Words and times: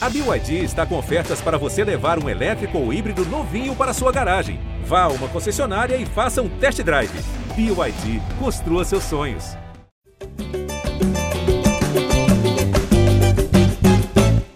A 0.00 0.08
BYD 0.08 0.62
está 0.62 0.86
com 0.86 0.96
ofertas 0.96 1.40
para 1.40 1.58
você 1.58 1.82
levar 1.82 2.22
um 2.22 2.28
elétrico 2.28 2.78
ou 2.78 2.92
híbrido 2.92 3.24
novinho 3.24 3.74
para 3.74 3.92
sua 3.92 4.12
garagem. 4.12 4.60
Vá 4.84 5.02
a 5.02 5.08
uma 5.08 5.28
concessionária 5.28 5.96
e 5.96 6.06
faça 6.06 6.40
um 6.40 6.48
test 6.60 6.80
drive. 6.84 7.10
BYD, 7.56 8.20
construa 8.38 8.84
seus 8.84 9.02
sonhos. 9.02 9.56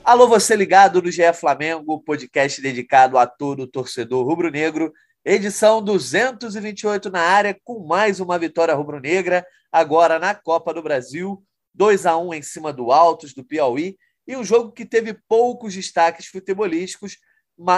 Alô, 0.04 0.28
você 0.28 0.54
ligado 0.54 1.02
no 1.02 1.10
GE 1.10 1.32
Flamengo, 1.32 2.00
podcast 2.04 2.62
dedicado 2.62 3.18
a 3.18 3.27
todo 3.27 3.66
torcedor 3.66 4.24
rubro-negro. 4.24 4.93
Edição 5.24 5.82
228 5.82 7.11
na 7.11 7.20
área, 7.20 7.59
com 7.64 7.84
mais 7.84 8.20
uma 8.20 8.38
vitória 8.38 8.74
rubro-negra, 8.74 9.45
agora 9.72 10.20
na 10.20 10.36
Copa 10.36 10.72
do 10.72 10.84
Brasil. 10.84 11.43
2 11.74 12.06
a 12.06 12.16
1 12.16 12.34
em 12.34 12.43
cima 12.43 12.72
do 12.72 12.93
Altos, 12.93 13.34
do 13.34 13.43
Piauí, 13.43 13.96
e 14.27 14.36
um 14.36 14.45
jogo 14.45 14.73
que 14.73 14.84
teve 14.84 15.14
poucos 15.29 15.75
destaques 15.75 16.27
futebolísticos, 16.27 17.18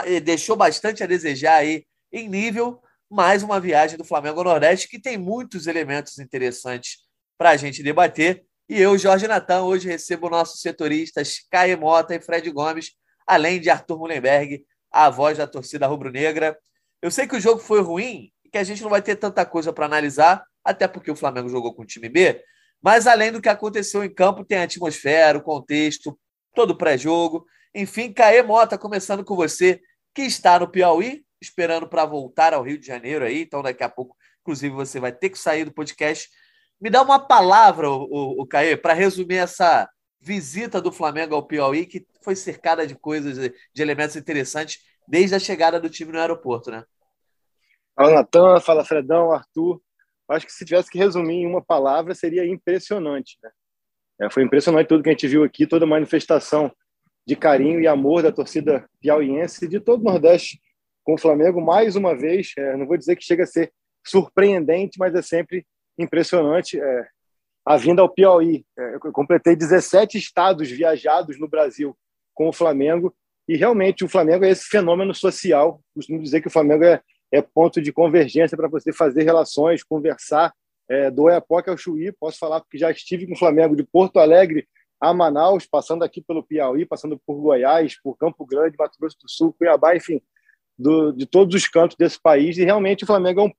eh, 0.06 0.20
deixou 0.20 0.56
bastante 0.56 1.02
a 1.02 1.06
desejar 1.06 1.56
aí 1.56 1.84
em 2.12 2.28
nível, 2.28 2.80
mais 3.10 3.42
uma 3.42 3.60
viagem 3.60 3.96
do 3.96 4.04
Flamengo 4.04 4.38
ao 4.38 4.44
Nordeste 4.44 4.88
que 4.88 5.00
tem 5.00 5.16
muitos 5.16 5.66
elementos 5.66 6.18
interessantes 6.18 6.98
para 7.38 7.50
a 7.50 7.56
gente 7.56 7.82
debater. 7.82 8.44
E 8.68 8.80
eu, 8.80 8.96
Jorge 8.96 9.26
Natan, 9.26 9.62
hoje 9.62 9.88
recebo 9.88 10.30
nossos 10.30 10.60
setoristas 10.60 11.40
Caio 11.50 11.78
Mota 11.78 12.14
e 12.14 12.20
Fred 12.20 12.50
Gomes, 12.50 12.92
além 13.26 13.60
de 13.60 13.68
Arthur 13.68 13.98
Mullenberg, 13.98 14.64
a 14.90 15.10
voz 15.10 15.38
da 15.38 15.46
torcida 15.46 15.86
rubro-negra. 15.86 16.56
Eu 17.02 17.10
sei 17.10 17.26
que 17.26 17.36
o 17.36 17.40
jogo 17.40 17.60
foi 17.60 17.80
ruim 17.80 18.30
e 18.44 18.48
que 18.48 18.58
a 18.58 18.64
gente 18.64 18.82
não 18.82 18.90
vai 18.90 19.02
ter 19.02 19.16
tanta 19.16 19.44
coisa 19.44 19.72
para 19.72 19.86
analisar, 19.86 20.44
até 20.64 20.88
porque 20.88 21.10
o 21.10 21.16
Flamengo 21.16 21.48
jogou 21.48 21.74
com 21.74 21.82
o 21.82 21.86
time 21.86 22.08
B, 22.08 22.42
mas 22.82 23.06
além 23.06 23.32
do 23.32 23.40
que 23.40 23.48
aconteceu 23.48 24.04
em 24.04 24.12
campo, 24.12 24.44
tem 24.44 24.58
a 24.58 24.64
atmosfera, 24.64 25.38
o 25.38 25.42
contexto, 25.42 26.18
todo 26.54 26.76
pré-jogo. 26.76 27.46
Enfim, 27.74 28.12
Caê 28.12 28.42
Mota, 28.42 28.78
começando 28.78 29.24
com 29.24 29.34
você, 29.34 29.80
que 30.14 30.22
está 30.22 30.58
no 30.58 30.68
Piauí, 30.68 31.24
esperando 31.40 31.88
para 31.88 32.04
voltar 32.04 32.54
ao 32.54 32.62
Rio 32.62 32.78
de 32.78 32.86
Janeiro 32.86 33.24
aí, 33.24 33.42
então 33.42 33.62
daqui 33.62 33.82
a 33.82 33.88
pouco, 33.88 34.16
inclusive, 34.40 34.74
você 34.74 35.00
vai 35.00 35.12
ter 35.12 35.28
que 35.30 35.38
sair 35.38 35.64
do 35.64 35.72
podcast. 35.72 36.28
Me 36.80 36.88
dá 36.88 37.02
uma 37.02 37.18
palavra, 37.18 37.90
o 37.90 38.46
Caê, 38.46 38.76
para 38.76 38.94
resumir 38.94 39.36
essa 39.36 39.88
visita 40.20 40.80
do 40.80 40.92
Flamengo 40.92 41.34
ao 41.34 41.46
Piauí, 41.46 41.84
que 41.84 42.06
foi 42.22 42.34
cercada 42.34 42.86
de 42.86 42.94
coisas, 42.94 43.36
de 43.36 43.82
elementos 43.82 44.16
interessantes, 44.16 44.78
desde 45.06 45.34
a 45.34 45.38
chegada 45.38 45.78
do 45.78 45.90
time 45.90 46.12
no 46.12 46.18
aeroporto, 46.18 46.70
né? 46.70 46.84
Fala, 47.94 48.14
Natan, 48.14 48.60
fala, 48.60 48.84
Fredão, 48.84 49.32
Arthur. 49.32 49.80
Acho 50.28 50.46
que 50.46 50.52
se 50.52 50.64
tivesse 50.64 50.90
que 50.90 50.98
resumir 50.98 51.42
em 51.42 51.46
uma 51.46 51.62
palavra, 51.62 52.14
seria 52.14 52.46
impressionante, 52.46 53.38
né? 53.42 53.50
É, 54.20 54.30
foi 54.30 54.42
impressionante 54.42 54.88
tudo 54.88 55.02
que 55.02 55.08
a 55.08 55.12
gente 55.12 55.26
viu 55.26 55.44
aqui, 55.44 55.66
toda 55.66 55.84
a 55.84 55.88
manifestação 55.88 56.70
de 57.26 57.34
carinho 57.34 57.80
e 57.80 57.86
amor 57.86 58.22
da 58.22 58.30
torcida 58.30 58.88
piauiense 59.00 59.64
e 59.64 59.68
de 59.68 59.80
todo 59.80 60.00
o 60.00 60.04
Nordeste 60.04 60.60
com 61.02 61.14
o 61.14 61.18
Flamengo, 61.18 61.60
mais 61.60 61.96
uma 61.96 62.16
vez. 62.16 62.52
É, 62.56 62.76
não 62.76 62.86
vou 62.86 62.96
dizer 62.96 63.16
que 63.16 63.24
chega 63.24 63.44
a 63.44 63.46
ser 63.46 63.72
surpreendente, 64.06 64.98
mas 64.98 65.14
é 65.14 65.22
sempre 65.22 65.66
impressionante. 65.98 66.80
É, 66.80 67.06
a 67.64 67.76
vinda 67.76 68.02
ao 68.02 68.12
Piauí. 68.12 68.64
É, 68.78 68.94
eu 68.96 69.12
completei 69.12 69.56
17 69.56 70.18
estados 70.18 70.70
viajados 70.70 71.38
no 71.40 71.48
Brasil 71.48 71.96
com 72.34 72.48
o 72.48 72.52
Flamengo 72.52 73.14
e 73.48 73.56
realmente 73.56 74.04
o 74.04 74.08
Flamengo 74.08 74.44
é 74.44 74.50
esse 74.50 74.64
fenômeno 74.64 75.14
social. 75.14 75.80
Costumo 75.94 76.22
dizer 76.22 76.40
que 76.40 76.48
o 76.48 76.50
Flamengo 76.50 76.84
é, 76.84 77.00
é 77.32 77.40
ponto 77.40 77.80
de 77.80 77.92
convergência 77.92 78.56
para 78.56 78.68
você 78.68 78.92
fazer 78.92 79.22
relações, 79.22 79.82
conversar 79.82 80.52
é, 80.88 81.10
do 81.10 81.22
Oiapoque 81.24 81.70
ao 81.70 81.76
Chuí, 81.76 82.12
posso 82.12 82.38
falar 82.38 82.60
porque 82.60 82.78
já 82.78 82.90
estive 82.90 83.26
com 83.26 83.34
o 83.34 83.38
Flamengo 83.38 83.74
de 83.74 83.84
Porto 83.84 84.18
Alegre 84.18 84.66
a 85.00 85.12
Manaus, 85.12 85.66
passando 85.66 86.02
aqui 86.02 86.20
pelo 86.20 86.42
Piauí, 86.42 86.86
passando 86.86 87.20
por 87.26 87.40
Goiás, 87.40 88.00
por 88.02 88.16
Campo 88.16 88.46
Grande, 88.46 88.76
Mato 88.78 88.98
Grosso 88.98 89.16
do 89.20 89.28
Sul, 89.28 89.54
Cuiabá, 89.58 89.94
enfim, 89.94 90.20
do, 90.78 91.12
de 91.12 91.26
todos 91.26 91.54
os 91.54 91.68
cantos 91.68 91.96
desse 91.96 92.20
país. 92.20 92.56
E 92.56 92.64
realmente 92.64 93.04
o 93.04 93.06
Flamengo 93.06 93.40
é 93.40 93.44
um, 93.44 93.52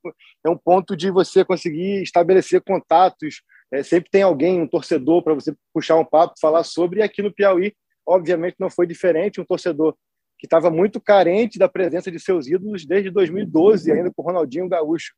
é 0.45 0.49
um 0.49 0.57
ponto 0.57 0.95
de 0.95 1.11
você 1.11 1.45
conseguir 1.45 2.01
estabelecer 2.01 2.61
contatos. 2.61 3.41
É, 3.71 3.83
sempre 3.83 4.09
tem 4.09 4.23
alguém, 4.23 4.61
um 4.61 4.67
torcedor, 4.67 5.23
para 5.23 5.33
você 5.33 5.55
puxar 5.73 5.97
um 5.97 6.05
papo, 6.05 6.33
falar 6.39 6.63
sobre. 6.63 6.99
E 6.99 7.03
aqui 7.03 7.21
no 7.21 7.33
Piauí, 7.33 7.73
obviamente, 8.07 8.55
não 8.59 8.69
foi 8.69 8.87
diferente. 8.87 9.39
Um 9.39 9.45
torcedor 9.45 9.95
que 10.37 10.47
estava 10.47 10.69
muito 10.69 10.99
carente 10.99 11.59
da 11.59 11.69
presença 11.69 12.11
de 12.11 12.19
seus 12.19 12.47
ídolos 12.47 12.85
desde 12.85 13.09
2012, 13.09 13.91
ainda 13.91 14.11
com 14.11 14.21
o 14.21 14.25
Ronaldinho 14.25 14.67
Gaúcho, 14.67 15.13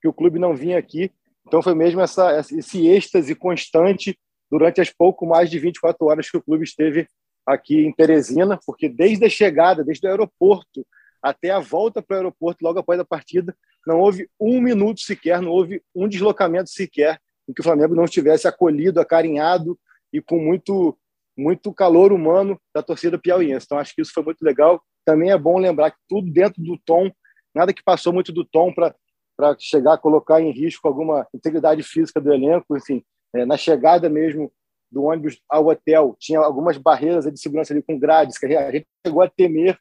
que 0.00 0.08
o 0.08 0.12
clube 0.12 0.38
não 0.38 0.54
vinha 0.54 0.78
aqui. 0.78 1.12
Então 1.52 1.60
foi 1.60 1.74
mesmo 1.74 2.00
essa, 2.00 2.38
esse 2.38 2.88
êxtase 2.88 3.34
constante 3.34 4.18
durante 4.50 4.80
as 4.80 4.88
pouco 4.88 5.26
mais 5.26 5.50
de 5.50 5.58
24 5.58 6.06
horas 6.06 6.30
que 6.30 6.38
o 6.38 6.42
clube 6.42 6.64
esteve 6.64 7.06
aqui 7.44 7.84
em 7.84 7.92
Teresina, 7.92 8.58
porque 8.64 8.88
desde 8.88 9.26
a 9.26 9.28
chegada, 9.28 9.84
desde 9.84 10.06
o 10.06 10.10
aeroporto 10.10 10.82
até 11.22 11.50
a 11.50 11.58
volta 11.58 12.00
para 12.00 12.14
o 12.14 12.16
aeroporto, 12.16 12.64
logo 12.64 12.78
após 12.78 12.98
a 12.98 13.04
partida, 13.04 13.54
não 13.86 14.00
houve 14.00 14.30
um 14.40 14.62
minuto 14.62 15.02
sequer, 15.02 15.42
não 15.42 15.50
houve 15.50 15.82
um 15.94 16.08
deslocamento 16.08 16.70
sequer 16.70 17.20
em 17.46 17.52
que 17.52 17.60
o 17.60 17.64
Flamengo 17.64 17.94
não 17.94 18.06
estivesse 18.06 18.48
acolhido, 18.48 18.98
acarinhado 18.98 19.78
e 20.10 20.22
com 20.22 20.38
muito 20.38 20.98
muito 21.36 21.70
calor 21.74 22.14
humano 22.14 22.58
da 22.74 22.82
torcida 22.82 23.18
piauiense. 23.18 23.66
Então 23.66 23.76
acho 23.76 23.94
que 23.94 24.00
isso 24.00 24.12
foi 24.14 24.22
muito 24.22 24.42
legal. 24.42 24.82
Também 25.04 25.30
é 25.30 25.36
bom 25.36 25.58
lembrar 25.58 25.90
que 25.90 25.98
tudo 26.08 26.32
dentro 26.32 26.62
do 26.62 26.78
tom, 26.78 27.10
nada 27.54 27.74
que 27.74 27.82
passou 27.82 28.10
muito 28.10 28.32
do 28.32 28.42
tom 28.42 28.72
para 28.72 28.94
para 29.36 29.56
chegar 29.58 29.94
a 29.94 29.98
colocar 29.98 30.40
em 30.40 30.50
risco 30.50 30.86
alguma 30.86 31.26
integridade 31.34 31.82
física 31.82 32.20
do 32.20 32.32
elenco. 32.32 32.76
Enfim, 32.76 33.02
é, 33.34 33.44
na 33.44 33.56
chegada 33.56 34.08
mesmo 34.08 34.52
do 34.90 35.04
ônibus 35.04 35.40
ao 35.48 35.66
hotel, 35.66 36.14
tinha 36.18 36.38
algumas 36.38 36.76
barreiras 36.76 37.24
de 37.24 37.40
segurança 37.40 37.72
ali 37.72 37.82
com 37.82 37.98
grades, 37.98 38.38
que 38.38 38.46
a 38.46 38.70
gente 38.70 38.86
chegou 39.06 39.22
a 39.22 39.28
temer 39.28 39.78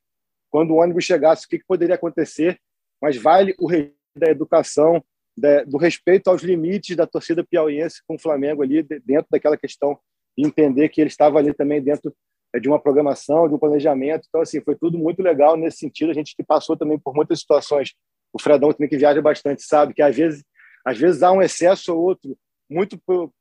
quando 0.49 0.71
o 0.71 0.77
ônibus 0.77 1.03
chegasse, 1.03 1.45
o 1.45 1.49
que, 1.49 1.59
que 1.59 1.65
poderia 1.65 1.95
acontecer, 1.95 2.59
mas 3.01 3.17
vale 3.17 3.55
o 3.59 3.67
respeito 3.67 3.95
da 4.15 4.29
educação, 4.29 5.03
da, 5.37 5.63
do 5.63 5.77
respeito 5.77 6.29
aos 6.29 6.41
limites 6.41 6.95
da 6.95 7.07
torcida 7.07 7.43
piauiense 7.43 8.01
com 8.05 8.15
o 8.15 8.19
Flamengo 8.19 8.61
ali, 8.61 8.83
dentro 8.83 9.27
daquela 9.31 9.57
questão 9.57 9.97
de 10.37 10.45
entender 10.45 10.89
que 10.89 11.01
ele 11.01 11.09
estava 11.09 11.39
ali 11.39 11.53
também 11.53 11.81
dentro 11.81 12.13
é, 12.53 12.59
de 12.59 12.67
uma 12.67 12.79
programação, 12.79 13.47
de 13.47 13.55
um 13.55 13.59
planejamento. 13.59 14.25
Então, 14.27 14.41
assim, 14.41 14.61
foi 14.61 14.75
tudo 14.75 14.97
muito 14.97 15.21
legal 15.21 15.55
nesse 15.55 15.77
sentido. 15.77 16.11
A 16.11 16.13
gente 16.13 16.35
que 16.35 16.43
passou 16.43 16.75
também 16.75 16.99
por 16.99 17.13
muitas 17.13 17.39
situações 17.39 17.93
o 18.33 18.41
Fredão 18.41 18.71
também 18.71 18.89
que 18.89 18.97
viaja 18.97 19.21
bastante 19.21 19.63
sabe 19.63 19.93
que 19.93 20.01
às 20.01 20.15
vezes, 20.15 20.43
às 20.85 20.97
vezes 20.97 21.23
há 21.23 21.31
um 21.31 21.41
excesso 21.41 21.93
ou 21.93 22.01
outro, 22.01 22.37
muito 22.69 22.97
por, 22.97 23.31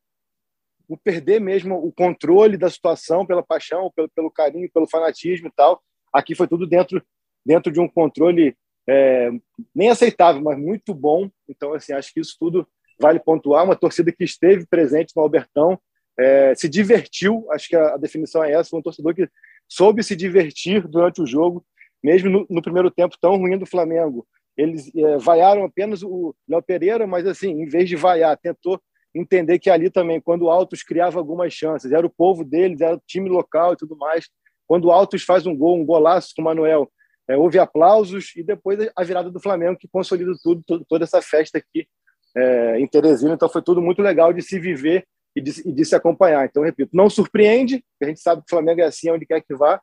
perder 1.05 1.41
mesmo 1.41 1.77
o 1.77 1.93
controle 1.93 2.57
da 2.57 2.69
situação 2.69 3.25
pela 3.25 3.43
paixão, 3.43 3.93
pelo, 3.95 4.09
pelo 4.09 4.31
carinho, 4.31 4.71
pelo 4.73 4.89
fanatismo 4.89 5.47
e 5.47 5.53
tal. 5.53 5.81
Aqui 6.13 6.35
foi 6.35 6.49
tudo 6.49 6.67
dentro 6.67 7.01
dentro 7.45 7.73
de 7.73 7.81
um 7.81 7.89
controle 7.89 8.57
é, 8.89 9.31
nem 9.75 9.91
aceitável, 9.91 10.43
mas 10.43 10.59
muito 10.59 10.95
bom. 10.95 11.31
Então, 11.49 11.73
assim, 11.75 11.93
acho 11.93 12.13
que 12.13 12.21
isso 12.21 12.37
tudo 12.39 12.67
vale 13.01 13.19
pontuar. 13.19 13.65
Uma 13.65 13.77
torcida 13.77 14.13
que 14.13 14.25
esteve 14.25 14.67
presente 14.67 15.13
no 15.17 15.23
Albertão, 15.23 15.81
é, 16.19 16.55
se 16.55 16.69
divertiu, 16.69 17.47
acho 17.51 17.69
que 17.69 17.77
a, 17.77 17.95
a, 17.95 17.97
definição 17.97 18.45
é 18.45 18.53
essa, 18.53 18.77
um 18.77 18.83
torcedor 18.83 19.15
que 19.15 19.29
soube 19.69 20.03
se 20.03 20.15
divertir 20.15 20.87
durante 20.87 21.23
o 21.23 21.27
jogo, 21.27 21.65
mesmo 22.03 22.29
no, 22.29 22.47
no 22.51 22.61
primeiro 22.61 22.91
tempo 22.91 23.17
tão 23.21 23.37
ruim 23.37 23.57
do 23.57 23.65
Flamengo, 23.65 24.27
eles 24.61 24.95
é, 24.95 25.17
vaiaram 25.17 25.65
apenas 25.65 26.03
o 26.03 26.35
Léo 26.47 26.63
Pereira, 26.63 27.07
mas 27.07 27.27
assim, 27.27 27.51
em 27.63 27.67
vez 27.67 27.89
de 27.89 27.97
vaiar, 27.97 28.37
tentou 28.37 28.81
entender 29.15 29.59
que 29.59 29.71
ali 29.71 29.91
também, 29.91 30.21
quando 30.21 30.43
o 30.43 30.51
Altos 30.51 30.83
criava 30.83 31.19
algumas 31.19 31.53
chances, 31.53 31.91
era 31.91 32.07
o 32.07 32.11
povo 32.11 32.45
deles, 32.45 32.81
era 32.81 32.95
o 32.95 33.03
time 33.07 33.29
local 33.29 33.73
e 33.73 33.77
tudo 33.77 33.97
mais. 33.97 34.29
Quando 34.67 34.87
o 34.87 34.93
Altos 34.93 35.25
faz 35.25 35.47
um 35.47 35.57
gol, 35.57 35.79
um 35.79 35.85
golaço 35.85 36.33
com 36.37 36.43
o 36.43 36.45
Manuel, 36.45 36.91
é, 37.27 37.37
houve 37.37 37.59
aplausos 37.59 38.33
e 38.37 38.43
depois 38.43 38.79
a 38.95 39.03
virada 39.03 39.31
do 39.31 39.41
Flamengo 39.41 39.79
que 39.79 39.89
consolida 39.89 40.33
tudo, 40.43 40.63
tudo 40.67 40.85
toda 40.89 41.05
essa 41.05 41.23
festa 41.23 41.59
aqui 41.59 41.89
é, 42.37 42.79
em 42.79 42.87
Teresina. 42.87 43.35
Então 43.35 43.49
foi 43.49 43.63
tudo 43.63 43.81
muito 43.81 44.03
legal 44.03 44.33
de 44.33 44.43
se 44.43 44.59
viver 44.59 45.07
e 45.35 45.41
de, 45.41 45.69
e 45.69 45.73
de 45.73 45.85
se 45.85 45.95
acompanhar. 45.95 46.45
Então, 46.45 46.63
repito, 46.63 46.91
não 46.93 47.09
surpreende, 47.09 47.83
a 48.03 48.07
gente 48.07 48.21
sabe 48.21 48.43
que 48.43 48.47
o 48.47 48.51
Flamengo 48.51 48.81
é 48.81 48.85
assim 48.85 49.11
onde 49.11 49.25
quer 49.25 49.41
que 49.41 49.55
vá, 49.55 49.81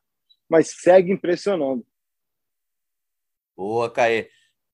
mas 0.47 0.73
segue 0.81 1.11
impressionando. 1.11 1.84
Boa, 3.55 3.90
Caê. 3.90 4.29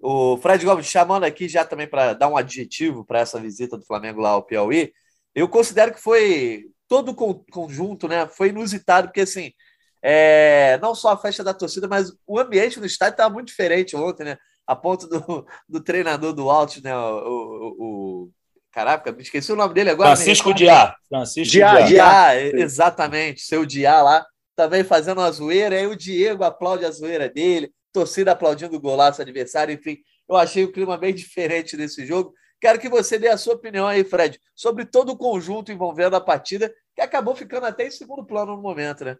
O 0.05 0.37
Fred 0.37 0.65
Gomes 0.65 0.85
chamando 0.85 1.23
aqui 1.23 1.47
já 1.47 1.63
também 1.63 1.87
para 1.87 2.13
dar 2.13 2.27
um 2.27 2.35
adjetivo 2.35 3.05
para 3.05 3.19
essa 3.19 3.39
visita 3.39 3.77
do 3.77 3.85
Flamengo 3.85 4.19
lá 4.19 4.31
ao 4.31 4.43
Piauí. 4.43 4.91
Eu 5.33 5.47
considero 5.47 5.93
que 5.93 6.01
foi 6.01 6.65
todo 6.89 7.11
o 7.11 7.15
conjunto, 7.45 8.05
né? 8.05 8.27
Foi 8.27 8.49
inusitado, 8.49 9.07
porque 9.07 9.21
assim, 9.21 9.53
é, 10.01 10.77
não 10.81 10.93
só 10.93 11.13
a 11.13 11.17
festa 11.17 11.41
da 11.41 11.53
torcida, 11.53 11.87
mas 11.87 12.11
o 12.27 12.37
ambiente 12.37 12.81
no 12.81 12.85
estádio 12.85 13.13
estava 13.13 13.33
muito 13.33 13.47
diferente 13.47 13.95
ontem, 13.95 14.25
né? 14.25 14.37
A 14.67 14.75
ponto 14.75 15.07
do, 15.07 15.47
do 15.69 15.81
treinador 15.81 16.33
do 16.33 16.49
Altos, 16.49 16.81
né? 16.81 16.93
O, 16.93 16.99
o, 16.99 17.75
o, 17.79 18.31
Caraca, 18.73 19.09
me 19.13 19.21
esqueci 19.21 19.53
o 19.53 19.55
nome 19.55 19.73
dele 19.73 19.91
agora. 19.91 20.17
Francisco 20.17 20.49
né? 20.49 20.55
Diá. 20.55 20.95
Francisco 21.07 21.49
Diá, 21.49 21.81
Diá. 21.81 21.85
Diá 21.85 22.35
exatamente. 22.59 23.41
Seu 23.41 23.65
Diá 23.65 24.01
lá, 24.01 24.25
também 24.53 24.83
fazendo 24.83 25.19
uma 25.19 25.31
zoeira. 25.31 25.77
Aí 25.77 25.87
o 25.87 25.95
Diego 25.95 26.43
aplaude 26.43 26.83
a 26.83 26.91
zoeira 26.91 27.29
dele 27.29 27.71
torcida 27.93 28.31
aplaudindo 28.31 28.75
o 28.75 28.79
golaço 28.79 29.21
adversário, 29.21 29.73
enfim. 29.73 29.99
Eu 30.27 30.35
achei 30.35 30.63
o 30.63 30.71
clima 30.71 30.97
bem 30.97 31.13
diferente 31.13 31.77
desse 31.77 32.05
jogo. 32.05 32.33
Quero 32.59 32.79
que 32.79 32.89
você 32.89 33.19
dê 33.19 33.27
a 33.27 33.37
sua 33.37 33.53
opinião 33.53 33.85
aí, 33.85 34.03
Fred, 34.03 34.39
sobre 34.55 34.85
todo 34.85 35.11
o 35.11 35.17
conjunto 35.17 35.71
envolvendo 35.71 36.15
a 36.15 36.21
partida, 36.21 36.73
que 36.95 37.01
acabou 37.01 37.35
ficando 37.35 37.65
até 37.65 37.87
em 37.87 37.91
segundo 37.91 38.25
plano 38.25 38.55
no 38.55 38.61
momento, 38.61 39.05
né? 39.05 39.17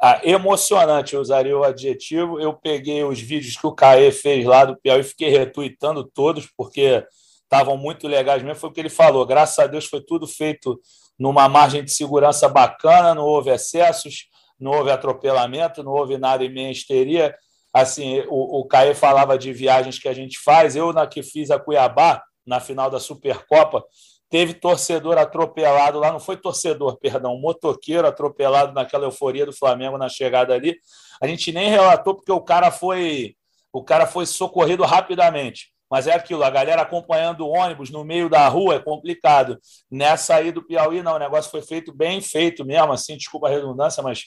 Ah, 0.00 0.20
emocionante, 0.24 1.14
eu 1.14 1.20
usaria 1.20 1.56
o 1.56 1.64
adjetivo. 1.64 2.38
Eu 2.38 2.52
peguei 2.54 3.02
os 3.02 3.20
vídeos 3.20 3.56
que 3.56 3.66
o 3.66 3.74
Caê 3.74 4.12
fez 4.12 4.44
lá 4.44 4.64
do 4.64 4.76
Piauí 4.78 5.00
e 5.00 5.04
fiquei 5.04 5.30
retweetando 5.30 6.04
todos, 6.04 6.50
porque 6.56 7.06
estavam 7.42 7.76
muito 7.76 8.06
legais 8.06 8.42
mesmo. 8.42 8.60
Foi 8.60 8.70
o 8.70 8.72
que 8.72 8.80
ele 8.80 8.90
falou. 8.90 9.24
Graças 9.24 9.58
a 9.58 9.66
Deus 9.66 9.86
foi 9.86 10.02
tudo 10.02 10.26
feito 10.26 10.78
numa 11.18 11.48
margem 11.48 11.82
de 11.82 11.90
segurança 11.90 12.48
bacana, 12.48 13.14
não 13.14 13.24
houve 13.24 13.50
excessos, 13.50 14.28
não 14.58 14.72
houve 14.72 14.90
atropelamento, 14.90 15.82
não 15.82 15.92
houve 15.92 16.18
nada 16.18 16.44
em 16.44 16.52
minha 16.52 16.70
histeria. 16.70 17.34
Assim, 17.76 18.20
o, 18.28 18.60
o 18.60 18.64
Caê 18.64 18.94
falava 18.94 19.36
de 19.36 19.52
viagens 19.52 19.98
que 19.98 20.08
a 20.08 20.14
gente 20.14 20.38
faz. 20.38 20.74
Eu, 20.74 20.94
na 20.94 21.06
que 21.06 21.22
fiz 21.22 21.50
a 21.50 21.58
Cuiabá, 21.58 22.22
na 22.46 22.58
final 22.58 22.88
da 22.88 22.98
Supercopa, 22.98 23.84
teve 24.30 24.54
torcedor 24.54 25.18
atropelado 25.18 25.98
lá, 25.98 26.10
não 26.10 26.18
foi 26.18 26.38
torcedor, 26.38 26.96
perdão, 26.96 27.36
motoqueiro 27.38 28.06
atropelado 28.06 28.72
naquela 28.72 29.04
euforia 29.04 29.44
do 29.44 29.52
Flamengo 29.52 29.98
na 29.98 30.08
chegada 30.08 30.54
ali. 30.54 30.74
A 31.20 31.26
gente 31.26 31.52
nem 31.52 31.68
relatou 31.68 32.14
porque 32.14 32.32
o 32.32 32.40
cara 32.40 32.70
foi 32.70 33.36
o 33.70 33.84
cara 33.84 34.06
foi 34.06 34.24
socorrido 34.24 34.82
rapidamente. 34.82 35.70
Mas 35.90 36.06
é 36.06 36.14
aquilo, 36.14 36.44
a 36.44 36.50
galera 36.50 36.80
acompanhando 36.80 37.46
o 37.46 37.50
ônibus 37.50 37.90
no 37.90 38.02
meio 38.04 38.30
da 38.30 38.48
rua 38.48 38.76
é 38.76 38.78
complicado. 38.78 39.60
Nessa 39.90 40.36
aí 40.36 40.50
do 40.50 40.62
Piauí, 40.62 41.02
não, 41.02 41.16
o 41.16 41.18
negócio 41.18 41.50
foi 41.50 41.60
feito 41.60 41.94
bem 41.94 42.22
feito 42.22 42.64
mesmo, 42.64 42.90
assim, 42.90 43.18
desculpa 43.18 43.48
a 43.48 43.50
redundância, 43.50 44.02
mas 44.02 44.24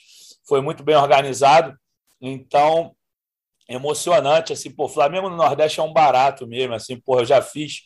foi 0.47 0.61
muito 0.61 0.83
bem 0.83 0.95
organizado. 0.95 1.75
Então, 2.21 2.95
emocionante, 3.69 4.51
assim, 4.51 4.71
pô, 4.71 4.89
Flamengo 4.89 5.30
no 5.30 5.38
Nordeste 5.38 5.80
é 5.80 5.83
um 5.83 5.94
barato 5.94 6.48
mesmo, 6.48 6.74
assim, 6.74 7.00
pô, 7.00 7.19
eu 7.19 7.25
já 7.25 7.42
fiz 7.42 7.83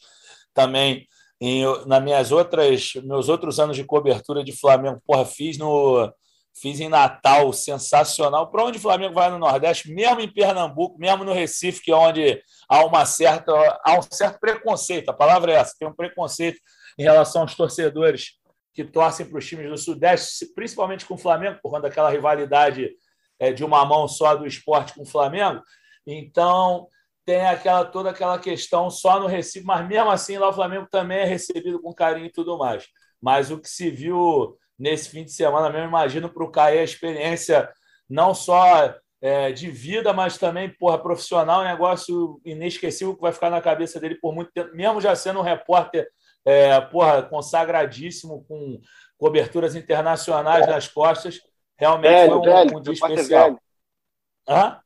também 0.53 1.07
em, 1.41 1.63
nas 1.85 2.01
minhas 2.01 2.31
outras, 2.31 2.93
meus 3.03 3.27
outros 3.27 3.59
anos 3.59 3.75
de 3.75 3.83
cobertura 3.83 4.43
de 4.43 4.53
Flamengo, 4.53 5.01
porra, 5.05 5.25
fiz 5.25 5.57
no 5.57 6.11
fiz 6.55 6.79
em 6.79 6.87
Natal, 6.87 7.51
sensacional. 7.51 8.51
Para 8.51 8.63
onde 8.63 8.77
o 8.77 8.81
Flamengo 8.81 9.15
vai 9.15 9.29
no 9.31 9.39
Nordeste, 9.39 9.91
mesmo 9.91 10.21
em 10.21 10.31
Pernambuco, 10.31 10.99
mesmo 10.99 11.23
no 11.23 11.33
Recife, 11.33 11.81
que 11.81 11.91
é 11.91 11.95
onde 11.95 12.41
há 12.69 12.85
uma 12.85 13.05
certa 13.05 13.51
há 13.83 13.97
um 13.97 14.01
certo 14.03 14.39
preconceito, 14.39 15.09
a 15.09 15.13
palavra 15.13 15.51
é 15.51 15.55
essa, 15.55 15.75
tem 15.77 15.87
um 15.87 15.95
preconceito 15.95 16.59
em 16.97 17.03
relação 17.03 17.41
aos 17.41 17.55
torcedores 17.55 18.37
que 18.73 18.83
torcem 18.83 19.25
para 19.25 19.37
os 19.37 19.47
times 19.47 19.69
do 19.69 19.77
Sudeste, 19.77 20.45
principalmente 20.53 21.05
com 21.05 21.15
o 21.15 21.17
Flamengo, 21.17 21.59
por 21.61 21.69
conta 21.69 21.89
daquela 21.89 22.09
rivalidade 22.09 22.91
de 23.55 23.63
uma 23.65 23.83
mão 23.85 24.07
só 24.07 24.35
do 24.35 24.45
esporte 24.45 24.93
com 24.93 25.01
o 25.01 25.05
Flamengo. 25.05 25.61
Então, 26.05 26.87
tem 27.25 27.45
aquela 27.45 27.85
toda 27.85 28.09
aquela 28.09 28.37
questão 28.37 28.89
só 28.89 29.19
no 29.19 29.27
Recife, 29.27 29.65
mas 29.65 29.87
mesmo 29.87 30.09
assim 30.09 30.37
lá 30.37 30.49
o 30.49 30.53
Flamengo 30.53 30.87
também 30.89 31.19
é 31.19 31.25
recebido 31.25 31.81
com 31.81 31.93
carinho 31.93 32.27
e 32.27 32.31
tudo 32.31 32.57
mais. 32.57 32.87
Mas 33.21 33.51
o 33.51 33.59
que 33.59 33.69
se 33.69 33.89
viu 33.89 34.57
nesse 34.77 35.09
fim 35.09 35.23
de 35.23 35.31
semana 35.31 35.69
mesmo, 35.69 35.87
imagino 35.87 36.29
para 36.29 36.43
o 36.43 36.51
Caê 36.51 36.79
a 36.79 36.83
experiência 36.83 37.69
não 38.09 38.33
só 38.33 38.93
é, 39.21 39.51
de 39.53 39.71
vida, 39.71 40.11
mas 40.11 40.37
também 40.37 40.69
porra, 40.69 41.01
profissional, 41.01 41.61
um 41.61 41.65
negócio 41.65 42.41
inesquecível 42.43 43.15
que 43.15 43.21
vai 43.21 43.31
ficar 43.31 43.49
na 43.49 43.61
cabeça 43.61 43.99
dele 43.99 44.15
por 44.15 44.35
muito 44.35 44.51
tempo, 44.51 44.75
mesmo 44.75 44.99
já 44.99 45.15
sendo 45.15 45.39
um 45.39 45.43
repórter 45.43 46.07
é, 46.45 46.79
porra, 46.81 47.23
consagradíssimo, 47.23 48.43
com 48.43 48.81
coberturas 49.17 49.75
internacionais 49.75 50.67
nas 50.67 50.89
costas. 50.89 51.39
Realmente 51.83 52.11
velho, 52.11 52.29
foi 52.29 52.39
um, 52.39 52.41
velho, 52.43 52.77
um 52.77 52.81
dia 52.81 52.93
especial. 52.93 53.43
Velho. 53.43 53.59
Hã? 54.47 54.79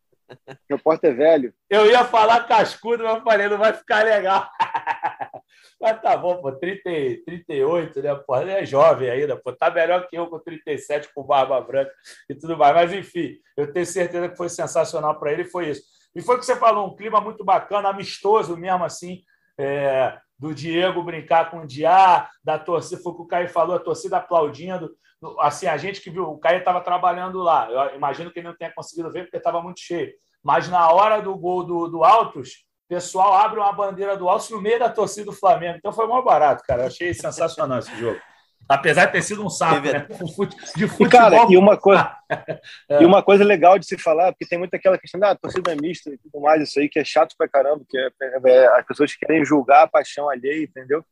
É. 1.70 1.78
Eu 1.78 1.86
ia 1.86 2.04
falar 2.04 2.48
cascudo, 2.48 3.04
mas 3.04 3.24
falei, 3.24 3.48
não 3.48 3.60
vai 3.60 3.72
ficar 3.72 4.04
legal. 4.04 4.50
mas 5.80 6.02
tá 6.02 6.18
bom, 6.18 6.42
pô, 6.42 6.52
30, 6.52 6.82
38, 7.24 8.02
né? 8.02 8.16
Pô, 8.16 8.36
ele 8.36 8.52
é 8.52 8.66
jovem 8.66 9.12
ainda, 9.12 9.38
pô, 9.38 9.54
tá 9.54 9.70
melhor 9.70 10.08
que 10.08 10.18
eu 10.18 10.26
com 10.26 10.40
37, 10.40 11.14
com 11.14 11.22
barba 11.22 11.62
branca 11.62 11.92
e 12.28 12.34
tudo 12.34 12.58
mais. 12.58 12.74
Mas, 12.74 12.94
enfim, 12.94 13.38
eu 13.56 13.72
tenho 13.72 13.86
certeza 13.86 14.28
que 14.28 14.36
foi 14.36 14.50
sensacional 14.50 15.20
para 15.20 15.32
ele, 15.32 15.46
foi 15.46 15.70
isso. 15.70 15.84
E 16.16 16.22
foi 16.22 16.36
o 16.36 16.40
que 16.40 16.46
você 16.48 16.56
falou, 16.56 16.88
um 16.88 16.96
clima 16.96 17.22
muito 17.22 17.46
bacana, 17.46 17.90
amistoso 17.90 18.58
mesmo, 18.58 18.84
assim, 18.84 19.22
é, 19.56 20.18
do 20.38 20.52
Diego 20.52 21.04
brincar 21.04 21.52
com 21.52 21.60
o 21.60 21.68
Diá, 21.68 22.28
da 22.44 22.58
torcida, 22.58 23.00
foi 23.04 23.12
o 23.14 23.16
que 23.18 23.22
o 23.22 23.28
Caio 23.28 23.50
falou, 23.50 23.76
a 23.76 23.80
torcida 23.80 24.18
aplaudindo 24.18 24.98
assim, 25.40 25.68
a 25.68 25.78
gente 25.78 26.02
que 26.02 26.10
viu, 26.10 26.24
o 26.24 26.38
Caio 26.38 26.60
estava 26.60 26.82
trabalhando 26.82 27.40
lá. 27.40 27.70
Eu 27.70 27.96
imagino 27.96 28.32
que 28.32 28.40
ele 28.40 28.48
não 28.48 28.56
tenha 28.56 28.74
conseguido 28.74 29.12
ver 29.12 29.24
porque 29.24 29.38
estava 29.38 29.62
muito 29.62 29.80
cheio. 29.80 30.12
Mas 30.44 30.70
na 30.70 30.90
hora 30.92 31.22
do 31.22 31.36
gol 31.36 31.64
do, 31.64 31.88
do 31.88 32.04
Altos, 32.04 32.66
o 32.86 32.88
pessoal 32.88 33.34
abre 33.34 33.60
uma 33.60 33.74
bandeira 33.74 34.16
do 34.16 34.30
Altos 34.30 34.50
no 34.50 34.62
meio 34.62 34.80
da 34.80 34.90
torcida 34.90 35.26
do 35.26 35.34
Flamengo. 35.34 35.78
Então 35.78 35.92
foi 35.92 36.08
mó 36.08 36.22
barato, 36.22 36.64
cara. 36.66 36.84
Eu 36.84 36.88
achei 36.88 37.14
sensacional 37.14 37.80
esse 37.80 37.96
jogo. 37.98 38.20
Apesar 38.70 39.06
de 39.06 39.14
ter 39.14 39.22
sido 39.22 39.46
um 39.46 39.50
saco, 39.50 39.88
né? 39.88 40.06
De 40.76 40.88
futebol. 40.88 41.08
E, 41.08 41.10
cara, 41.10 41.46
e 41.50 41.56
uma, 41.56 41.78
coisa, 41.78 42.12
é. 42.90 43.02
e 43.02 43.06
uma 43.06 43.24
coisa 43.24 43.44
legal 43.44 43.80
de 43.80 43.86
se 43.86 43.98
falar, 43.98 44.34
porque 44.34 44.46
tem 44.46 44.60
muita 44.60 44.76
aquela 44.76 44.98
questão 44.98 45.20
da 45.20 45.32
ah, 45.32 45.36
torcida 45.36 45.74
mista 45.76 46.10
e 46.10 46.18
tudo 46.18 46.42
mais, 46.42 46.62
isso 46.62 46.78
aí 46.80 46.90
que 46.90 47.00
é 47.00 47.06
chato 47.06 47.34
pra 47.38 47.48
caramba, 47.48 47.86
que 47.88 47.98
é, 47.98 48.10
é, 48.22 48.40
é, 48.46 48.68
as 48.78 48.86
pessoas 48.86 49.16
querem 49.16 49.46
julgar 49.46 49.84
a 49.84 49.88
paixão 49.88 50.30
alheia, 50.30 50.64
entendeu? 50.64 51.04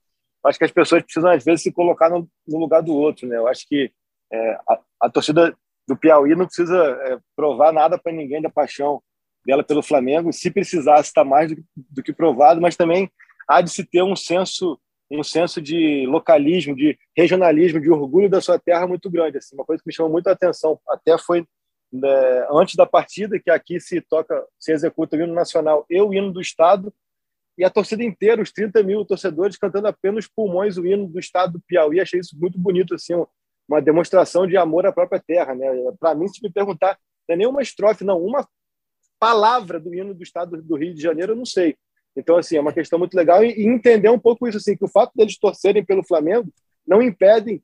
Acho 0.48 0.60
que 0.60 0.66
as 0.66 0.72
pessoas 0.72 1.04
precisam, 1.04 1.32
às 1.32 1.44
vezes, 1.44 1.64
se 1.64 1.72
colocar 1.72 2.10
no, 2.10 2.28
no 2.48 2.60
lugar 2.60 2.82
do 2.82 2.94
outro. 2.94 3.28
Né? 3.28 3.38
Eu 3.38 3.48
acho 3.48 3.68
que 3.68 3.92
é, 4.32 4.52
a, 4.70 4.80
a, 5.04 5.10
torcida 5.10 5.56
do 5.88 5.96
Piauí 5.98 6.36
não 6.36 6.46
precisa 6.46 6.78
é, 6.78 7.18
provar 7.36 7.72
nada 7.72 7.98
para 7.98 8.12
ninguém 8.12 8.42
da 8.42 8.50
paixão 8.50 9.02
dela 9.46 9.64
pelo 9.64 9.84
Flamengo. 9.84 10.34
Se 10.34 10.50
precisasse, 10.52 11.10
está 11.10 11.24
mais 11.24 11.52
do, 11.52 11.64
do, 11.76 12.04
que 12.04 12.14
provado, 12.14 12.60
mas 12.60 12.76
também 12.76 13.10
há 13.48 13.62
de 13.62 13.70
se 13.70 13.84
ter 13.84 14.04
um 14.04 14.16
senso 14.16 14.80
um 15.12 15.24
senso 15.24 15.62
de 15.62 16.04
localismo, 16.08 16.76
de 16.76 16.98
regionalismo, 17.16 17.80
de 17.80 17.92
orgulho 17.92 18.28
da 18.28 18.42
sua 18.42 18.58
terra 18.58 18.88
muito 18.88 19.08
grande. 19.08 19.38
Assim, 19.38 19.56
uma 19.56 19.64
coisa 19.64 19.82
que 19.82 19.88
me 19.88 19.94
chamou 19.94 20.12
muito 20.12 20.28
a 20.28 20.32
atenção 20.32 20.80
até 20.90 21.16
foi 21.16 21.46
né, 21.94 22.48
antes 22.52 22.76
da 22.76 22.86
partida, 22.88 23.40
que 23.40 23.52
aqui 23.52 23.80
se 23.80 24.02
toca, 24.02 24.44
se 24.60 24.72
executa 24.72 25.16
o 25.16 25.22
hino 25.22 25.34
nacional 25.34 25.86
e 25.90 26.02
o 26.02 26.14
hino 26.14 26.32
do 26.32 26.42
Estado, 26.42 26.92
e 27.58 27.64
a 27.64 27.70
torcida 27.70 28.04
inteira, 28.04 28.42
os 28.42 28.52
30 28.52 28.84
mil 28.84 29.06
torcedores 29.06 29.58
cantando 29.58 29.88
apenas 29.88 30.28
pulmões 30.28 30.78
o 30.78 30.86
hino 30.86 31.08
do 31.08 31.20
estado 31.20 31.54
do 31.54 31.62
Piauí. 31.62 32.02
Achei 32.02 32.20
isso 32.20 32.38
muito 32.38 32.60
bonito, 32.60 32.96
assim, 32.96 33.14
uma 33.68 33.82
demonstração 33.82 34.46
de 34.46 34.58
amor 34.58 34.86
à 34.86 34.92
própria 34.92 35.24
terra. 35.26 35.56
Né? 35.56 35.68
Para 36.00 36.14
mim, 36.14 36.28
se 36.28 36.44
me 36.44 36.52
perguntar, 36.52 37.00
não 37.28 37.34
é 37.34 37.38
nenhuma 37.38 37.62
estrofe, 37.62 38.04
não, 38.04 38.22
uma 38.22 38.48
palavra 39.20 39.80
do 39.80 39.94
hino 39.94 40.14
do 40.14 40.22
estado 40.22 40.62
do 40.62 40.76
Rio 40.76 40.94
de 40.94 41.02
Janeiro, 41.02 41.32
eu 41.32 41.38
não 41.38 41.46
sei. 41.46 41.78
Então, 42.16 42.38
assim, 42.38 42.58
é 42.58 42.62
uma 42.62 42.74
questão 42.74 43.00
muito 43.00 43.16
legal 43.16 43.44
e, 43.44 43.66
entender 43.66 44.10
um 44.10 44.20
pouco 44.20 44.48
isso, 44.48 44.58
assim, 44.58 44.76
que 44.76 44.86
o 44.86 44.90
fato 44.90 45.12
deles 45.16 45.38
torcerem 45.38 45.84
pelo 45.84 46.04
Flamengo 46.04 46.54
não 46.86 47.02
impedem, 47.02 47.64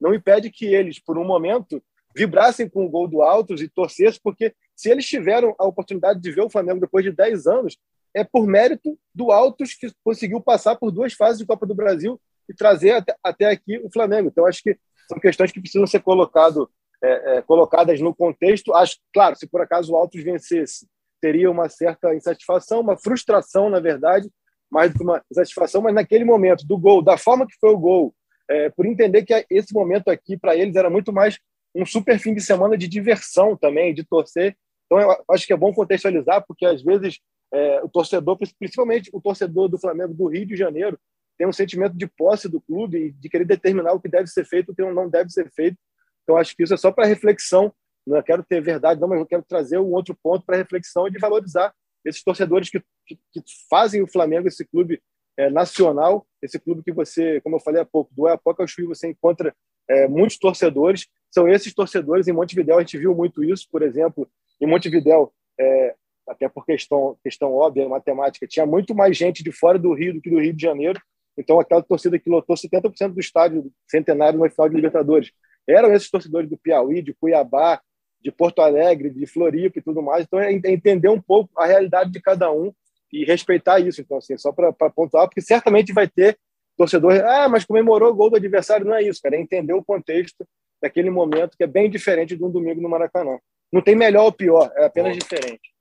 não 0.00 0.14
impede 0.14 0.50
que 0.50 0.66
eles, 0.66 0.98
por 0.98 1.18
um 1.18 1.24
momento, 1.24 1.82
vibrassem 2.14 2.68
com 2.68 2.84
o 2.86 2.88
gol 2.88 3.06
do 3.06 3.22
Altos 3.22 3.60
e 3.60 3.68
torcessem, 3.68 4.20
porque 4.22 4.54
se 4.74 4.90
eles 4.90 5.06
tiveram 5.06 5.54
a 5.58 5.66
oportunidade 5.66 6.20
de 6.20 6.30
ver 6.30 6.40
o 6.40 6.50
Flamengo 6.50 6.80
depois 6.80 7.04
de 7.04 7.12
10 7.12 7.46
anos, 7.46 7.76
é 8.16 8.24
por 8.24 8.46
mérito 8.46 8.98
do 9.14 9.30
Altos, 9.30 9.74
que 9.74 9.92
conseguiu 10.02 10.40
passar 10.40 10.74
por 10.76 10.90
duas 10.90 11.12
fases 11.12 11.38
de 11.38 11.44
Copa 11.44 11.66
do 11.66 11.74
Brasil 11.74 12.18
e 12.48 12.54
trazer 12.54 12.92
até, 12.92 13.14
até 13.22 13.44
aqui 13.44 13.78
o 13.84 13.92
Flamengo. 13.92 14.28
Então, 14.28 14.46
acho 14.46 14.62
que 14.62 14.74
são 15.06 15.20
questões 15.20 15.52
que 15.52 15.60
precisam 15.60 15.86
ser 15.86 16.00
colocado, 16.00 16.70
é, 17.04 17.36
é, 17.36 17.42
colocadas 17.42 18.00
no 18.00 18.14
contexto. 18.14 18.72
Acho, 18.72 18.96
claro, 19.12 19.36
se 19.36 19.46
por 19.46 19.60
acaso 19.60 19.92
o 19.92 19.96
Altos 19.96 20.24
vencesse, 20.24 20.88
teria 21.20 21.50
uma 21.50 21.68
certa 21.68 22.14
insatisfação, 22.14 22.80
uma 22.80 22.96
frustração, 22.96 23.68
na 23.68 23.80
verdade, 23.80 24.30
mais 24.70 24.90
do 24.90 24.96
que 24.96 25.04
uma 25.04 25.22
insatisfação, 25.30 25.82
mas 25.82 25.94
naquele 25.94 26.24
momento 26.24 26.66
do 26.66 26.78
gol, 26.78 27.02
da 27.02 27.18
forma 27.18 27.46
que 27.46 27.54
foi 27.60 27.70
o 27.70 27.78
gol, 27.78 28.14
é, 28.48 28.70
por 28.70 28.86
entender 28.86 29.26
que 29.26 29.46
esse 29.50 29.74
momento 29.74 30.08
aqui, 30.08 30.38
para 30.38 30.56
eles, 30.56 30.74
era 30.74 30.88
muito 30.88 31.12
mais 31.12 31.38
um 31.74 31.84
super 31.84 32.18
fim 32.18 32.32
de 32.32 32.40
semana 32.40 32.78
de 32.78 32.88
diversão 32.88 33.54
também, 33.54 33.92
de 33.92 34.04
torcer. 34.04 34.56
Então, 34.86 34.98
eu 35.00 35.16
acho 35.30 35.46
que 35.46 35.52
é 35.52 35.56
bom 35.56 35.74
contextualizar, 35.74 36.42
porque 36.46 36.64
às 36.64 36.82
vezes 36.82 37.20
é, 37.56 37.82
o 37.82 37.88
torcedor, 37.88 38.38
principalmente 38.58 39.08
o 39.14 39.20
torcedor 39.20 39.68
do 39.68 39.78
Flamengo 39.78 40.12
do 40.12 40.26
Rio 40.26 40.46
de 40.46 40.54
Janeiro, 40.54 40.98
tem 41.38 41.46
um 41.46 41.52
sentimento 41.52 41.96
de 41.96 42.06
posse 42.06 42.48
do 42.48 42.60
clube 42.60 42.98
e 42.98 43.12
de 43.12 43.28
querer 43.30 43.46
determinar 43.46 43.92
o 43.92 44.00
que 44.00 44.08
deve 44.08 44.26
ser 44.26 44.44
feito 44.44 44.72
o 44.72 44.74
que 44.74 44.82
não 44.82 45.08
deve 45.08 45.30
ser 45.30 45.50
feito. 45.50 45.76
Então, 46.22 46.36
acho 46.36 46.54
que 46.54 46.62
isso 46.62 46.74
é 46.74 46.76
só 46.76 46.92
para 46.92 47.06
reflexão. 47.06 47.72
Não 48.06 48.22
quero 48.22 48.44
ter 48.44 48.60
verdade, 48.60 49.00
não, 49.00 49.08
mas 49.08 49.18
eu 49.18 49.26
quero 49.26 49.42
trazer 49.42 49.78
um 49.78 49.92
outro 49.92 50.16
ponto 50.22 50.44
para 50.44 50.56
reflexão 50.56 51.08
e 51.08 51.10
de 51.10 51.18
valorizar 51.18 51.74
esses 52.04 52.22
torcedores 52.22 52.70
que, 52.70 52.80
que, 53.06 53.16
que 53.32 53.42
fazem 53.68 54.02
o 54.02 54.06
Flamengo, 54.06 54.46
esse 54.46 54.64
clube 54.64 55.00
é, 55.36 55.50
nacional, 55.50 56.26
esse 56.42 56.58
clube 56.58 56.82
que 56.82 56.92
você, 56.92 57.40
como 57.40 57.56
eu 57.56 57.60
falei 57.60 57.80
há 57.80 57.84
pouco, 57.84 58.14
do 58.14 58.22
Oiapoque 58.22 58.62
ao 58.62 58.86
você 58.86 59.08
encontra 59.08 59.54
é, 59.88 60.06
muitos 60.06 60.38
torcedores. 60.38 61.06
São 61.30 61.48
esses 61.48 61.74
torcedores 61.74 62.28
em 62.28 62.32
Montevidéu, 62.32 62.76
a 62.76 62.80
gente 62.80 62.98
viu 62.98 63.14
muito 63.14 63.42
isso, 63.42 63.66
por 63.70 63.82
exemplo, 63.82 64.28
em 64.60 64.66
Montevidéu, 64.66 65.32
é, 65.58 65.94
até 66.28 66.48
por 66.48 66.64
questão, 66.64 67.16
questão 67.22 67.52
óbvia, 67.52 67.88
matemática, 67.88 68.46
tinha 68.46 68.66
muito 68.66 68.94
mais 68.94 69.16
gente 69.16 69.42
de 69.42 69.52
fora 69.52 69.78
do 69.78 69.92
Rio 69.92 70.14
do 70.14 70.20
que 70.20 70.30
do 70.30 70.40
Rio 70.40 70.52
de 70.52 70.62
Janeiro. 70.62 71.00
Então, 71.38 71.60
aquela 71.60 71.82
torcida 71.82 72.18
que 72.18 72.30
lotou 72.30 72.56
70% 72.56 73.12
do 73.12 73.20
estádio 73.20 73.70
centenário 73.86 74.38
no 74.38 74.50
final 74.50 74.68
de 74.68 74.76
Libertadores 74.76 75.30
eram 75.68 75.92
esses 75.92 76.10
torcedores 76.10 76.48
do 76.48 76.56
Piauí, 76.56 77.02
de 77.02 77.12
Cuiabá, 77.14 77.80
de 78.20 78.32
Porto 78.32 78.60
Alegre, 78.60 79.10
de 79.10 79.26
Floripa 79.26 79.78
e 79.78 79.82
tudo 79.82 80.02
mais. 80.02 80.24
Então, 80.24 80.40
é 80.40 80.52
entender 80.52 81.08
um 81.08 81.20
pouco 81.20 81.50
a 81.56 81.66
realidade 81.66 82.10
de 82.10 82.20
cada 82.20 82.50
um 82.50 82.72
e 83.12 83.24
respeitar 83.24 83.78
isso. 83.80 84.00
Então, 84.00 84.16
assim, 84.16 84.36
só 84.36 84.52
para 84.52 84.72
pontuar, 84.90 85.26
porque 85.28 85.40
certamente 85.40 85.92
vai 85.92 86.08
ter 86.08 86.38
torcedor, 86.76 87.12
ah, 87.24 87.48
mas 87.48 87.64
comemorou 87.64 88.10
o 88.10 88.14
gol 88.14 88.30
do 88.30 88.36
adversário. 88.36 88.86
Não 88.86 88.94
é 88.94 89.02
isso, 89.02 89.20
cara, 89.22 89.36
é 89.36 89.40
entender 89.40 89.72
o 89.72 89.84
contexto 89.84 90.46
daquele 90.80 91.10
momento 91.10 91.56
que 91.56 91.64
é 91.64 91.66
bem 91.66 91.90
diferente 91.90 92.36
de 92.36 92.44
um 92.44 92.50
domingo 92.50 92.80
no 92.80 92.88
Maracanã. 92.88 93.38
Não 93.72 93.80
tem 93.80 93.94
melhor 93.94 94.24
ou 94.24 94.32
pior, 94.32 94.70
é 94.76 94.84
apenas 94.84 95.16
diferente. 95.16 95.75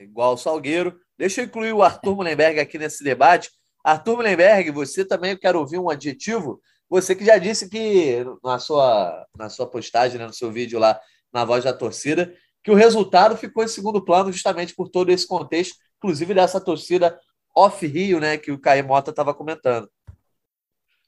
Igual 0.00 0.34
o 0.34 0.38
Salgueiro. 0.38 0.98
Deixa 1.18 1.42
eu 1.42 1.44
incluir 1.44 1.72
o 1.72 1.82
Arthur 1.82 2.16
Mullenberg 2.16 2.58
aqui 2.58 2.78
nesse 2.78 3.04
debate. 3.04 3.50
Arthur 3.84 4.16
Mullenberg, 4.16 4.70
você 4.70 5.04
também 5.04 5.36
quer 5.36 5.54
ouvir 5.54 5.78
um 5.78 5.90
adjetivo? 5.90 6.60
Você 6.88 7.14
que 7.14 7.24
já 7.24 7.38
disse 7.38 7.68
que 7.68 8.24
na 8.42 8.58
sua, 8.58 9.26
na 9.36 9.48
sua 9.48 9.66
postagem, 9.66 10.18
né, 10.18 10.26
no 10.26 10.32
seu 10.32 10.50
vídeo 10.50 10.78
lá 10.78 10.98
na 11.32 11.44
Voz 11.44 11.62
da 11.62 11.72
Torcida, 11.72 12.34
que 12.64 12.70
o 12.70 12.74
resultado 12.74 13.36
ficou 13.36 13.62
em 13.62 13.68
segundo 13.68 14.04
plano 14.04 14.32
justamente 14.32 14.74
por 14.74 14.88
todo 14.88 15.10
esse 15.10 15.26
contexto, 15.26 15.76
inclusive 15.98 16.34
dessa 16.34 16.60
torcida 16.60 17.18
off-Rio, 17.54 18.18
né, 18.18 18.36
que 18.36 18.50
o 18.50 18.58
Caio 18.58 18.86
Mota 18.86 19.10
estava 19.10 19.32
comentando. 19.32 19.88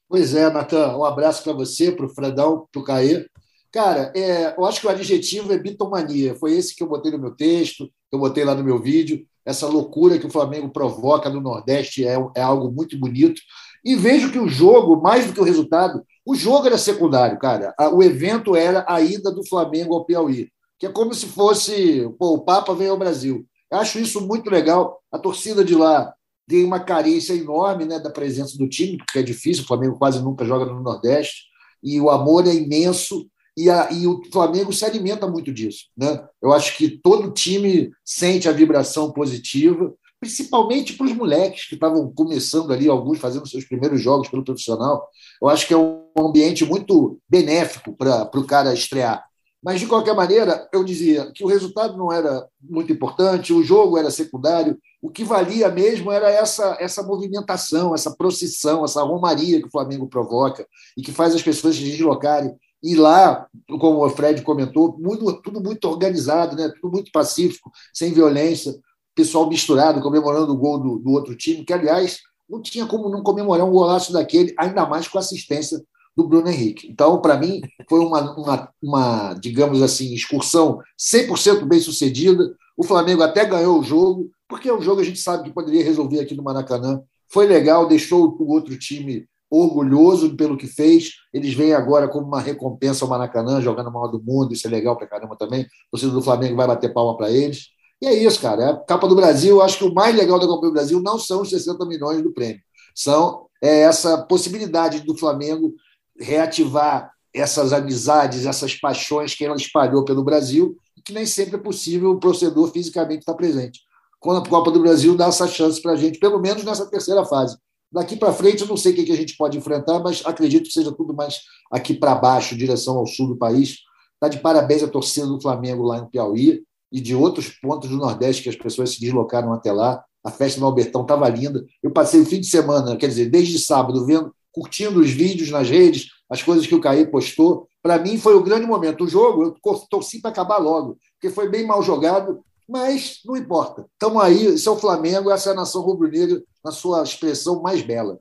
Pois 0.08 0.34
é, 0.34 0.50
Natan, 0.50 0.96
um 0.96 1.04
abraço 1.04 1.42
para 1.42 1.52
você, 1.54 1.90
para 1.90 2.06
o 2.06 2.14
Fredão, 2.14 2.68
para 2.70 2.80
o 2.80 2.84
Caê. 2.84 3.26
Cara, 3.72 4.12
é, 4.14 4.54
eu 4.56 4.64
acho 4.66 4.80
que 4.80 4.86
o 4.86 4.90
adjetivo 4.90 5.52
é 5.52 5.58
bitomania. 5.58 6.34
Foi 6.34 6.52
esse 6.52 6.76
que 6.76 6.82
eu 6.82 6.88
botei 6.88 7.10
no 7.10 7.18
meu 7.18 7.34
texto, 7.34 7.90
eu 8.12 8.18
botei 8.18 8.44
lá 8.44 8.54
no 8.54 8.62
meu 8.62 8.80
vídeo. 8.80 9.26
Essa 9.44 9.66
loucura 9.66 10.18
que 10.18 10.26
o 10.26 10.30
Flamengo 10.30 10.68
provoca 10.68 11.28
no 11.28 11.40
Nordeste 11.40 12.06
é, 12.06 12.16
é 12.36 12.42
algo 12.42 12.70
muito 12.70 12.98
bonito. 12.98 13.40
E 13.84 13.96
vejo 13.96 14.30
que 14.30 14.38
o 14.38 14.48
jogo, 14.48 15.00
mais 15.00 15.26
do 15.26 15.32
que 15.32 15.40
o 15.40 15.44
resultado, 15.44 16.04
o 16.24 16.36
jogo 16.36 16.66
era 16.66 16.78
secundário, 16.78 17.38
cara. 17.38 17.74
O 17.92 18.02
evento 18.02 18.54
era 18.54 18.84
a 18.88 19.00
ida 19.00 19.32
do 19.32 19.44
Flamengo 19.46 19.94
ao 19.94 20.04
Piauí, 20.04 20.48
que 20.78 20.86
é 20.86 20.92
como 20.92 21.12
se 21.14 21.26
fosse 21.26 22.08
pô, 22.18 22.34
o 22.34 22.44
Papa 22.44 22.74
veio 22.74 22.92
ao 22.92 22.98
Brasil. 22.98 23.44
Eu 23.70 23.78
acho 23.78 23.98
isso 23.98 24.20
muito 24.20 24.48
legal. 24.48 25.00
A 25.10 25.18
torcida 25.18 25.64
de 25.64 25.74
lá 25.74 26.12
tem 26.46 26.64
uma 26.64 26.78
carência 26.78 27.32
enorme 27.32 27.84
né, 27.84 27.98
da 27.98 28.10
presença 28.10 28.56
do 28.58 28.68
time, 28.68 28.98
porque 28.98 29.18
é 29.18 29.22
difícil, 29.22 29.64
o 29.64 29.66
Flamengo 29.66 29.98
quase 29.98 30.22
nunca 30.22 30.44
joga 30.44 30.66
no 30.66 30.82
Nordeste, 30.82 31.44
e 31.82 32.00
o 32.00 32.10
amor 32.10 32.46
é 32.46 32.54
imenso, 32.54 33.26
e, 33.56 33.68
a, 33.68 33.90
e 33.92 34.06
o 34.06 34.22
Flamengo 34.32 34.72
se 34.72 34.84
alimenta 34.84 35.26
muito 35.26 35.52
disso. 35.52 35.86
Né? 35.96 36.24
Eu 36.40 36.52
acho 36.52 36.76
que 36.76 36.88
todo 36.88 37.32
time 37.32 37.90
sente 38.04 38.48
a 38.48 38.52
vibração 38.52 39.12
positiva, 39.12 39.92
principalmente 40.20 40.94
para 40.94 41.06
os 41.06 41.12
moleques 41.12 41.68
que 41.68 41.74
estavam 41.74 42.10
começando 42.12 42.72
ali, 42.72 42.88
alguns 42.88 43.18
fazendo 43.18 43.48
seus 43.48 43.64
primeiros 43.64 44.00
jogos 44.00 44.28
pelo 44.28 44.44
profissional. 44.44 45.06
Eu 45.40 45.48
acho 45.48 45.66
que 45.66 45.74
é 45.74 45.76
um 45.76 46.02
ambiente 46.18 46.64
muito 46.64 47.18
benéfico 47.28 47.94
para 47.96 48.30
o 48.34 48.46
cara 48.46 48.72
estrear. 48.72 49.24
Mas, 49.62 49.78
de 49.78 49.86
qualquer 49.86 50.14
maneira, 50.14 50.68
eu 50.72 50.82
dizia 50.82 51.30
que 51.32 51.44
o 51.44 51.46
resultado 51.46 51.96
não 51.96 52.12
era 52.12 52.44
muito 52.60 52.92
importante, 52.92 53.52
o 53.52 53.62
jogo 53.62 53.96
era 53.96 54.10
secundário, 54.10 54.76
o 55.00 55.08
que 55.08 55.22
valia 55.22 55.68
mesmo 55.68 56.10
era 56.10 56.28
essa, 56.28 56.76
essa 56.80 57.02
movimentação, 57.02 57.94
essa 57.94 58.10
procissão, 58.10 58.84
essa 58.84 59.02
romaria 59.04 59.60
que 59.60 59.68
o 59.68 59.70
Flamengo 59.70 60.08
provoca 60.08 60.66
e 60.96 61.02
que 61.02 61.12
faz 61.12 61.32
as 61.32 61.42
pessoas 61.42 61.76
se 61.76 61.82
deslocarem. 61.82 62.52
E 62.82 62.94
lá, 62.94 63.46
como 63.80 64.04
o 64.04 64.10
Fred 64.10 64.42
comentou, 64.42 64.96
muito, 64.98 65.40
tudo 65.42 65.60
muito 65.60 65.84
organizado, 65.88 66.56
né? 66.56 66.72
tudo 66.80 66.92
muito 66.92 67.12
pacífico, 67.12 67.70
sem 67.94 68.12
violência 68.12 68.74
pessoal 69.14 69.48
misturado, 69.48 70.00
comemorando 70.00 70.52
o 70.52 70.56
gol 70.56 70.78
do, 70.78 70.98
do 70.98 71.10
outro 71.12 71.36
time, 71.36 71.64
que, 71.64 71.72
aliás, 71.72 72.20
não 72.48 72.60
tinha 72.60 72.86
como 72.86 73.08
não 73.08 73.22
comemorar 73.22 73.66
um 73.66 73.72
golaço 73.72 74.12
daquele, 74.12 74.54
ainda 74.58 74.86
mais 74.86 75.06
com 75.06 75.18
a 75.18 75.20
assistência 75.20 75.82
do 76.16 76.26
Bruno 76.26 76.48
Henrique. 76.48 76.88
Então, 76.90 77.20
para 77.20 77.38
mim, 77.38 77.60
foi 77.88 78.00
uma, 78.00 78.36
uma, 78.36 78.68
uma, 78.82 79.34
digamos 79.34 79.80
assim, 79.82 80.12
excursão 80.12 80.80
100% 80.98 81.64
bem 81.64 81.80
sucedida. 81.80 82.54
O 82.76 82.84
Flamengo 82.84 83.22
até 83.22 83.44
ganhou 83.44 83.78
o 83.78 83.82
jogo, 83.82 84.30
porque 84.48 84.68
é 84.68 84.74
um 84.74 84.82
jogo 84.82 85.00
a 85.00 85.04
gente 85.04 85.18
sabe 85.18 85.44
que 85.44 85.54
poderia 85.54 85.84
resolver 85.84 86.20
aqui 86.20 86.34
no 86.34 86.42
Maracanã. 86.42 87.02
Foi 87.28 87.46
legal, 87.46 87.88
deixou 87.88 88.36
o 88.38 88.50
outro 88.50 88.78
time 88.78 89.26
orgulhoso 89.52 90.36
pelo 90.36 90.56
que 90.56 90.66
fez. 90.66 91.10
Eles 91.32 91.52
vêm 91.54 91.74
agora 91.74 92.08
como 92.08 92.26
uma 92.26 92.40
recompensa 92.40 93.04
ao 93.04 93.08
Maracanã, 93.08 93.60
jogando 93.60 93.88
a 93.88 93.90
maior 93.90 94.08
do 94.08 94.22
mundo, 94.22 94.52
isso 94.52 94.66
é 94.66 94.70
legal 94.70 94.96
para 94.96 95.06
caramba 95.06 95.36
também. 95.36 95.62
O 95.62 95.90
torcedor 95.92 96.14
do 96.14 96.22
Flamengo 96.22 96.56
vai 96.56 96.66
bater 96.66 96.92
palma 96.92 97.16
para 97.16 97.30
eles. 97.30 97.66
E 98.00 98.06
é 98.06 98.14
isso, 98.14 98.40
cara. 98.40 98.62
É 98.62 98.70
a 98.70 98.76
Copa 98.76 99.06
do 99.06 99.14
Brasil, 99.14 99.60
acho 99.60 99.78
que 99.78 99.84
o 99.84 99.94
mais 99.94 100.16
legal 100.16 100.38
da 100.38 100.46
Copa 100.46 100.66
do 100.66 100.72
Brasil 100.72 101.00
não 101.00 101.18
são 101.18 101.42
os 101.42 101.50
60 101.50 101.84
milhões 101.86 102.22
do 102.22 102.32
prêmio, 102.32 102.60
são 102.94 103.46
é, 103.62 103.82
essa 103.82 104.18
possibilidade 104.18 105.00
do 105.00 105.16
Flamengo 105.16 105.74
reativar 106.18 107.12
essas 107.34 107.72
amizades, 107.72 108.44
essas 108.44 108.74
paixões 108.74 109.34
que 109.34 109.44
ela 109.44 109.56
espalhou 109.56 110.04
pelo 110.04 110.24
Brasil 110.24 110.76
que 111.04 111.12
nem 111.12 111.26
sempre 111.26 111.56
é 111.56 111.58
possível 111.58 112.10
o 112.10 112.20
torcedor 112.20 112.70
fisicamente 112.70 113.20
estar 113.20 113.34
presente. 113.34 113.80
Quando 114.20 114.46
a 114.46 114.48
Copa 114.48 114.70
do 114.70 114.80
Brasil 114.80 115.16
dá 115.16 115.26
essa 115.26 115.48
chance 115.48 115.82
para 115.82 115.92
a 115.92 115.96
gente, 115.96 116.18
pelo 116.18 116.40
menos 116.40 116.64
nessa 116.64 116.86
terceira 116.86 117.24
fase. 117.24 117.56
Daqui 117.92 118.16
para 118.16 118.32
frente, 118.32 118.62
eu 118.62 118.66
não 118.66 118.76
sei 118.76 118.92
o 118.92 118.94
que 118.94 119.12
a 119.12 119.16
gente 119.16 119.36
pode 119.36 119.58
enfrentar, 119.58 120.00
mas 120.00 120.22
acredito 120.24 120.64
que 120.64 120.72
seja 120.72 120.90
tudo 120.90 121.12
mais 121.12 121.40
aqui 121.70 121.92
para 121.92 122.14
baixo, 122.14 122.56
direção 122.56 122.96
ao 122.96 123.06
sul 123.06 123.28
do 123.28 123.36
país. 123.36 123.80
Está 124.14 124.28
de 124.28 124.38
parabéns 124.38 124.82
a 124.82 124.88
torcida 124.88 125.26
do 125.26 125.40
Flamengo 125.40 125.82
lá 125.82 125.98
em 125.98 126.06
Piauí 126.06 126.62
e 126.90 127.00
de 127.00 127.14
outros 127.14 127.48
pontos 127.60 127.90
do 127.90 127.96
Nordeste 127.96 128.42
que 128.42 128.48
as 128.48 128.56
pessoas 128.56 128.94
se 128.94 129.00
deslocaram 129.00 129.52
até 129.52 129.70
lá. 129.70 130.02
A 130.24 130.30
festa 130.30 130.58
no 130.58 130.66
Albertão 130.66 131.02
estava 131.02 131.28
linda. 131.28 131.66
Eu 131.82 131.90
passei 131.90 132.20
o 132.20 132.24
fim 132.24 132.40
de 132.40 132.46
semana, 132.46 132.96
quer 132.96 133.08
dizer, 133.08 133.28
desde 133.28 133.58
sábado, 133.58 134.06
vendo, 134.06 134.34
curtindo 134.52 135.00
os 135.00 135.10
vídeos 135.10 135.50
nas 135.50 135.68
redes, 135.68 136.06
as 136.30 136.42
coisas 136.42 136.66
que 136.66 136.74
o 136.74 136.80
Caí 136.80 137.06
postou. 137.06 137.68
Para 137.82 137.98
mim 137.98 138.16
foi 138.16 138.34
o 138.34 138.42
grande 138.42 138.66
momento. 138.66 139.04
O 139.04 139.08
jogo, 139.08 139.42
eu 139.42 139.78
torci 139.90 140.20
para 140.20 140.30
acabar 140.30 140.58
logo, 140.58 140.96
porque 141.20 141.34
foi 141.34 141.48
bem 141.50 141.66
mal 141.66 141.82
jogado, 141.82 142.40
mas 142.66 143.18
não 143.26 143.36
importa. 143.36 143.84
Estamos 143.92 144.22
aí, 144.22 144.46
esse 144.46 144.66
é 144.66 144.70
o 144.70 144.78
Flamengo, 144.78 145.30
essa 145.30 145.50
é 145.50 145.52
a 145.52 145.56
nação 145.56 145.82
rubro-negra 145.82 146.42
na 146.64 146.70
sua 146.70 147.02
expressão 147.02 147.62
mais 147.62 147.82
bela. 147.82 148.18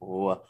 Boa. 0.00 0.42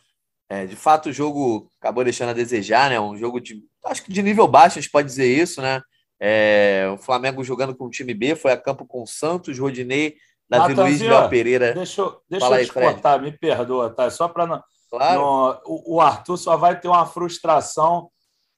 É, 0.48 0.64
de 0.64 0.76
fato, 0.76 1.08
o 1.08 1.12
jogo 1.12 1.70
acabou 1.80 2.04
deixando 2.04 2.30
a 2.30 2.34
desejar, 2.34 2.90
né? 2.90 3.00
Um 3.00 3.16
jogo 3.16 3.40
de, 3.40 3.62
acho 3.84 4.04
que 4.04 4.12
de 4.12 4.22
nível 4.22 4.46
baixo, 4.46 4.78
a 4.78 4.82
gente 4.82 4.90
pode 4.90 5.08
dizer 5.08 5.26
isso, 5.26 5.60
né? 5.60 5.82
É, 6.20 6.88
o 6.94 6.98
Flamengo 6.98 7.44
jogando 7.44 7.76
com 7.76 7.86
o 7.86 7.90
time 7.90 8.14
B, 8.14 8.36
foi 8.36 8.52
a 8.52 8.56
campo 8.56 8.86
com 8.86 9.02
o 9.02 9.06
Santos, 9.06 9.58
Rodinei, 9.58 10.16
Davi 10.48 10.74
Luiz, 10.74 11.00
Léo 11.00 11.28
Pereira. 11.28 11.74
Deixa 11.74 12.00
eu, 12.00 12.20
deixa 12.28 12.46
eu 12.46 12.50
te 12.50 12.56
aí, 12.56 12.68
cortar, 12.68 13.20
me 13.20 13.32
perdoa, 13.32 13.90
tá? 13.90 14.08
Só 14.10 14.28
para 14.28 14.46
não. 14.46 14.62
Claro. 14.88 15.20
No, 15.20 15.60
o, 15.66 15.96
o 15.96 16.00
Arthur 16.00 16.36
só 16.36 16.56
vai 16.56 16.78
ter 16.78 16.88
uma 16.88 17.04
frustração 17.04 18.08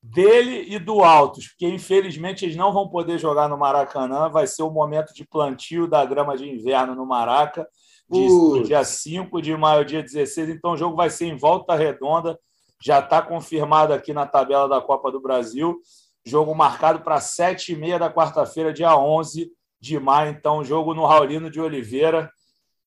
dele 0.03 0.67
e 0.69 0.79
do 0.79 1.03
Altos, 1.03 1.49
porque 1.49 1.67
infelizmente 1.67 2.45
eles 2.45 2.57
não 2.57 2.73
vão 2.73 2.89
poder 2.89 3.19
jogar 3.19 3.49
no 3.49 3.59
Maracanã. 3.59 4.29
Vai 4.29 4.47
ser 4.47 4.63
o 4.63 4.71
momento 4.71 5.13
de 5.15 5.27
plantio 5.27 5.89
da 5.89 6.05
grama 6.05 6.37
de 6.37 6.49
inverno 6.49 6.95
no 6.95 7.07
Maraca, 7.07 7.67
de, 8.11 8.63
dia 8.65 8.83
5 8.83 9.43
de 9.43 9.57
maio, 9.57 9.85
dia 9.85 10.03
16. 10.03 10.49
Então 10.51 10.73
o 10.73 10.77
jogo 10.77 10.97
vai 10.97 11.11
ser 11.11 11.27
em 11.27 11.37
volta 11.37 11.75
redonda. 11.75 12.39
Já 12.83 13.01
está 13.01 13.21
confirmado 13.21 13.93
aqui 13.93 14.13
na 14.13 14.27
tabela 14.27 14.69
da 14.69 14.81
Copa 14.81 15.11
do 15.11 15.21
Brasil. 15.21 15.79
Jogo 16.25 16.55
marcado 16.55 17.01
para 17.01 17.21
sete 17.21 17.73
e 17.73 17.77
meia 17.77 17.99
da 17.99 18.13
quarta-feira, 18.13 18.73
dia 18.73 18.97
11 18.97 19.51
de 19.81 19.99
maio. 19.99 20.31
Então, 20.31 20.65
jogo 20.65 20.95
no 20.95 21.07
Raulino 21.07 21.51
de 21.51 21.61
Oliveira. 21.61 22.31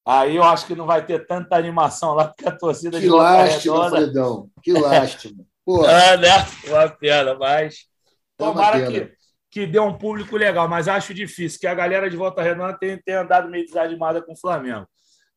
Aí 0.05 0.35
eu 0.35 0.43
acho 0.43 0.65
que 0.65 0.75
não 0.75 0.85
vai 0.85 1.05
ter 1.05 1.27
tanta 1.27 1.55
animação 1.55 2.15
lá, 2.15 2.27
porque 2.27 2.47
a 2.47 2.51
torcida 2.51 2.97
que 2.97 3.05
de 3.05 3.09
lástima, 3.11 3.89
Fredão. 3.89 4.49
Que 4.63 4.73
lástima. 4.73 5.43
Pô. 5.63 5.85
É, 5.85 6.17
né? 6.17 6.29
Uma 6.67 6.89
pena, 6.89 7.35
mas 7.35 7.85
tomara 8.35 8.87
que, 8.87 9.11
que 9.51 9.67
dê 9.67 9.79
um 9.79 9.95
público 9.95 10.35
legal. 10.35 10.67
Mas 10.67 10.87
acho 10.87 11.13
difícil, 11.13 11.59
que 11.59 11.67
a 11.67 11.75
galera 11.75 12.09
de 12.09 12.17
Volta 12.17 12.41
Redonda 12.41 12.75
tenha, 12.79 12.99
tenha 13.05 13.21
andado 13.21 13.47
meio 13.47 13.65
desanimada 13.65 14.21
com 14.23 14.33
o 14.33 14.39
Flamengo. 14.39 14.87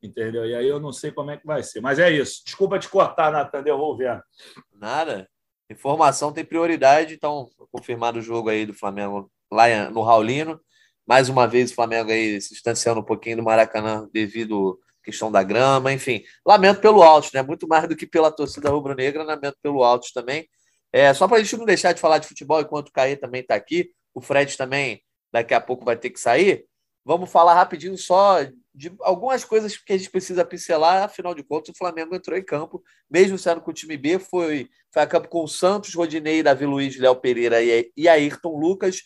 Entendeu? 0.04 0.44
E 0.44 0.54
aí 0.54 0.68
eu 0.68 0.78
não 0.78 0.92
sei 0.92 1.10
como 1.10 1.30
é 1.30 1.38
que 1.38 1.46
vai 1.46 1.62
ser. 1.62 1.80
Mas 1.80 1.98
é 1.98 2.10
isso. 2.10 2.42
Desculpa 2.44 2.78
te 2.78 2.88
cortar, 2.90 3.32
Natan, 3.32 3.62
devolvendo. 3.62 4.22
Nada. 4.70 5.26
Informação 5.70 6.30
tem 6.30 6.44
prioridade, 6.44 7.14
então, 7.14 7.48
confirmado 7.72 8.18
o 8.18 8.22
jogo 8.22 8.50
aí 8.50 8.66
do 8.66 8.74
Flamengo 8.74 9.32
lá 9.50 9.90
no 9.90 10.02
Raulino. 10.02 10.60
Mais 11.06 11.30
uma 11.30 11.48
vez 11.48 11.70
o 11.70 11.74
Flamengo 11.74 12.10
aí 12.10 12.38
se 12.38 12.50
distanciando 12.50 13.00
um 13.00 13.04
pouquinho 13.04 13.38
do 13.38 13.42
Maracanã 13.42 14.06
devido 14.12 14.78
à 15.00 15.04
questão 15.06 15.32
da 15.32 15.42
grama, 15.42 15.90
enfim. 15.90 16.22
Lamento 16.46 16.82
pelo 16.82 17.02
Altos, 17.02 17.32
né? 17.32 17.42
Muito 17.42 17.66
mais 17.66 17.88
do 17.88 17.96
que 17.96 18.06
pela 18.06 18.30
torcida 18.30 18.68
rubro-negra, 18.68 19.22
lamento 19.22 19.56
pelo 19.62 19.82
Altos 19.82 20.12
também. 20.12 20.46
É, 20.92 21.14
só 21.14 21.26
para 21.26 21.38
a 21.38 21.42
gente 21.42 21.56
não 21.56 21.64
deixar 21.64 21.94
de 21.94 22.00
falar 22.00 22.18
de 22.18 22.28
futebol 22.28 22.60
enquanto 22.60 22.88
o 22.88 22.92
Caê 22.92 23.16
também 23.16 23.40
está 23.40 23.54
aqui, 23.54 23.90
o 24.14 24.20
Fred 24.20 24.54
também 24.56 25.02
daqui 25.32 25.54
a 25.54 25.60
pouco 25.60 25.82
vai 25.82 25.96
ter 25.96 26.10
que 26.10 26.20
sair. 26.20 26.66
Vamos 27.04 27.32
falar 27.32 27.54
rapidinho 27.54 27.96
só 27.96 28.38
de 28.74 28.92
algumas 29.00 29.44
coisas 29.44 29.76
que 29.76 29.92
a 29.92 29.96
gente 29.96 30.10
precisa 30.10 30.44
pincelar, 30.44 31.04
afinal 31.04 31.32
de 31.32 31.44
contas, 31.44 31.74
o 31.74 31.78
Flamengo 31.78 32.14
entrou 32.14 32.36
em 32.36 32.44
campo, 32.44 32.82
mesmo 33.08 33.38
sendo 33.38 33.60
com 33.60 33.70
o 33.70 33.74
time 33.74 33.96
B, 33.96 34.18
foi, 34.18 34.68
foi 34.90 35.02
a 35.02 35.06
campo 35.06 35.28
com 35.28 35.44
o 35.44 35.48
Santos, 35.48 35.94
Rodinei, 35.94 36.42
Davi 36.42 36.66
Luiz, 36.66 36.98
Léo 36.98 37.14
Pereira 37.14 37.58
e 37.62 38.08
Ayrton 38.08 38.58
Lucas, 38.58 39.02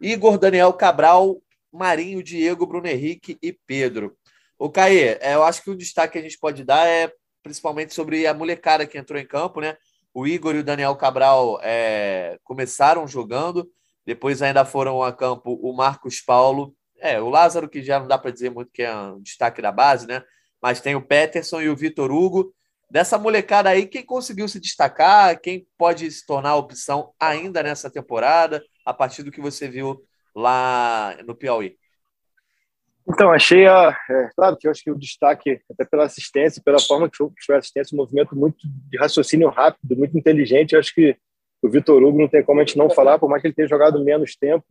Igor, 0.00 0.36
Daniel 0.36 0.72
Cabral, 0.72 1.40
Marinho, 1.72 2.22
Diego, 2.22 2.66
Bruno 2.66 2.88
Henrique 2.88 3.38
e 3.40 3.52
Pedro. 3.52 4.16
O 4.58 4.68
Caê, 4.68 5.18
é, 5.20 5.34
eu 5.34 5.44
acho 5.44 5.62
que 5.62 5.70
o 5.70 5.76
destaque 5.76 6.14
que 6.14 6.18
a 6.18 6.22
gente 6.22 6.38
pode 6.38 6.64
dar 6.64 6.86
é 6.86 7.12
principalmente 7.42 7.94
sobre 7.94 8.26
a 8.26 8.34
molecada 8.34 8.86
que 8.86 8.98
entrou 8.98 9.20
em 9.20 9.26
campo, 9.26 9.60
né? 9.60 9.76
O 10.12 10.26
Igor 10.26 10.54
e 10.54 10.60
o 10.60 10.64
Daniel 10.64 10.96
Cabral 10.96 11.60
é, 11.62 12.38
começaram 12.42 13.06
jogando, 13.06 13.70
depois 14.06 14.42
ainda 14.42 14.64
foram 14.64 15.02
a 15.02 15.12
campo 15.12 15.58
o 15.62 15.72
Marcos 15.76 16.20
Paulo 16.20 16.74
é, 17.04 17.20
o 17.20 17.28
Lázaro, 17.28 17.68
que 17.68 17.82
já 17.82 18.00
não 18.00 18.08
dá 18.08 18.16
para 18.16 18.30
dizer 18.30 18.50
muito 18.50 18.70
que 18.72 18.82
é 18.82 18.96
um 18.96 19.20
destaque 19.20 19.60
da 19.60 19.70
base, 19.70 20.06
né? 20.08 20.22
Mas 20.60 20.80
tem 20.80 20.94
o 20.94 21.06
Peterson 21.06 21.60
e 21.60 21.68
o 21.68 21.76
Vitor 21.76 22.10
Hugo. 22.10 22.50
Dessa 22.90 23.18
molecada 23.18 23.68
aí, 23.68 23.86
quem 23.86 24.02
conseguiu 24.02 24.48
se 24.48 24.58
destacar, 24.58 25.38
quem 25.38 25.66
pode 25.76 26.10
se 26.10 26.24
tornar 26.24 26.56
opção 26.56 27.12
ainda 27.20 27.62
nessa 27.62 27.90
temporada, 27.90 28.64
a 28.86 28.94
partir 28.94 29.22
do 29.22 29.30
que 29.30 29.38
você 29.38 29.68
viu 29.68 30.02
lá 30.34 31.14
no 31.26 31.34
Piauí? 31.34 31.76
Então, 33.06 33.30
achei 33.30 33.66
a. 33.66 33.94
É, 34.08 34.30
claro 34.34 34.56
que 34.56 34.66
eu 34.66 34.70
acho 34.70 34.82
que 34.82 34.90
o 34.90 34.98
destaque, 34.98 35.60
até 35.70 35.84
pela 35.84 36.04
assistência, 36.04 36.62
pela 36.64 36.80
forma 36.80 37.10
que 37.10 37.18
foi, 37.18 37.54
a 37.54 37.58
assistência, 37.58 37.94
um 37.94 37.98
movimento 37.98 38.34
muito 38.34 38.66
de 38.88 38.96
raciocínio 38.96 39.50
rápido, 39.50 39.94
muito 39.94 40.16
inteligente. 40.16 40.72
Eu 40.72 40.80
acho 40.80 40.94
que 40.94 41.14
o 41.60 41.68
Vitor 41.68 42.02
Hugo 42.02 42.18
não 42.18 42.28
tem 42.28 42.42
como 42.42 42.60
a 42.60 42.64
gente 42.64 42.78
não 42.78 42.88
falar, 42.88 43.18
por 43.18 43.28
mais 43.28 43.42
que 43.42 43.48
ele 43.48 43.54
tenha 43.54 43.68
jogado 43.68 44.02
menos 44.02 44.34
tempo, 44.36 44.64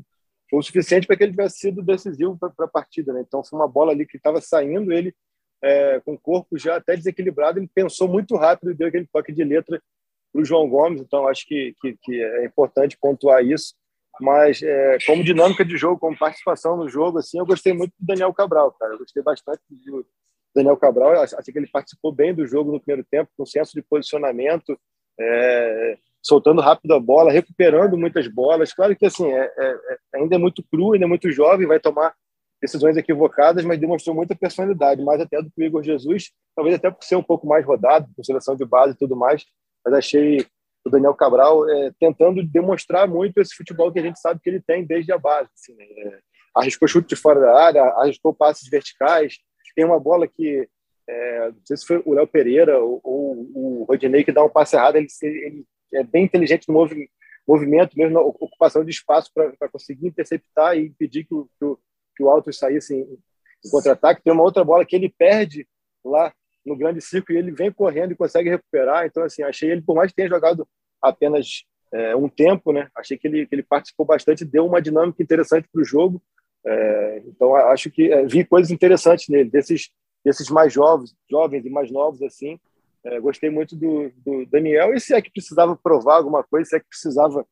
foi 0.54 0.60
o 0.60 0.64
suficiente 0.64 1.08
para 1.08 1.18
que 1.18 1.24
ele 1.24 1.32
tivesse 1.32 1.58
sido 1.58 1.82
decisivo 1.82 2.38
para 2.38 2.52
a 2.60 2.68
partida. 2.68 3.12
Né? 3.12 3.24
Então, 3.28 3.44
foi 3.44 3.58
uma 3.58 3.68
bola 3.68 3.92
ali 3.92 4.06
que 4.06 4.18
estava 4.18 4.40
saindo, 4.40 4.94
ele, 4.94 5.12
é, 5.64 6.00
com 6.02 6.14
o 6.14 6.20
corpo 6.20 6.60
já 6.60 6.76
até 6.76 6.96
desequilibrado, 6.96 7.58
ele 7.58 7.68
pensou 7.74 8.08
muito 8.08 8.36
rápido 8.36 8.70
e 8.70 8.76
deu 8.76 8.88
aquele 8.88 9.08
toque 9.12 9.34
de 9.34 9.44
letra 9.44 9.82
para 10.32 10.42
o 10.42 10.46
João 10.46 10.70
Gomes. 10.70 11.02
Então, 11.02 11.28
acho 11.28 11.48
que, 11.48 11.74
que, 11.82 11.98
que 12.00 12.22
é 12.22 12.46
importante 12.46 12.98
pontuar 13.00 13.44
isso 13.44 13.74
mas 14.22 14.62
é, 14.62 15.00
como 15.08 15.24
dinâmica 15.24 15.66
de 15.66 15.76
jogo, 15.76 16.00
como 16.00 16.16
participação 16.16 16.78
no 16.78 16.88
jogo, 16.88 17.18
assim, 17.18 17.40
eu 17.40 17.46
gostei 17.48 17.74
muito 17.74 17.94
do 18.00 18.06
Daniel 18.06 18.32
Cabral, 18.32 18.72
cara. 18.74 18.94
Eu 18.94 19.00
gostei 19.00 19.24
bastante 19.24 19.60
do 19.68 20.06
Daniel 20.56 20.78
Cabral. 20.78 21.14
Achei 21.24 21.52
que 21.52 21.58
ele 21.58 21.68
participou 21.68 22.12
bem 22.12 22.32
do 22.32 22.46
jogo 22.46 22.72
no 22.72 22.80
primeiro 22.80 23.04
tempo, 23.10 23.32
com 23.36 23.44
senso 23.44 23.74
de 23.74 23.82
posicionamento, 23.82 24.80
é, 25.20 25.98
soltando 26.24 26.62
rápido 26.62 26.94
a 26.94 27.00
bola, 27.00 27.32
recuperando 27.32 27.98
muitas 27.98 28.28
bolas. 28.28 28.74
Claro 28.74 28.96
que 28.96 29.06
assim 29.06 29.30
é, 29.30 29.52
é, 29.58 29.72
é, 29.72 29.98
ainda 30.16 30.36
é 30.36 30.38
muito 30.38 30.64
cru, 30.64 30.94
ainda 30.94 31.06
é 31.06 31.08
muito 31.08 31.30
jovem, 31.32 31.68
vai 31.68 31.80
tomar 31.80 32.16
decisões 32.62 32.96
equivocadas, 32.96 33.66
mas 33.66 33.78
demonstrou 33.78 34.16
muita 34.16 34.34
personalidade, 34.34 35.04
mais 35.04 35.20
até 35.20 35.42
do 35.42 35.52
que 35.52 35.62
o 35.62 35.64
Igor 35.66 35.84
Jesus, 35.84 36.32
talvez 36.56 36.76
até 36.76 36.90
por 36.90 37.04
ser 37.04 37.18
um 37.18 37.24
pouco 37.24 37.46
mais 37.46 37.66
rodado, 37.66 38.08
com 38.16 38.24
seleção 38.24 38.56
de 38.56 38.64
base 38.64 38.94
e 38.94 38.98
tudo 38.98 39.18
mais. 39.18 39.44
Mas 39.84 39.94
achei 39.96 40.48
o 40.86 40.90
Daniel 40.90 41.14
Cabral 41.14 41.70
é, 41.70 41.92
tentando 42.00 42.42
demonstrar 42.42 43.06
muito 43.06 43.40
esse 43.40 43.54
futebol 43.54 43.92
que 43.92 44.00
a 44.00 44.02
gente 44.02 44.20
sabe 44.20 44.40
que 44.42 44.50
ele 44.50 44.62
tem 44.62 44.86
desde 44.86 45.12
a 45.12 45.18
base. 45.18 45.50
Assim, 45.54 45.76
né? 45.76 45.84
é, 45.84 46.20
arriscou 46.56 46.88
chute 46.88 47.10
de 47.10 47.16
fora 47.18 47.42
da 47.42 47.54
área, 47.54 47.84
arriscou 47.98 48.34
passes 48.34 48.70
verticais. 48.70 49.40
Tem 49.76 49.84
uma 49.84 50.00
bola 50.00 50.28
que, 50.28 50.70
é, 51.10 51.48
não 51.48 51.66
sei 51.66 51.78
se 51.78 51.86
foi 51.86 52.02
o 52.06 52.14
Léo 52.14 52.28
Pereira 52.28 52.80
ou, 52.80 53.02
ou, 53.04 53.82
o 53.82 53.86
Rodinei 53.90 54.24
que 54.24 54.32
dá 54.32 54.44
um 54.44 54.50
passe 54.50 54.76
errado, 54.76 54.98
ele, 54.98 55.08
ele 55.22 55.66
é 55.94 56.04
bem 56.04 56.26
inteligente 56.26 56.68
no 56.68 56.74
movi 56.74 57.10
movimento, 57.46 57.98
mesmo 57.98 58.14
na 58.14 58.22
ocupação 58.22 58.84
de 58.86 58.92
espaço 58.92 59.30
para 59.34 59.70
conseguir 59.70 60.08
interceptar 60.08 60.78
e 60.78 60.88
impedir 60.88 61.26
que 61.26 61.34
o, 61.34 61.50
que 61.60 61.66
o, 61.66 61.80
que 62.16 62.24
o 62.24 62.30
Alto 62.30 62.52
saísse 62.54 62.96
em, 62.96 63.02
em 63.66 63.70
contra-ataque. 63.70 64.24
Tem 64.24 64.32
uma 64.32 64.44
outra 64.44 64.64
bola 64.64 64.86
que 64.86 64.96
ele 64.96 65.10
perde 65.10 65.68
lá 66.04 66.34
no 66.66 66.78
grande 66.78 67.02
círculo 67.02 67.38
e 67.38 67.42
ele 67.42 67.52
vem 67.52 67.72
correndo 67.72 68.14
e 68.14 68.16
consegue 68.16 68.50
recuperar. 68.50 69.06
Então, 69.06 69.24
assim, 69.24 69.44
achei 69.44 69.72
ele, 69.72 69.82
por 69.82 69.96
mais 69.96 70.12
que 70.12 70.16
tenha 70.16 70.30
jogado 70.30 70.68
apenas 71.02 71.66
é, 71.92 72.16
um 72.16 72.30
tempo, 72.30 72.72
né? 72.72 72.90
Achei 72.96 73.18
que 73.18 73.28
ele, 73.28 73.46
que 73.46 73.54
ele 73.54 73.64
participou 73.64 74.06
bastante, 74.06 74.46
deu 74.46 74.66
uma 74.66 74.82
dinâmica 74.82 75.22
interessante 75.22 75.68
para 75.72 75.82
o 75.82 75.86
jogo. 75.86 76.22
É, 76.66 77.24
então, 77.28 77.56
acho 77.56 77.92
que 77.92 78.12
é, 78.12 78.26
vi 78.26 78.46
coisas 78.46 78.72
interessantes 78.72 79.28
nele, 79.28 79.50
desses, 79.50 79.90
desses 80.24 80.50
mais 80.50 80.72
jovens, 80.72 81.14
jovens 81.30 81.66
e 81.66 81.70
mais 81.70 81.92
novos, 81.92 82.22
assim. 82.22 82.58
É, 83.06 83.20
gostei 83.20 83.50
muito 83.50 83.76
do, 83.76 84.12
do, 84.18 84.46
Daniel. 84.46 84.94
E 84.94 85.00
se 85.00 85.14
é 85.14 85.22
que 85.22 85.32
precisava 85.32 85.76
provar 85.76 86.16
alguma 86.16 86.44
coisa, 86.44 86.70
se 86.70 86.76
é 86.76 86.80
que 86.80 86.88
precisava 86.88 87.46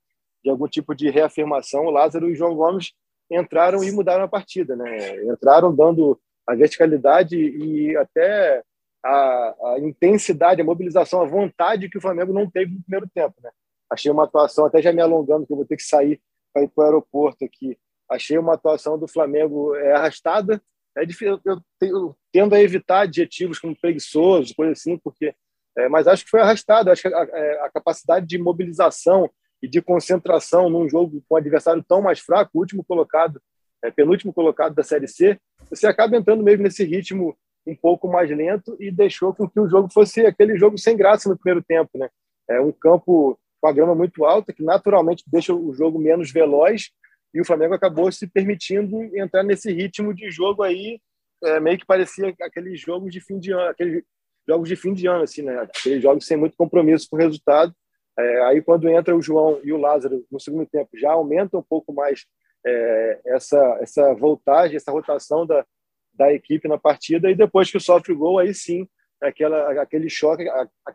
de 0.43 0.49
algum 0.49 0.67
tipo 0.67 0.95
de 0.95 1.09
reafirmação, 1.09 1.85
o 1.85 1.91
Lázaro 1.91 2.29
e 2.29 2.31
o 2.31 2.35
João 2.35 2.55
Gomes 2.55 2.93
entraram 3.29 3.83
e 3.83 3.91
mudaram 3.91 4.23
a 4.23 4.27
partida, 4.27 4.75
né? 4.75 5.23
Entraram 5.25 5.73
dando 5.73 6.19
a 6.47 6.55
verticalidade 6.55 7.37
e 7.37 7.95
até 7.95 8.63
a, 9.03 9.55
a, 9.73 9.79
intensidade, 9.79 10.61
a 10.61 10.65
mobilização, 10.65 11.21
a 11.21 11.25
vontade 11.25 11.89
que 11.89 11.97
o 11.97 12.01
Flamengo 12.01 12.33
não 12.33 12.49
teve 12.49 12.73
no 12.73 12.81
primeiro 12.83 13.09
tempo. 13.13 13.35
Né? 13.41 13.49
Achei 13.89 14.11
uma 14.11 14.25
atuação, 14.25 14.65
até 14.65 14.81
já 14.81 14.91
me 14.93 15.01
alongando, 15.01 15.45
que 15.45 15.53
eu 15.53 15.57
vou 15.57 15.65
ter 15.65 15.77
que 15.77 15.83
sair 15.83 16.21
para 16.53 16.63
ir 16.63 16.67
para 16.69 16.83
o 16.83 16.85
aeroporto 16.85 17.45
aqui. 17.45 17.77
Achei 18.09 18.37
uma 18.37 18.53
atuação 18.53 18.97
do 18.99 19.07
Flamengo 19.07 19.75
é, 19.75 19.93
arrastada. 19.93 20.61
É 20.97 21.05
difícil, 21.05 21.39
eu, 21.45 21.61
eu, 21.81 22.15
tendo 22.31 22.53
a 22.53 22.61
evitar 22.61 23.01
adjetivos 23.01 23.57
como 23.57 23.79
preguiçoso, 23.79 24.53
coisa 24.55 24.73
assim, 24.73 24.97
porque. 24.97 25.33
É, 25.77 25.87
mas 25.87 26.07
acho 26.07 26.25
que 26.25 26.29
foi 26.31 26.41
arrastado. 26.41 26.89
Acho 26.91 27.03
que 27.03 27.13
a, 27.13 27.27
é, 27.31 27.65
a, 27.65 27.69
capacidade 27.69 28.25
de 28.25 28.37
mobilização 28.37 29.29
e 29.61 29.67
de 29.67 29.81
concentração 29.81 30.69
num 30.69 30.89
jogo 30.89 31.23
com 31.27 31.35
um 31.35 31.37
adversário 31.37 31.83
tão 31.87 32.01
mais 32.01 32.19
fraco, 32.19 32.59
último 32.59 32.83
colocado, 32.83 33.41
é, 33.83 33.91
penúltimo 33.91 34.33
colocado 34.33 34.75
da 34.75 34.83
Série 34.83 35.07
C, 35.07 35.39
você 35.69 35.87
acaba 35.87 36.17
entrando 36.17 36.43
mesmo 36.43 36.63
nesse 36.63 36.83
ritmo 36.83 37.35
um 37.65 37.75
pouco 37.75 38.07
mais 38.07 38.29
lento 38.29 38.75
e 38.79 38.91
deixou 38.91 39.33
com 39.33 39.47
que 39.47 39.59
o 39.59 39.69
jogo 39.69 39.87
fosse 39.91 40.25
aquele 40.25 40.57
jogo 40.57 40.77
sem 40.77 40.97
graça 40.97 41.29
no 41.29 41.37
primeiro 41.37 41.63
tempo, 41.63 41.89
né? 41.95 42.09
É 42.49 42.59
um 42.59 42.71
campo 42.71 43.39
com 43.61 43.67
a 43.67 43.71
grama 43.71 43.93
muito 43.93 44.25
alta 44.25 44.51
que 44.51 44.63
naturalmente 44.63 45.23
deixa 45.27 45.53
o 45.53 45.73
jogo 45.73 45.99
menos 45.99 46.31
veloz 46.31 46.89
e 47.33 47.39
o 47.39 47.45
Flamengo 47.45 47.75
acabou 47.75 48.11
se 48.11 48.27
permitindo 48.27 48.99
entrar 49.15 49.43
nesse 49.43 49.71
ritmo 49.71 50.13
de 50.13 50.31
jogo 50.31 50.63
aí 50.63 50.99
é, 51.43 51.59
meio 51.59 51.77
que 51.77 51.85
parecia 51.85 52.33
aqueles 52.41 52.79
jogos 52.79 53.11
de 53.11 53.21
fim 53.21 53.39
de 53.39 53.51
ano, 53.51 53.69
aqueles 53.69 54.03
jogos 54.51 54.67
de 54.67 54.75
fim 54.75 54.93
de 54.93 55.07
ano 55.07 55.23
assim, 55.23 55.41
né? 55.41 55.59
Aqueles 55.59 56.01
jogos 56.01 56.25
sem 56.25 56.35
muito 56.35 56.57
compromisso 56.57 57.07
com 57.09 57.15
o 57.15 57.19
resultado. 57.19 57.73
É, 58.19 58.43
aí 58.43 58.61
quando 58.61 58.89
entra 58.89 59.15
o 59.15 59.21
João 59.21 59.59
e 59.63 59.71
o 59.71 59.77
Lázaro 59.77 60.25
no 60.29 60.39
segundo 60.39 60.65
tempo 60.65 60.89
já 60.97 61.13
aumenta 61.13 61.57
um 61.57 61.63
pouco 61.63 61.93
mais 61.93 62.25
é, 62.65 63.21
essa 63.25 63.79
essa 63.81 64.13
voltagem, 64.13 64.75
essa 64.75 64.91
rotação 64.91 65.45
da 65.45 65.65
da 66.13 66.33
equipe 66.33 66.67
na 66.67 66.77
partida 66.77 67.31
e 67.31 67.35
depois 67.35 67.71
que 67.71 67.79
sofre 67.79 68.11
o 68.11 68.17
gol, 68.17 68.37
aí 68.37 68.53
sim, 68.53 68.85
aquela, 69.21 69.81
aquele 69.81 70.09
choque, 70.09 70.45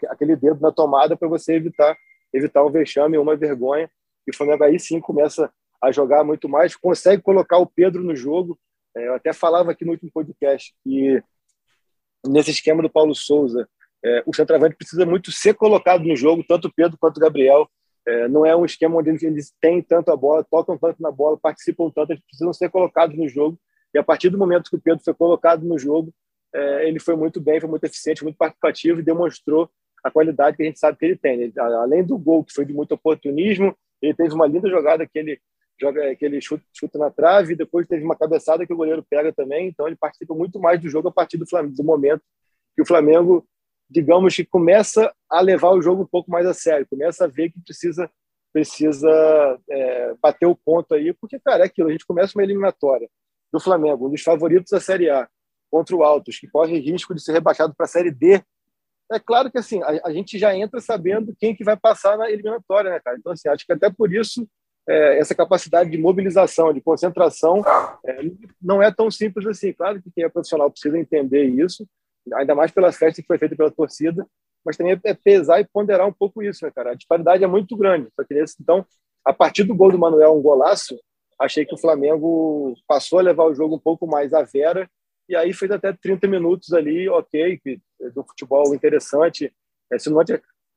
aquele 0.08 0.36
dedo 0.36 0.60
na 0.60 0.70
tomada 0.70 1.16
para 1.16 1.26
você 1.26 1.54
evitar 1.54 1.96
evitar 2.32 2.62
um 2.64 2.70
vexame, 2.70 3.16
uma 3.16 3.34
vergonha. 3.34 3.90
E 4.26 4.30
o 4.30 4.36
Flamengo 4.36 4.64
aí 4.64 4.78
sim 4.78 5.00
começa 5.00 5.50
a 5.82 5.90
jogar 5.90 6.22
muito 6.22 6.48
mais, 6.48 6.76
consegue 6.76 7.22
colocar 7.22 7.58
o 7.58 7.66
Pedro 7.66 8.02
no 8.02 8.14
jogo. 8.14 8.58
É, 8.94 9.08
eu 9.08 9.14
até 9.14 9.32
falava 9.32 9.70
aqui 9.70 9.84
no 9.84 9.92
último 9.92 10.10
podcast 10.12 10.74
que 10.82 11.22
nesse 12.28 12.50
esquema 12.50 12.82
do 12.82 12.90
Paulo 12.90 13.14
Souza, 13.14 13.68
é, 14.04 14.22
o 14.26 14.34
centroavante 14.34 14.76
precisa 14.76 15.04
muito 15.04 15.32
ser 15.32 15.54
colocado 15.54 16.04
no 16.04 16.16
jogo, 16.16 16.44
tanto 16.46 16.72
Pedro 16.74 16.96
quanto 16.98 17.20
Gabriel. 17.20 17.68
É, 18.06 18.28
não 18.28 18.46
é 18.46 18.54
um 18.54 18.64
esquema 18.64 18.96
onde 18.96 19.10
eles 19.26 19.52
têm 19.60 19.82
tanto 19.82 20.12
a 20.12 20.16
bola, 20.16 20.44
tocam 20.48 20.78
tanto 20.78 21.02
na 21.02 21.10
bola, 21.10 21.36
participam 21.36 21.90
tanto, 21.90 22.12
eles 22.12 22.22
precisam 22.22 22.52
ser 22.52 22.70
colocados 22.70 23.16
no 23.16 23.28
jogo 23.28 23.58
e 23.96 23.98
a 23.98 24.04
partir 24.04 24.28
do 24.28 24.36
momento 24.36 24.68
que 24.68 24.76
o 24.76 24.80
Pedro 24.80 25.02
foi 25.02 25.14
colocado 25.14 25.64
no 25.64 25.78
jogo, 25.78 26.12
é, 26.54 26.86
ele 26.86 27.00
foi 27.00 27.16
muito 27.16 27.40
bem, 27.40 27.58
foi 27.58 27.68
muito 27.70 27.84
eficiente, 27.84 28.22
muito 28.22 28.36
participativo 28.36 29.00
e 29.00 29.02
demonstrou 29.02 29.70
a 30.04 30.10
qualidade 30.10 30.54
que 30.54 30.62
a 30.62 30.66
gente 30.66 30.78
sabe 30.78 30.98
que 30.98 31.04
ele 31.06 31.16
tem. 31.16 31.40
Ele, 31.40 31.52
além 31.58 32.04
do 32.04 32.18
gol, 32.18 32.44
que 32.44 32.52
foi 32.52 32.66
de 32.66 32.74
muito 32.74 32.92
oportunismo, 32.92 33.74
ele 34.02 34.12
teve 34.12 34.34
uma 34.34 34.46
linda 34.46 34.68
jogada 34.68 35.06
que 35.06 35.18
ele 35.18 35.40
joga 35.80 36.14
que 36.16 36.24
ele 36.24 36.40
chuta, 36.40 36.64
chuta 36.72 36.98
na 36.98 37.10
trave, 37.10 37.54
depois 37.54 37.86
teve 37.86 38.04
uma 38.04 38.16
cabeçada 38.16 38.66
que 38.66 38.72
o 38.72 38.76
goleiro 38.76 39.04
pega 39.08 39.32
também, 39.32 39.68
então 39.68 39.86
ele 39.86 39.96
participa 39.96 40.34
muito 40.34 40.58
mais 40.58 40.80
do 40.80 40.88
jogo 40.88 41.08
a 41.08 41.12
partir 41.12 41.36
do, 41.36 41.48
Flamengo, 41.48 41.76
do 41.76 41.84
momento 41.84 42.22
que 42.74 42.82
o 42.82 42.86
Flamengo, 42.86 43.46
digamos 43.88 44.34
que 44.34 44.44
começa 44.44 45.12
a 45.30 45.40
levar 45.40 45.70
o 45.70 45.82
jogo 45.82 46.02
um 46.02 46.06
pouco 46.06 46.30
mais 46.30 46.46
a 46.46 46.54
sério, 46.54 46.86
começa 46.88 47.24
a 47.24 47.28
ver 47.28 47.50
que 47.50 47.60
precisa 47.60 48.10
precisa 48.52 49.60
é, 49.68 50.14
bater 50.14 50.46
o 50.46 50.56
ponto 50.56 50.94
aí, 50.94 51.12
porque, 51.12 51.38
cara, 51.38 51.64
é 51.64 51.66
aquilo, 51.66 51.88
a 51.88 51.92
gente 51.92 52.06
começa 52.06 52.38
uma 52.38 52.42
eliminatória, 52.42 53.06
do 53.52 53.60
Flamengo, 53.60 54.06
um 54.06 54.10
dos 54.10 54.22
favoritos 54.22 54.70
da 54.70 54.80
Série 54.80 55.10
A, 55.10 55.28
contra 55.70 55.94
o 55.94 56.02
Altos, 56.02 56.38
que 56.38 56.48
corre 56.48 56.78
risco 56.78 57.14
de 57.14 57.22
ser 57.22 57.32
rebaixado 57.32 57.74
para 57.76 57.84
a 57.84 57.88
Série 57.88 58.10
D, 58.10 58.42
é 59.12 59.20
claro 59.20 59.50
que 59.50 59.58
assim 59.58 59.82
a, 59.82 60.08
a, 60.08 60.12
gente 60.12 60.38
já 60.38 60.56
entra 60.56 60.80
sabendo 60.80 61.34
quem 61.38 61.54
que 61.54 61.64
vai 61.64 61.76
passar 61.76 62.18
na 62.18 62.30
eliminatória, 62.30 62.90
né, 62.90 63.00
cara? 63.04 63.16
Então, 63.18 63.32
assim, 63.32 63.48
acho 63.48 63.64
que 63.64 63.72
até 63.72 63.90
por 63.90 64.12
isso 64.12 64.48
é, 64.88 65.18
essa 65.18 65.35
capacidade 65.35 65.90
de 65.90 65.99
mobilização, 65.99 66.72
de 66.72 66.81
concentração, 66.81 67.62
é, 68.05 68.20
não 68.61 68.83
é 68.83 68.90
tão 68.92 69.11
simples 69.11 69.46
assim. 69.46 69.72
Claro 69.72 70.01
que 70.01 70.11
quem 70.11 70.25
é 70.25 70.29
profissional 70.29 70.70
precisa 70.70 70.99
entender 70.99 71.44
isso, 71.44 71.87
ainda 72.35 72.55
mais 72.55 72.70
pela 72.70 72.92
festa 72.92 73.20
que 73.20 73.27
foi 73.27 73.38
feita 73.38 73.57
pela 73.57 73.70
torcida, 73.70 74.27
mas 74.64 74.77
também 74.77 75.01
é 75.05 75.14
pesar 75.14 75.61
e 75.61 75.64
ponderar 75.64 76.07
um 76.07 76.12
pouco 76.12 76.42
isso, 76.42 76.64
né, 76.64 76.72
cara? 76.75 76.90
A 76.90 76.94
disparidade 76.94 77.44
é 77.44 77.46
muito 77.46 77.77
grande. 77.77 78.09
Só 78.16 78.25
que 78.25 78.35
nesse, 78.35 78.57
então, 78.61 78.85
a 79.25 79.33
partir 79.33 79.62
do 79.62 79.75
gol 79.75 79.92
do 79.92 79.99
Manuel, 79.99 80.37
um 80.37 80.42
golaço, 80.42 80.99
achei 81.38 81.64
que 81.64 81.75
o 81.75 81.79
Flamengo 81.79 82.75
passou 82.87 83.18
a 83.18 83.22
levar 83.22 83.44
o 83.44 83.55
jogo 83.55 83.77
um 83.77 83.81
pouco 83.81 84.07
mais 84.07 84.35
à 84.35 84.42
vera 84.42 84.88
e 85.29 85.37
aí 85.37 85.53
fez 85.53 85.70
até 85.70 85.92
30 85.92 86.27
minutos 86.29 86.72
ali, 86.72 87.09
ok, 87.09 87.61
do 88.14 88.25
futebol 88.25 88.75
interessante. 88.75 89.53
Esse 89.90 90.09
não 90.09 90.20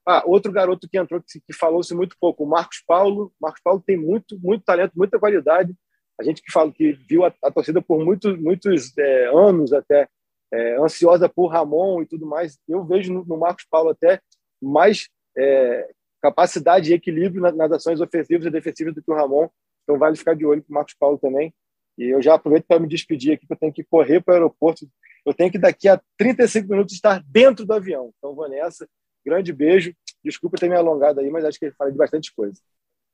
ah, 0.10 0.24
outro 0.26 0.52
garoto 0.52 0.88
que 0.90 0.98
entrou 0.98 1.22
que, 1.22 1.40
que 1.40 1.54
falou-se 1.54 1.94
muito 1.94 2.16
pouco, 2.20 2.44
o 2.44 2.48
Marcos 2.48 2.84
Paulo. 2.86 3.32
Marcos 3.40 3.62
Paulo 3.62 3.84
tem 3.86 3.96
muito, 3.96 4.40
muito 4.40 4.64
talento, 4.64 4.94
muita 4.96 5.20
qualidade. 5.20 5.76
A 6.20 6.24
gente 6.24 6.42
que 6.42 6.52
fala 6.52 6.72
que 6.72 6.94
viu 6.94 7.24
a, 7.24 7.34
a 7.44 7.52
torcida 7.52 7.82
por 7.82 8.04
muitos, 8.04 8.38
muitos 8.40 8.98
é, 8.98 9.28
anos 9.28 9.72
até 9.72 10.08
é, 10.52 10.82
ansiosa 10.82 11.30
por 11.30 11.48
Ramon 11.48 12.02
e 12.02 12.06
tudo 12.06 12.26
mais. 12.26 12.58
Eu 12.68 12.84
vejo 12.84 13.14
no, 13.14 13.24
no 13.24 13.38
Marcos 13.38 13.66
Paulo 13.70 13.92
até 13.92 14.20
mais 14.62 15.08
é, 15.38 15.90
capacidade 16.22 16.92
e 16.92 16.96
equilíbrio 16.96 17.42
nas, 17.42 17.56
nas 17.56 17.72
ações 17.72 18.02
ofensivas 18.02 18.48
e 18.48 18.50
defensivas 18.50 18.96
do 18.96 19.04
que 19.04 19.12
o 19.12 19.16
Ramon. 19.16 19.48
Então 19.84 19.98
vale 19.98 20.16
ficar 20.16 20.34
de 20.34 20.46
olho 20.46 20.64
com 20.64 20.72
o 20.72 20.76
Marcos 20.76 20.96
Paulo 21.00 21.18
também. 21.18 21.54
E 21.98 22.14
eu 22.14 22.22
já 22.22 22.34
aproveito 22.34 22.66
para 22.66 22.80
me 22.80 22.88
despedir 22.88 23.34
aqui, 23.34 23.46
que 23.46 23.54
eu 23.54 23.58
tenho 23.58 23.74
que 23.74 23.84
correr 23.84 24.22
para 24.22 24.34
o 24.34 24.36
aeroporto 24.36 24.88
eu 25.26 25.34
tenho 25.34 25.52
que 25.52 25.58
daqui 25.58 25.88
a 25.88 26.02
35 26.18 26.68
minutos 26.70 26.94
estar 26.94 27.24
dentro 27.28 27.66
do 27.66 27.74
avião. 27.74 28.12
Então 28.18 28.36
vou 28.36 28.50
nessa. 28.50 28.88
Grande 29.26 29.54
beijo. 29.54 29.94
Desculpa 30.24 30.58
ter 30.58 30.70
me 30.70 30.76
alongado 30.76 31.20
aí, 31.20 31.30
mas 31.30 31.46
acho 31.46 31.60
que 31.60 31.72
falei 31.72 31.94
de 31.94 31.98
bastante 31.98 32.34
coisa. 32.34 32.60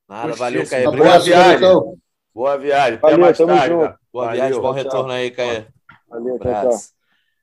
Nada, 0.08 0.34
valeu, 0.34 0.68
Caê. 0.68 0.84
Boa 0.84 1.18
viagem. 1.18 1.56
Então. 1.56 1.98
Boa 2.34 2.58
viagem. 2.58 2.98
Valeu, 2.98 3.16
Até 3.16 3.22
mais 3.24 3.38
tarde. 3.38 3.74
Junto. 3.74 3.98
Boa 4.12 4.26
valeu, 4.26 4.40
viagem, 4.40 4.60
bom 4.60 4.70
retorno 4.70 5.12
aí, 5.12 5.30
Caê. 5.30 5.66
Valeu, 6.08 6.38
tchau, 6.38 6.70
tchau. 6.70 6.78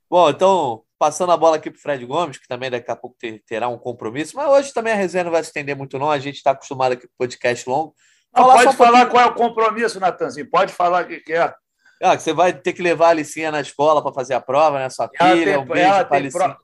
Bom, 0.09 0.29
então, 0.29 0.83
passando 0.99 1.31
a 1.31 1.37
bola 1.37 1.57
aqui 1.57 1.69
para 1.69 1.77
o 1.77 1.81
Fred 1.81 2.05
Gomes, 2.05 2.37
que 2.37 2.47
também 2.47 2.69
daqui 2.69 2.89
a 2.89 2.95
pouco 2.95 3.17
terá 3.45 3.67
um 3.67 3.77
compromisso, 3.77 4.35
mas 4.35 4.47
hoje 4.47 4.73
também 4.73 4.93
a 4.93 4.95
resenha 4.95 5.23
não 5.25 5.31
vai 5.31 5.43
se 5.43 5.49
estender 5.49 5.75
muito, 5.75 5.97
não. 5.99 6.09
A 6.09 6.19
gente 6.19 6.35
está 6.35 6.51
acostumado 6.51 6.93
aqui 6.93 7.07
com 7.07 7.13
podcast 7.17 7.67
longo. 7.67 7.95
Não, 8.35 8.43
falar 8.43 8.63
pode 8.63 8.77
falar 8.77 9.05
qual 9.07 9.23
é 9.23 9.25
o 9.27 9.33
compromisso, 9.33 9.99
Natanzinho. 9.99 10.49
Pode 10.49 10.73
falar 10.73 11.03
o 11.03 11.07
que 11.07 11.19
quer. 11.19 11.55
Ah, 12.01 12.17
que 12.17 12.23
você 12.23 12.33
vai 12.33 12.53
ter 12.53 12.73
que 12.73 12.81
levar 12.81 13.07
a 13.07 13.09
Alicinha 13.09 13.51
na 13.51 13.61
escola 13.61 14.01
para 14.01 14.13
fazer 14.13 14.33
a 14.33 14.41
prova, 14.41 14.79
né? 14.79 14.89
Sua 14.89 15.09
filha, 15.09 15.45
tem, 15.45 15.57
um 15.57 15.65
beijo 15.65 15.87
ela 15.87 16.03
tem 16.03 16.31
pro... 16.31 16.57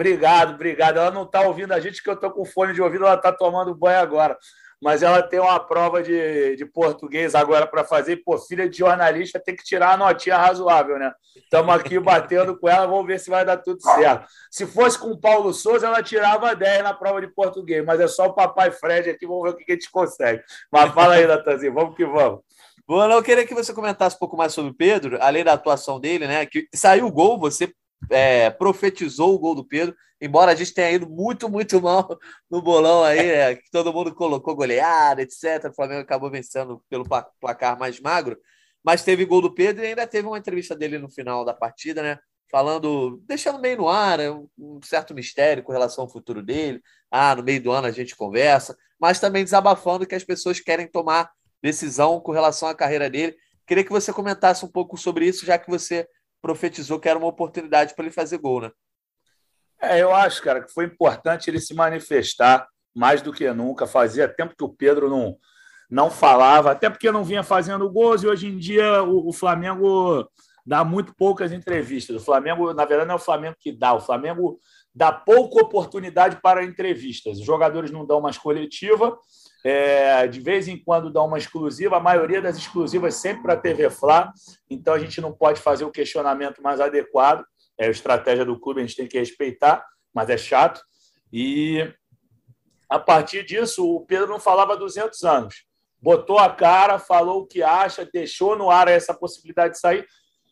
Obrigado, 0.00 0.54
obrigado. 0.54 0.98
Ela 0.98 1.10
não 1.10 1.24
está 1.24 1.42
ouvindo 1.42 1.72
a 1.72 1.80
gente, 1.80 2.02
que 2.02 2.08
eu 2.08 2.14
estou 2.14 2.30
com 2.30 2.44
fone 2.44 2.72
de 2.72 2.80
ouvido, 2.80 3.04
ela 3.04 3.16
está 3.16 3.30
tomando 3.30 3.74
banho 3.74 4.00
agora 4.00 4.36
mas 4.82 5.02
ela 5.02 5.22
tem 5.22 5.38
uma 5.38 5.60
prova 5.60 6.02
de, 6.02 6.56
de 6.56 6.64
português 6.64 7.34
agora 7.34 7.66
para 7.66 7.84
fazer. 7.84 8.12
E, 8.12 8.16
pô, 8.16 8.38
filha 8.38 8.68
de 8.68 8.78
jornalista 8.78 9.38
tem 9.38 9.54
que 9.54 9.62
tirar 9.62 9.92
a 9.92 9.96
notinha 9.96 10.38
razoável, 10.38 10.98
né? 10.98 11.12
Estamos 11.36 11.74
aqui 11.74 11.98
batendo 12.00 12.58
com 12.58 12.68
ela, 12.68 12.86
vamos 12.86 13.06
ver 13.06 13.20
se 13.20 13.28
vai 13.28 13.44
dar 13.44 13.58
tudo 13.58 13.82
certo. 13.82 14.26
Se 14.50 14.66
fosse 14.66 14.98
com 14.98 15.08
o 15.08 15.20
Paulo 15.20 15.52
Souza, 15.52 15.86
ela 15.86 16.02
tirava 16.02 16.56
10 16.56 16.82
na 16.82 16.94
prova 16.94 17.20
de 17.20 17.28
português, 17.28 17.84
mas 17.84 18.00
é 18.00 18.08
só 18.08 18.26
o 18.28 18.32
papai 18.32 18.70
Fred 18.70 19.10
aqui, 19.10 19.26
vamos 19.26 19.42
ver 19.42 19.50
o 19.50 19.56
que 19.56 19.70
a 19.70 19.74
gente 19.74 19.90
consegue. 19.90 20.42
Mas 20.72 20.92
fala 20.94 21.14
aí, 21.14 21.26
Natanzinho, 21.26 21.74
vamos 21.74 21.94
que 21.94 22.06
vamos. 22.06 22.40
Bom, 22.88 23.04
eu 23.04 23.22
queria 23.22 23.46
que 23.46 23.54
você 23.54 23.72
comentasse 23.74 24.16
um 24.16 24.18
pouco 24.18 24.36
mais 24.36 24.52
sobre 24.52 24.70
o 24.72 24.74
Pedro, 24.74 25.18
além 25.20 25.44
da 25.44 25.52
atuação 25.52 26.00
dele, 26.00 26.26
né? 26.26 26.46
Que 26.46 26.66
saiu 26.74 27.06
o 27.06 27.12
gol, 27.12 27.38
você 27.38 27.72
é, 28.08 28.50
profetizou 28.50 29.34
o 29.34 29.38
gol 29.38 29.54
do 29.54 29.64
Pedro, 29.64 29.94
embora 30.20 30.52
a 30.52 30.54
gente 30.54 30.72
tenha 30.72 30.92
ido 30.92 31.08
muito, 31.08 31.48
muito 31.48 31.80
mal 31.80 32.18
no 32.50 32.62
bolão 32.62 33.02
aí, 33.02 33.26
né, 33.26 33.54
que 33.56 33.70
todo 33.70 33.92
mundo 33.92 34.14
colocou 34.14 34.54
goleada, 34.54 35.22
etc. 35.22 35.70
O 35.70 35.74
Flamengo 35.74 36.02
acabou 36.02 36.30
vencendo 36.30 36.82
pelo 36.88 37.04
placar 37.40 37.78
mais 37.78 38.00
magro, 38.00 38.38
mas 38.84 39.02
teve 39.02 39.24
gol 39.24 39.42
do 39.42 39.54
Pedro 39.54 39.84
e 39.84 39.88
ainda 39.88 40.06
teve 40.06 40.26
uma 40.26 40.38
entrevista 40.38 40.74
dele 40.74 40.98
no 40.98 41.10
final 41.10 41.44
da 41.44 41.54
partida, 41.54 42.02
né? 42.02 42.18
Falando, 42.50 43.22
deixando 43.26 43.60
meio 43.60 43.76
no 43.76 43.88
ar, 43.88 44.18
né, 44.18 44.30
um 44.58 44.80
certo 44.82 45.14
mistério 45.14 45.62
com 45.62 45.72
relação 45.72 46.04
ao 46.04 46.10
futuro 46.10 46.42
dele. 46.42 46.82
Ah, 47.10 47.34
no 47.36 47.44
meio 47.44 47.62
do 47.62 47.70
ano 47.70 47.86
a 47.86 47.92
gente 47.92 48.16
conversa, 48.16 48.76
mas 49.00 49.20
também 49.20 49.44
desabafando 49.44 50.06
que 50.06 50.14
as 50.14 50.24
pessoas 50.24 50.58
querem 50.58 50.88
tomar 50.88 51.30
decisão 51.62 52.20
com 52.20 52.32
relação 52.32 52.68
à 52.68 52.74
carreira 52.74 53.08
dele. 53.08 53.36
Queria 53.66 53.84
que 53.84 53.92
você 53.92 54.12
comentasse 54.12 54.64
um 54.64 54.68
pouco 54.68 54.96
sobre 54.96 55.26
isso, 55.26 55.46
já 55.46 55.56
que 55.56 55.70
você 55.70 56.08
profetizou 56.40 56.98
que 56.98 57.08
era 57.08 57.18
uma 57.18 57.28
oportunidade 57.28 57.94
para 57.94 58.04
ele 58.04 58.14
fazer 58.14 58.38
gol, 58.38 58.62
né? 58.62 58.70
É, 59.80 59.98
eu 60.02 60.14
acho, 60.14 60.42
cara, 60.42 60.62
que 60.62 60.72
foi 60.72 60.84
importante 60.84 61.48
ele 61.48 61.60
se 61.60 61.74
manifestar 61.74 62.66
mais 62.94 63.22
do 63.22 63.32
que 63.32 63.50
nunca. 63.52 63.86
Fazia 63.86 64.28
tempo 64.28 64.54
que 64.56 64.64
o 64.64 64.68
Pedro 64.68 65.08
não, 65.08 65.36
não 65.90 66.10
falava, 66.10 66.70
até 66.70 66.90
porque 66.90 67.10
não 67.10 67.24
vinha 67.24 67.42
fazendo 67.42 67.90
gols, 67.90 68.22
e 68.22 68.26
hoje 68.26 68.46
em 68.46 68.58
dia 68.58 69.02
o, 69.02 69.28
o 69.28 69.32
Flamengo 69.32 70.28
dá 70.66 70.84
muito 70.84 71.14
poucas 71.14 71.50
entrevistas. 71.52 72.16
O 72.16 72.24
Flamengo, 72.24 72.72
na 72.74 72.84
verdade, 72.84 73.08
não 73.08 73.14
é 73.14 73.16
o 73.16 73.20
Flamengo 73.20 73.56
que 73.58 73.72
dá, 73.72 73.94
o 73.94 74.00
Flamengo 74.00 74.60
dá 74.94 75.10
pouca 75.10 75.62
oportunidade 75.62 76.40
para 76.42 76.64
entrevistas. 76.64 77.38
Os 77.38 77.46
jogadores 77.46 77.90
não 77.90 78.06
dão 78.06 78.20
mais 78.20 78.36
coletiva, 78.36 79.18
é, 79.64 80.26
de 80.26 80.40
vez 80.40 80.68
em 80.68 80.76
quando 80.76 81.12
dão 81.12 81.26
uma 81.26 81.38
exclusiva, 81.38 81.96
a 81.96 82.00
maioria 82.00 82.40
das 82.40 82.56
exclusivas 82.56 83.14
sempre 83.16 83.42
para 83.42 83.54
a 83.54 83.60
TV 83.60 83.90
Fla, 83.90 84.32
então 84.68 84.94
a 84.94 84.98
gente 84.98 85.20
não 85.20 85.32
pode 85.32 85.60
fazer 85.60 85.84
o 85.84 85.90
questionamento 85.90 86.62
mais 86.62 86.80
adequado. 86.80 87.44
É 87.78 87.86
a 87.86 87.90
estratégia 87.90 88.44
do 88.44 88.58
clube, 88.58 88.80
a 88.80 88.86
gente 88.86 88.96
tem 88.96 89.06
que 89.06 89.18
respeitar, 89.18 89.84
mas 90.14 90.28
é 90.30 90.36
chato. 90.36 90.80
E 91.32 91.92
a 92.88 92.98
partir 92.98 93.44
disso, 93.44 93.86
o 93.86 94.04
Pedro 94.04 94.28
não 94.28 94.40
falava 94.40 94.76
200 94.76 95.22
anos. 95.24 95.64
Botou 96.02 96.38
a 96.38 96.48
cara, 96.50 96.98
falou 96.98 97.42
o 97.42 97.46
que 97.46 97.62
acha, 97.62 98.08
deixou 98.10 98.56
no 98.56 98.70
ar 98.70 98.88
essa 98.88 99.14
possibilidade 99.14 99.74
de 99.74 99.80
sair. 99.80 100.06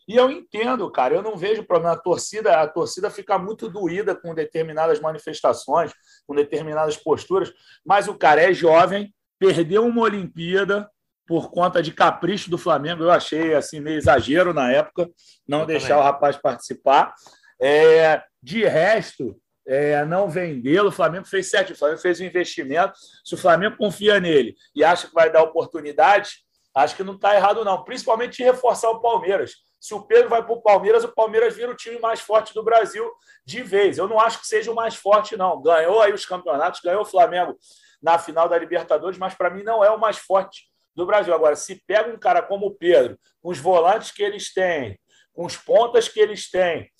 E 0.09 0.15
eu 0.15 0.31
entendo, 0.31 0.89
cara, 0.91 1.13
eu 1.13 1.21
não 1.21 1.37
vejo 1.37 1.63
problema. 1.63 1.93
A 1.93 1.99
torcida, 1.99 2.59
a 2.59 2.67
torcida 2.67 3.11
fica 3.11 3.37
muito 3.37 3.69
doída 3.69 4.15
com 4.15 4.33
determinadas 4.33 4.99
manifestações, 4.99 5.93
com 6.25 6.33
determinadas 6.33 6.97
posturas, 6.97 7.53
mas 7.85 8.07
o 8.07 8.15
cara 8.15 8.41
é 8.41 8.51
jovem, 8.51 9.13
perdeu 9.37 9.85
uma 9.85 10.01
Olimpíada 10.01 10.89
por 11.27 11.51
conta 11.51 11.79
de 11.79 11.93
capricho 11.93 12.49
do 12.49 12.57
Flamengo. 12.57 13.03
Eu 13.03 13.11
achei 13.11 13.53
assim 13.53 13.79
meio 13.79 13.99
exagero 13.99 14.51
na 14.51 14.71
época 14.71 15.07
não 15.47 15.59
eu 15.59 15.65
deixar 15.67 15.89
também. 15.89 16.01
o 16.01 16.05
rapaz 16.05 16.35
participar. 16.37 17.13
É, 17.61 18.23
de 18.41 18.65
resto, 18.65 19.39
é, 19.67 20.03
não 20.05 20.27
vendê-lo. 20.27 20.89
O 20.89 20.91
Flamengo 20.91 21.27
fez 21.27 21.51
sete, 21.51 21.73
o 21.73 21.75
Flamengo 21.75 22.01
fez 22.01 22.19
um 22.19 22.25
investimento. 22.25 22.93
Se 23.23 23.35
o 23.35 23.37
Flamengo 23.37 23.77
confia 23.77 24.19
nele 24.19 24.55
e 24.75 24.83
acha 24.83 25.07
que 25.07 25.13
vai 25.13 25.31
dar 25.31 25.43
oportunidade, 25.43 26.31
acho 26.73 26.95
que 26.95 27.03
não 27.03 27.13
está 27.13 27.35
errado, 27.35 27.63
não. 27.63 27.83
Principalmente 27.83 28.41
reforçar 28.41 28.89
o 28.89 29.01
Palmeiras. 29.01 29.68
Se 29.79 29.93
o 29.93 30.01
Pedro 30.01 30.29
vai 30.29 30.43
para 30.43 30.53
o 30.53 30.61
Palmeiras, 30.61 31.03
o 31.03 31.13
Palmeiras 31.13 31.55
vira 31.55 31.71
o 31.71 31.75
time 31.75 31.99
mais 31.99 32.19
forte 32.19 32.53
do 32.53 32.63
Brasil 32.63 33.09
de 33.45 33.63
vez. 33.63 33.97
Eu 33.97 34.07
não 34.07 34.19
acho 34.19 34.39
que 34.39 34.47
seja 34.47 34.71
o 34.71 34.75
mais 34.75 34.95
forte, 34.95 35.37
não. 35.37 35.61
Ganhou 35.61 36.01
aí 36.01 36.11
os 36.11 36.25
campeonatos, 36.25 36.81
ganhou 36.81 37.01
o 37.01 37.05
Flamengo 37.05 37.57
na 38.01 38.17
final 38.17 38.49
da 38.49 38.57
Libertadores, 38.57 39.17
mas 39.17 39.33
para 39.33 39.49
mim 39.49 39.63
não 39.63 39.83
é 39.83 39.89
o 39.89 39.99
mais 39.99 40.17
forte 40.17 40.69
do 40.95 41.05
Brasil. 41.05 41.33
Agora, 41.33 41.55
se 41.55 41.81
pega 41.85 42.11
um 42.11 42.19
cara 42.19 42.41
como 42.41 42.67
o 42.67 42.75
Pedro, 42.75 43.17
com 43.41 43.49
os 43.49 43.59
volantes 43.59 44.11
que 44.11 44.21
eles 44.21 44.53
têm, 44.53 44.99
com 45.33 45.45
os 45.45 45.55
pontas 45.55 46.09
que 46.09 46.19
eles 46.19 46.49
têm, 46.49 46.91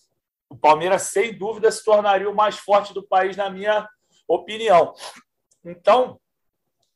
o 0.50 0.58
Palmeiras, 0.58 1.04
sem 1.04 1.38
dúvida, 1.38 1.72
se 1.72 1.84
tornaria 1.84 2.30
o 2.30 2.36
mais 2.36 2.58
forte 2.58 2.94
do 2.94 3.04
país, 3.04 3.38
na 3.38 3.50
minha 3.50 3.88
opinião. 4.28 4.94
Então, 5.64 6.20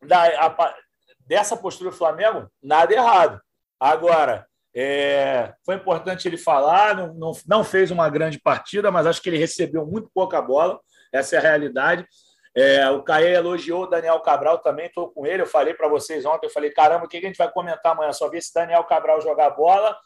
da, 0.02 0.48
a, 0.48 0.76
dessa 1.20 1.56
postura 1.56 1.92
do 1.92 1.96
Flamengo, 1.96 2.50
nada 2.62 2.94
errado. 2.94 3.40
Agora, 3.80 4.48
é, 4.76 5.54
foi 5.64 5.76
importante 5.76 6.28
ele 6.28 6.38
falar, 6.38 6.96
não, 6.96 7.14
não, 7.14 7.32
não, 7.48 7.64
fez 7.64 7.92
uma 7.92 8.10
grande 8.10 8.40
partida, 8.40 8.92
mas 8.92 9.06
acho 9.06 9.22
que 9.22 9.30
ele 9.30 9.38
recebeu 9.38 9.86
muito 9.86 10.10
pouca 10.14 10.42
bola, 10.42 10.80
essa 11.12 11.36
é 11.36 11.40
a 11.40 11.42
realidade. 11.42 12.08
É, 12.56 12.88
o 12.90 13.02
Caê 13.02 13.34
elogiou 13.34 13.84
o 13.84 13.88
Daniel 13.88 14.20
Cabral 14.20 14.60
também, 14.60 14.86
estou 14.86 15.10
com 15.10 15.26
ele. 15.26 15.42
Eu 15.42 15.48
falei 15.48 15.74
para 15.74 15.88
vocês 15.88 16.24
ontem, 16.26 16.46
eu 16.46 16.52
falei, 16.52 16.72
caramba, 16.72 17.06
o 17.06 17.08
que 17.08 17.18
a 17.18 17.22
gente 17.22 17.38
vai 17.38 17.52
comentar 17.52 17.94
amanhã? 17.94 18.12
Só 18.14 18.30
ver 18.30 18.42
se 18.42 18.54
Daniel 18.54 18.84
Cabral 18.84 19.22
jogar 19.22 19.52
bola 19.52 19.98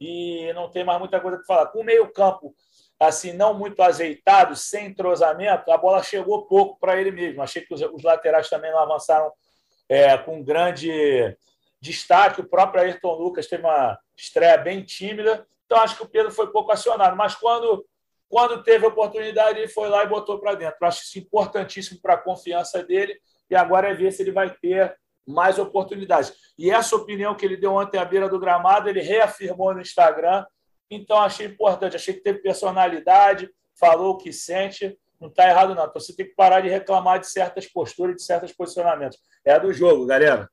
e 0.00 0.52
não 0.54 0.70
tem 0.70 0.84
mais 0.84 0.98
muita 0.98 1.20
coisa 1.20 1.38
para 1.38 1.46
falar. 1.46 1.66
Com 1.66 1.80
o 1.80 1.84
meio-campo 1.84 2.54
assim, 3.00 3.32
não 3.32 3.54
muito 3.54 3.82
azeitado, 3.82 4.54
sem 4.54 4.86
entrosamento, 4.86 5.70
a 5.70 5.78
bola 5.78 6.02
chegou 6.02 6.46
pouco 6.46 6.78
para 6.78 6.98
ele 6.98 7.10
mesmo. 7.10 7.42
Achei 7.42 7.62
que 7.62 7.74
os, 7.74 7.80
os 7.80 8.02
laterais 8.02 8.48
também 8.48 8.70
não 8.70 8.78
avançaram 8.78 9.32
é, 9.88 10.16
com 10.18 10.42
grande 10.42 11.36
destaque. 11.80 12.40
O 12.40 12.48
próprio 12.48 12.82
Ayrton 12.82 13.14
Lucas 13.14 13.46
teve 13.46 13.62
uma 13.62 13.98
estreia 14.16 14.56
bem 14.56 14.82
tímida. 14.82 15.46
Então, 15.66 15.78
acho 15.78 15.96
que 15.96 16.02
o 16.02 16.08
Pedro 16.08 16.30
foi 16.30 16.50
pouco 16.50 16.72
acionado. 16.72 17.16
Mas 17.16 17.34
quando, 17.34 17.84
quando 18.28 18.62
teve 18.62 18.86
oportunidade, 18.86 19.58
ele 19.58 19.68
foi 19.68 19.88
lá 19.88 20.04
e 20.04 20.08
botou 20.08 20.38
para 20.38 20.54
dentro. 20.54 20.76
acho 20.82 21.02
isso 21.02 21.18
importantíssimo 21.18 22.00
para 22.00 22.14
a 22.14 22.18
confiança 22.18 22.82
dele. 22.82 23.18
E 23.50 23.54
agora 23.54 23.88
é 23.90 23.94
ver 23.94 24.12
se 24.12 24.22
ele 24.22 24.32
vai 24.32 24.50
ter 24.50 24.96
mais 25.26 25.58
oportunidades. 25.58 26.34
E 26.58 26.70
essa 26.70 26.96
opinião 26.96 27.34
que 27.34 27.44
ele 27.44 27.56
deu 27.56 27.72
ontem 27.72 27.98
à 27.98 28.04
beira 28.04 28.28
do 28.28 28.38
gramado, 28.38 28.88
ele 28.88 29.00
reafirmou 29.00 29.74
no 29.74 29.80
Instagram. 29.80 30.44
Então, 30.90 31.18
achei 31.18 31.46
importante. 31.46 31.96
Achei 31.96 32.14
que 32.14 32.20
teve 32.20 32.40
personalidade, 32.40 33.50
falou 33.74 34.14
o 34.14 34.18
que 34.18 34.32
sente. 34.32 34.98
Não 35.20 35.28
está 35.28 35.48
errado, 35.48 35.74
não. 35.74 35.84
Então, 35.84 36.00
você 36.00 36.14
tem 36.14 36.26
que 36.26 36.34
parar 36.34 36.60
de 36.60 36.68
reclamar 36.68 37.18
de 37.18 37.28
certas 37.28 37.66
posturas, 37.66 38.16
de 38.16 38.22
certos 38.22 38.52
posicionamentos. 38.52 39.18
É 39.44 39.58
do 39.58 39.72
jogo, 39.72 40.06
galera. 40.06 40.50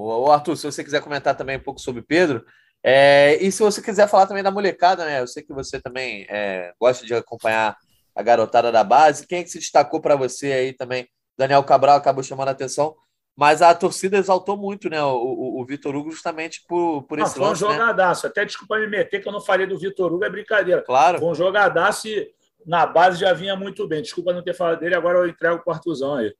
O 0.00 0.30
Arthur, 0.30 0.56
se 0.56 0.64
você 0.64 0.84
quiser 0.84 1.02
comentar 1.02 1.36
também 1.36 1.56
um 1.56 1.62
pouco 1.62 1.80
sobre 1.80 2.02
Pedro, 2.02 2.44
é, 2.84 3.36
e 3.40 3.50
se 3.50 3.60
você 3.60 3.82
quiser 3.82 4.08
falar 4.08 4.28
também 4.28 4.44
da 4.44 4.50
molecada, 4.50 5.04
né? 5.04 5.20
Eu 5.20 5.26
sei 5.26 5.42
que 5.42 5.52
você 5.52 5.80
também 5.80 6.24
é, 6.28 6.72
gosta 6.80 7.04
de 7.04 7.12
acompanhar 7.14 7.76
a 8.14 8.22
garotada 8.22 8.70
da 8.70 8.84
base. 8.84 9.26
Quem 9.26 9.40
é 9.40 9.42
que 9.42 9.50
se 9.50 9.58
destacou 9.58 10.00
para 10.00 10.14
você 10.14 10.52
aí 10.52 10.72
também? 10.72 11.08
Daniel 11.36 11.64
Cabral 11.64 11.96
acabou 11.96 12.22
chamando 12.22 12.48
a 12.48 12.52
atenção, 12.52 12.94
mas 13.36 13.60
a 13.60 13.74
torcida 13.74 14.16
exaltou 14.16 14.56
muito, 14.56 14.88
né? 14.88 15.02
O, 15.02 15.16
o, 15.16 15.60
o 15.60 15.66
Vitor 15.66 15.96
Hugo 15.96 16.12
justamente 16.12 16.62
por, 16.68 17.02
por 17.02 17.18
esse 17.18 17.36
não, 17.36 17.54
foi 17.54 17.66
um 17.66 17.70
né? 17.70 17.76
jogadaço. 17.76 18.26
Né? 18.26 18.30
Até 18.30 18.44
desculpa 18.44 18.78
me 18.78 18.86
meter 18.86 19.20
que 19.20 19.28
eu 19.28 19.32
não 19.32 19.40
falei 19.40 19.66
do 19.66 19.78
Vitor 19.78 20.12
Hugo, 20.12 20.24
é 20.24 20.30
brincadeira. 20.30 20.82
Claro. 20.82 21.18
Foi 21.18 21.28
um 21.28 21.34
jogadaço 21.34 22.06
e 22.06 22.30
na 22.64 22.86
base 22.86 23.18
já 23.18 23.32
vinha 23.32 23.56
muito 23.56 23.86
bem. 23.88 24.02
Desculpa 24.02 24.32
não 24.32 24.42
ter 24.42 24.54
falado 24.54 24.78
dele, 24.78 24.94
agora 24.94 25.18
eu 25.18 25.28
entrego 25.28 25.60
o 25.66 25.70
Artuzão 25.72 26.14
aí. 26.14 26.32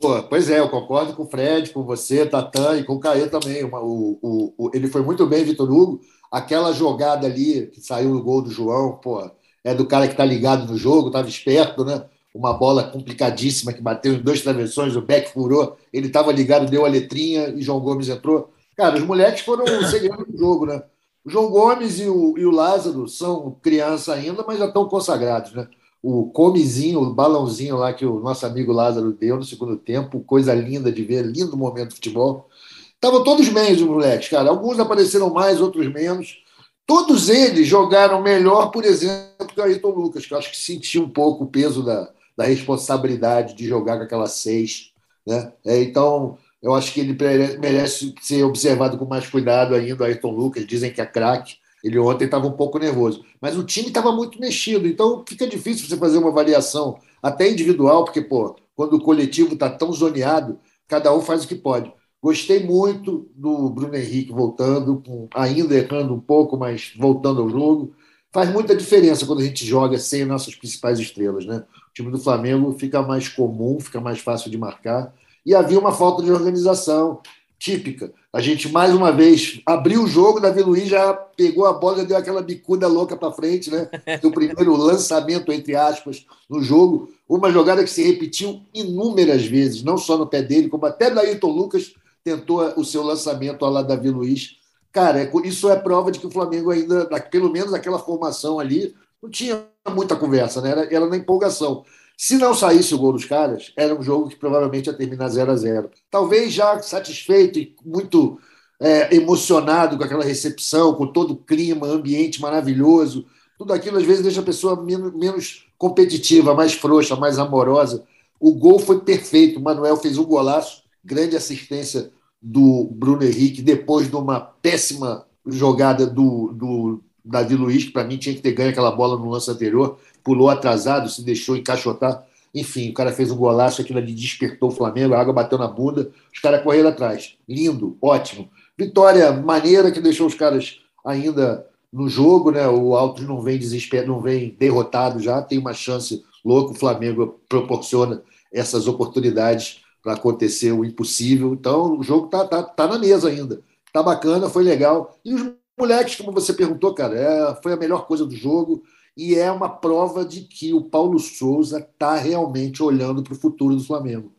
Pô, 0.00 0.22
pois 0.22 0.48
é, 0.48 0.58
eu 0.58 0.68
concordo 0.70 1.14
com 1.14 1.24
o 1.24 1.26
Fred, 1.26 1.70
com 1.70 1.84
você, 1.84 2.24
Tatan 2.24 2.78
e 2.78 2.84
com 2.84 2.94
o 2.94 3.00
Caê 3.00 3.28
também. 3.28 3.62
O, 3.64 4.18
o, 4.22 4.54
o, 4.56 4.70
ele 4.74 4.88
foi 4.88 5.02
muito 5.02 5.26
bem, 5.26 5.44
Vitor 5.44 5.70
Hugo. 5.70 6.00
Aquela 6.32 6.72
jogada 6.72 7.26
ali 7.26 7.66
que 7.66 7.80
saiu 7.80 8.12
o 8.12 8.22
gol 8.22 8.40
do 8.40 8.50
João, 8.50 8.96
pô, 8.96 9.30
é 9.62 9.74
do 9.74 9.86
cara 9.86 10.08
que 10.08 10.16
tá 10.16 10.24
ligado 10.24 10.66
no 10.66 10.78
jogo, 10.78 11.08
estava 11.08 11.28
esperto, 11.28 11.84
né? 11.84 12.04
Uma 12.32 12.52
bola 12.52 12.84
complicadíssima 12.84 13.72
que 13.72 13.82
bateu 13.82 14.14
em 14.14 14.22
dois 14.22 14.40
travessões, 14.40 14.96
o 14.96 15.02
Beck 15.02 15.30
furou, 15.32 15.76
ele 15.92 16.06
estava 16.06 16.32
ligado, 16.32 16.70
deu 16.70 16.86
a 16.86 16.88
letrinha 16.88 17.48
e 17.50 17.60
João 17.60 17.80
Gomes 17.80 18.08
entrou. 18.08 18.52
Cara, 18.76 18.96
os 18.96 19.02
moleques 19.02 19.42
foram 19.42 19.66
segredo 19.88 20.24
do 20.24 20.38
jogo, 20.38 20.66
né? 20.66 20.82
O 21.24 21.30
João 21.30 21.50
Gomes 21.50 22.00
e 22.00 22.08
o, 22.08 22.38
e 22.38 22.46
o 22.46 22.50
Lázaro 22.50 23.06
são 23.08 23.58
criança 23.60 24.14
ainda, 24.14 24.44
mas 24.46 24.58
já 24.58 24.66
estão 24.66 24.88
consagrados, 24.88 25.52
né? 25.52 25.68
O 26.02 26.30
comezinho, 26.30 27.00
o 27.00 27.14
balãozinho 27.14 27.76
lá 27.76 27.92
que 27.92 28.06
o 28.06 28.20
nosso 28.20 28.46
amigo 28.46 28.72
Lázaro 28.72 29.12
deu 29.12 29.36
no 29.36 29.44
segundo 29.44 29.76
tempo, 29.76 30.20
coisa 30.20 30.54
linda 30.54 30.90
de 30.90 31.02
ver, 31.02 31.26
lindo 31.26 31.56
momento 31.56 31.90
de 31.90 31.94
futebol. 31.96 32.48
Estavam 32.94 33.24
todos 33.24 33.48
bem 33.48 33.72
os 33.72 33.80
moleques, 33.82 34.28
cara. 34.28 34.50
Alguns 34.50 34.78
apareceram 34.78 35.30
mais, 35.30 35.60
outros 35.60 35.90
menos. 35.92 36.38
Todos 36.86 37.28
eles 37.28 37.66
jogaram 37.66 38.22
melhor, 38.22 38.70
por 38.70 38.84
exemplo, 38.84 39.46
que 39.46 39.60
o 39.60 39.62
Ayrton 39.62 39.90
Lucas, 39.90 40.26
que 40.26 40.34
eu 40.34 40.38
acho 40.38 40.50
que 40.50 40.56
sentiu 40.56 41.04
um 41.04 41.08
pouco 41.08 41.44
o 41.44 41.46
peso 41.46 41.82
da, 41.84 42.10
da 42.36 42.44
responsabilidade 42.44 43.54
de 43.54 43.66
jogar 43.66 43.96
com 43.96 44.04
aquela 44.04 44.26
seis. 44.26 44.92
Né? 45.26 45.52
É, 45.64 45.82
então, 45.82 46.36
eu 46.62 46.74
acho 46.74 46.92
que 46.92 47.00
ele 47.00 47.16
merece 47.58 48.14
ser 48.20 48.42
observado 48.44 48.98
com 48.98 49.04
mais 49.04 49.26
cuidado 49.26 49.74
ainda, 49.74 50.02
o 50.02 50.06
Ayrton 50.06 50.30
Lucas. 50.30 50.66
Dizem 50.66 50.92
que 50.92 51.00
é 51.00 51.06
craque. 51.06 51.56
Ele 51.82 51.98
ontem 51.98 52.24
estava 52.24 52.46
um 52.46 52.52
pouco 52.52 52.78
nervoso. 52.78 53.24
Mas 53.40 53.56
o 53.56 53.64
time 53.64 53.88
estava 53.88 54.12
muito 54.12 54.38
mexido, 54.38 54.86
então 54.86 55.24
fica 55.26 55.46
difícil 55.46 55.88
você 55.88 55.96
fazer 55.96 56.18
uma 56.18 56.30
avaliação, 56.30 56.98
até 57.22 57.50
individual, 57.50 58.04
porque, 58.04 58.20
pô, 58.20 58.56
quando 58.76 58.94
o 58.94 59.02
coletivo 59.02 59.54
está 59.54 59.68
tão 59.68 59.92
zoneado, 59.92 60.58
cada 60.86 61.14
um 61.14 61.20
faz 61.20 61.44
o 61.44 61.48
que 61.48 61.54
pode. 61.54 61.92
Gostei 62.22 62.62
muito 62.62 63.30
do 63.34 63.70
Bruno 63.70 63.96
Henrique 63.96 64.30
voltando, 64.30 65.02
ainda 65.34 65.74
errando 65.74 66.14
um 66.14 66.20
pouco, 66.20 66.56
mas 66.56 66.92
voltando 66.98 67.40
ao 67.40 67.48
jogo. 67.48 67.94
Faz 68.30 68.52
muita 68.52 68.76
diferença 68.76 69.26
quando 69.26 69.40
a 69.40 69.44
gente 69.44 69.64
joga 69.64 69.98
sem 69.98 70.24
nossas 70.24 70.54
principais 70.54 70.98
estrelas, 70.98 71.46
né? 71.46 71.64
O 71.90 71.94
time 71.94 72.10
do 72.10 72.18
Flamengo 72.18 72.72
fica 72.72 73.02
mais 73.02 73.28
comum, 73.28 73.80
fica 73.80 74.00
mais 74.00 74.20
fácil 74.20 74.50
de 74.50 74.58
marcar. 74.58 75.12
E 75.44 75.54
havia 75.54 75.78
uma 75.78 75.92
falta 75.92 76.22
de 76.22 76.30
organização 76.30 77.22
típica. 77.60 78.10
A 78.32 78.40
gente, 78.40 78.72
mais 78.72 78.94
uma 78.94 79.12
vez, 79.12 79.60
abriu 79.66 80.02
o 80.02 80.08
jogo, 80.08 80.40
Davi 80.40 80.62
Luiz 80.62 80.88
já 80.88 81.12
pegou 81.12 81.66
a 81.66 81.74
bola, 81.74 82.06
deu 82.06 82.16
aquela 82.16 82.40
bicuda 82.40 82.88
louca 82.88 83.14
para 83.14 83.30
frente, 83.32 83.70
né? 83.70 83.86
Do 84.22 84.32
primeiro 84.32 84.74
lançamento, 84.74 85.52
entre 85.52 85.76
aspas, 85.76 86.24
no 86.48 86.62
jogo. 86.62 87.12
Uma 87.28 87.52
jogada 87.52 87.84
que 87.84 87.90
se 87.90 88.02
repetiu 88.02 88.62
inúmeras 88.72 89.44
vezes, 89.44 89.82
não 89.82 89.98
só 89.98 90.16
no 90.16 90.26
pé 90.26 90.42
dele, 90.42 90.70
como 90.70 90.86
até 90.86 91.10
da 91.10 91.20
Ayrton 91.20 91.50
Lucas 91.50 91.92
tentou 92.24 92.60
o 92.76 92.84
seu 92.84 93.02
lançamento 93.02 93.64
lá 93.66 93.82
Davi 93.82 94.08
Luiz. 94.08 94.56
Cara, 94.90 95.20
é 95.20 95.30
isso 95.44 95.68
é 95.68 95.76
prova 95.76 96.10
de 96.10 96.18
que 96.18 96.26
o 96.26 96.30
Flamengo 96.30 96.70
ainda, 96.70 97.04
pelo 97.30 97.52
menos 97.52 97.74
aquela 97.74 97.98
formação 97.98 98.58
ali, 98.58 98.94
não 99.22 99.28
tinha 99.28 99.62
muita 99.94 100.16
conversa, 100.16 100.62
né? 100.62 100.70
Era, 100.70 100.94
era 100.94 101.06
na 101.06 101.16
empolgação. 101.16 101.84
Se 102.22 102.36
não 102.36 102.52
saísse 102.52 102.94
o 102.94 102.98
gol 102.98 103.14
dos 103.14 103.24
caras, 103.24 103.72
era 103.74 103.98
um 103.98 104.02
jogo 104.02 104.28
que 104.28 104.36
provavelmente 104.36 104.88
ia 104.88 104.92
terminar 104.92 105.30
0 105.30 105.52
a 105.52 105.56
0 105.56 105.90
Talvez 106.10 106.52
já 106.52 106.78
satisfeito 106.82 107.58
e 107.58 107.74
muito 107.82 108.38
é, 108.78 109.16
emocionado 109.16 109.96
com 109.96 110.04
aquela 110.04 110.22
recepção, 110.22 110.92
com 110.92 111.06
todo 111.06 111.30
o 111.30 111.36
clima, 111.36 111.86
ambiente 111.86 112.38
maravilhoso. 112.38 113.24
Tudo 113.56 113.72
aquilo 113.72 113.96
às 113.96 114.04
vezes 114.04 114.22
deixa 114.22 114.42
a 114.42 114.44
pessoa 114.44 114.84
menos, 114.84 115.14
menos 115.14 115.66
competitiva, 115.78 116.54
mais 116.54 116.74
frouxa, 116.74 117.16
mais 117.16 117.38
amorosa. 117.38 118.04
O 118.38 118.52
gol 118.52 118.78
foi 118.78 119.00
perfeito. 119.00 119.58
O 119.58 119.62
Manuel 119.62 119.96
fez 119.96 120.18
um 120.18 120.24
golaço 120.24 120.82
grande 121.02 121.36
assistência 121.36 122.10
do 122.42 122.86
Bruno 122.92 123.24
Henrique 123.24 123.62
depois 123.62 124.10
de 124.10 124.16
uma 124.16 124.40
péssima 124.40 125.24
jogada 125.46 126.06
do, 126.06 126.52
do 126.52 127.02
Davi 127.24 127.54
Luiz, 127.54 127.84
que 127.84 127.92
para 127.92 128.04
mim 128.04 128.18
tinha 128.18 128.34
que 128.34 128.42
ter 128.42 128.52
ganho 128.52 128.70
aquela 128.70 128.90
bola 128.90 129.16
no 129.16 129.30
lance 129.30 129.50
anterior, 129.50 129.98
pulou 130.22 130.48
atrasado, 130.48 131.08
se 131.08 131.22
deixou 131.22 131.56
encaixotar. 131.56 132.24
Enfim, 132.54 132.90
o 132.90 132.94
cara 132.94 133.12
fez 133.12 133.30
um 133.30 133.36
golaço, 133.36 133.80
aquilo 133.80 133.98
ali 133.98 134.12
despertou 134.12 134.70
o 134.70 134.72
Flamengo, 134.72 135.14
a 135.14 135.20
água 135.20 135.32
bateu 135.32 135.56
na 135.56 135.68
bunda, 135.68 136.10
os 136.32 136.40
caras 136.40 136.62
correram 136.62 136.88
atrás. 136.88 137.36
Lindo, 137.48 137.96
ótimo. 138.02 138.50
Vitória 138.76 139.32
maneira 139.32 139.90
que 139.90 140.00
deixou 140.00 140.26
os 140.26 140.34
caras 140.34 140.80
ainda 141.04 141.66
no 141.92 142.08
jogo, 142.08 142.50
né? 142.50 142.66
O 142.68 142.96
Altos 142.96 143.26
não 143.26 143.40
vem 143.40 143.58
desesperado, 143.58 144.08
não 144.08 144.20
vem 144.20 144.56
derrotado 144.58 145.20
já, 145.20 145.42
tem 145.42 145.58
uma 145.58 145.72
chance 145.72 146.24
louca, 146.44 146.72
o 146.72 146.76
Flamengo 146.76 147.40
proporciona 147.48 148.22
essas 148.52 148.88
oportunidades 148.88 149.82
para 150.02 150.14
acontecer 150.14 150.72
o 150.72 150.84
impossível. 150.84 151.52
Então, 151.52 151.98
o 151.98 152.02
jogo 152.02 152.28
tá, 152.28 152.46
tá, 152.46 152.62
tá 152.62 152.86
na 152.86 152.98
mesa 152.98 153.28
ainda. 153.28 153.60
Tá 153.92 154.02
bacana, 154.02 154.48
foi 154.48 154.64
legal. 154.64 155.18
E 155.24 155.34
os 155.34 155.52
moleques, 155.78 156.16
como 156.16 156.32
você 156.32 156.52
perguntou, 156.52 156.94
cara, 156.94 157.16
é, 157.16 157.62
foi 157.62 157.72
a 157.72 157.76
melhor 157.76 158.06
coisa 158.06 158.24
do 158.24 158.34
jogo 158.34 158.82
e 159.20 159.34
é 159.34 159.50
uma 159.50 159.68
prova 159.68 160.24
de 160.24 160.42
que 160.42 160.72
o 160.72 160.82
Paulo 160.82 161.18
Souza 161.18 161.78
está 161.78 162.16
realmente 162.16 162.82
olhando 162.82 163.22
para 163.22 163.32
o 163.32 163.36
futuro 163.36 163.76
do 163.76 163.84
Flamengo. 163.84 164.32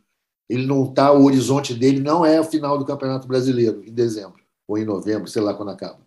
Ele 0.49 0.65
não 0.65 0.85
está, 0.85 1.11
o 1.11 1.23
horizonte 1.23 1.73
dele 1.73 1.99
não 1.99 2.25
é 2.25 2.39
o 2.39 2.45
final 2.45 2.77
do 2.77 2.85
Campeonato 2.85 3.27
Brasileiro, 3.27 3.83
em 3.85 3.93
dezembro 3.93 4.41
ou 4.67 4.77
em 4.77 4.85
novembro, 4.85 5.27
sei 5.27 5.41
lá 5.41 5.53
quando 5.53 5.71
acaba. 5.71 5.99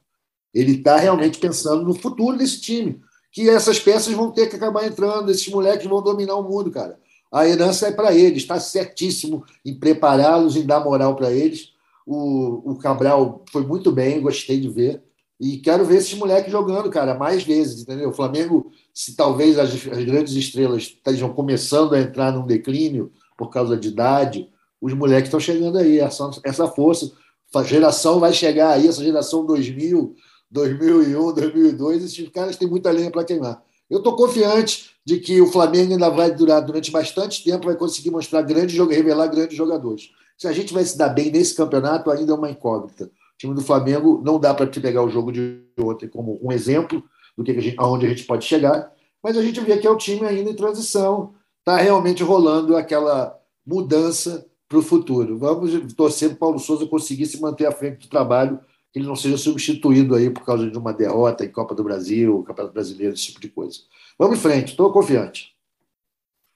Ele 0.53 0.73
está 0.73 0.97
realmente 0.97 1.39
pensando 1.39 1.85
no 1.85 1.95
futuro 1.95 2.37
desse 2.37 2.61
time, 2.61 3.01
que 3.31 3.49
essas 3.49 3.79
peças 3.79 4.13
vão 4.15 4.31
ter 4.31 4.49
que 4.49 4.57
acabar 4.57 4.87
entrando, 4.87 5.31
esses 5.31 5.49
moleques 5.49 5.87
vão 5.87 6.03
dominar 6.03 6.37
o 6.37 6.43
mundo, 6.43 6.71
cara 6.71 6.99
a 7.35 7.49
herança 7.49 7.89
é 7.89 7.91
para 7.91 8.15
eles, 8.15 8.43
está 8.43 8.61
certíssimo 8.61 9.45
em 9.65 9.75
prepará-los, 9.75 10.55
em 10.55 10.65
dar 10.65 10.79
moral 10.79 11.17
para 11.17 11.33
eles. 11.33 11.73
O, 12.07 12.71
o 12.71 12.79
Cabral 12.79 13.45
foi 13.51 13.67
muito 13.67 13.91
bem, 13.91 14.23
gostei 14.23 14.61
de 14.61 14.69
ver. 14.69 15.03
E 15.41 15.59
quero 15.59 15.85
ver 15.85 15.97
esses 15.97 16.15
moleques 16.15 16.51
jogando, 16.51 16.89
cara, 16.91 17.15
mais 17.15 17.43
vezes, 17.43 17.83
entendeu? 17.83 18.11
O 18.11 18.13
Flamengo, 18.13 18.71
se 18.93 19.17
talvez 19.17 19.59
as, 19.59 19.71
as 19.71 20.05
grandes 20.05 20.35
estrelas 20.35 20.83
estejam 20.83 21.33
começando 21.33 21.95
a 21.95 22.01
entrar 22.01 22.33
num 22.33 22.47
declínio 22.47 23.13
por 23.37 23.51
causa 23.51 23.77
de 23.77 23.89
idade, 23.89 24.49
os 24.81 24.93
moleques 24.93 25.29
estão 25.29 25.41
chegando 25.41 25.79
aí, 25.79 25.99
essa, 25.99 26.31
essa 26.45 26.69
força. 26.69 27.11
A 27.55 27.63
geração 27.63 28.21
vai 28.21 28.33
chegar 28.33 28.71
aí, 28.71 28.87
essa 28.87 29.03
geração 29.03 29.45
2000, 29.45 30.15
2001, 30.51 31.33
2002, 31.35 32.05
esses 32.05 32.29
caras 32.29 32.57
têm 32.57 32.69
muita 32.69 32.91
lenha 32.91 33.11
para 33.11 33.25
queimar. 33.25 33.63
Eu 33.91 33.99
estou 33.99 34.17
confiante 34.17 34.91
de 35.05 35.19
que 35.19 35.41
o 35.41 35.47
Flamengo 35.47 35.93
ainda 35.93 36.09
vai 36.09 36.35
durar 36.35 36.63
durante 36.63 36.91
bastante 36.91 37.45
tempo, 37.45 37.67
vai 37.67 37.77
conseguir 37.77 38.11
mostrar 38.11 38.43
grandes 38.43 38.77
revelar 38.77 39.27
grandes 39.29 39.57
jogadores. 39.57 40.11
Se 40.39 40.49
a 40.49 40.53
gente 40.53 40.73
vai 40.73 40.85
se 40.85 40.97
dar 40.97 41.11
bem 41.11 41.31
nesse 41.31 41.55
campeonato, 41.55 42.11
ainda 42.11 42.33
é 42.33 42.35
uma 42.35 42.51
incógnita. 42.51 43.11
O 43.35 43.39
time 43.39 43.55
do 43.55 43.63
Flamengo 43.63 44.23
não 44.25 44.39
dá 44.39 44.55
para 44.55 44.67
te 44.67 44.81
pegar 44.81 45.03
o 45.03 45.11
jogo 45.11 45.33
de 45.33 45.63
ontem 45.79 46.09
como 46.09 46.39
um 46.43 46.53
exemplo 46.53 47.03
do 47.37 47.43
que 47.43 47.51
a 47.51 47.61
gente, 47.61 47.77
aonde 47.79 48.07
a 48.07 48.09
gente 48.09 48.25
pode 48.25 48.45
chegar, 48.45 48.93
mas 49.23 49.37
a 49.37 49.43
gente 49.43 49.61
vê 49.61 49.77
que 49.79 49.87
é 49.87 49.91
o 49.91 49.97
time 49.97 50.25
ainda 50.25 50.51
em 50.51 50.55
transição, 50.55 51.35
está 51.59 51.77
realmente 51.77 52.23
rolando 52.23 52.77
aquela 52.77 53.39
mudança 53.67 54.47
para 54.69 54.79
o 54.79 54.83
futuro. 54.83 55.39
Vamos 55.39 55.95
torcer 55.95 56.29
para 56.31 56.37
o 56.37 56.39
Paulo 56.39 56.59
Souza 56.59 56.87
conseguir 56.87 57.27
se 57.27 57.41
manter 57.41 57.67
à 57.67 57.73
frente 57.73 58.03
do 58.03 58.09
trabalho, 58.09 58.61
que 58.93 58.99
ele 58.99 59.09
não 59.09 59.17
seja 59.17 59.37
substituído 59.37 60.15
aí 60.15 60.31
por 60.31 60.45
causa 60.45 60.71
de 60.71 60.79
uma 60.79 60.93
derrota 60.93 61.45
em 61.45 61.51
Copa 61.51 61.75
do 61.75 61.83
Brasil, 61.83 62.45
Campeonato 62.45 62.75
Brasileiro, 62.75 63.15
esse 63.15 63.27
tipo 63.27 63.41
de 63.41 63.49
coisa. 63.49 63.81
Vamos 64.19 64.39
em 64.39 64.43
frente, 64.43 64.71
estou 64.71 64.93
confiante. 64.93 65.55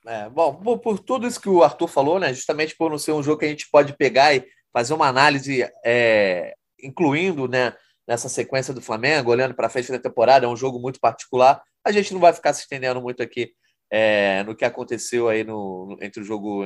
É, 0.06 0.28
bom, 0.28 0.54
por, 0.54 0.78
por, 0.78 0.98
tudo 0.98 1.26
isso 1.26 1.40
que 1.40 1.48
o 1.48 1.62
Arthur 1.62 1.88
falou, 1.88 2.18
né, 2.18 2.32
justamente 2.32 2.76
por 2.76 2.90
não 2.90 2.98
ser 2.98 3.12
um 3.12 3.22
jogo 3.22 3.40
que 3.40 3.44
a 3.44 3.48
gente 3.48 3.68
pode 3.70 3.94
pegar 3.94 4.34
e 4.34 4.44
fazer 4.72 4.94
uma 4.94 5.06
análise, 5.06 5.66
é, 5.84 6.54
incluindo 6.82 7.48
né, 7.48 7.74
nessa 8.06 8.28
sequência 8.28 8.74
do 8.74 8.80
Flamengo, 8.80 9.30
olhando 9.30 9.54
para 9.54 9.66
a 9.66 9.70
frente 9.70 9.90
da 9.90 9.98
temporada, 9.98 10.46
é 10.46 10.48
um 10.48 10.56
jogo 10.56 10.78
muito 10.78 11.00
particular. 11.00 11.62
A 11.84 11.92
gente 11.92 12.12
não 12.12 12.20
vai 12.20 12.32
ficar 12.32 12.52
se 12.52 12.62
estendendo 12.62 13.00
muito 13.00 13.22
aqui 13.22 13.52
é, 13.90 14.42
no 14.44 14.54
que 14.54 14.64
aconteceu 14.64 15.28
aí 15.28 15.44
no, 15.44 15.96
entre 16.00 16.22
o 16.22 16.24
jogo 16.24 16.64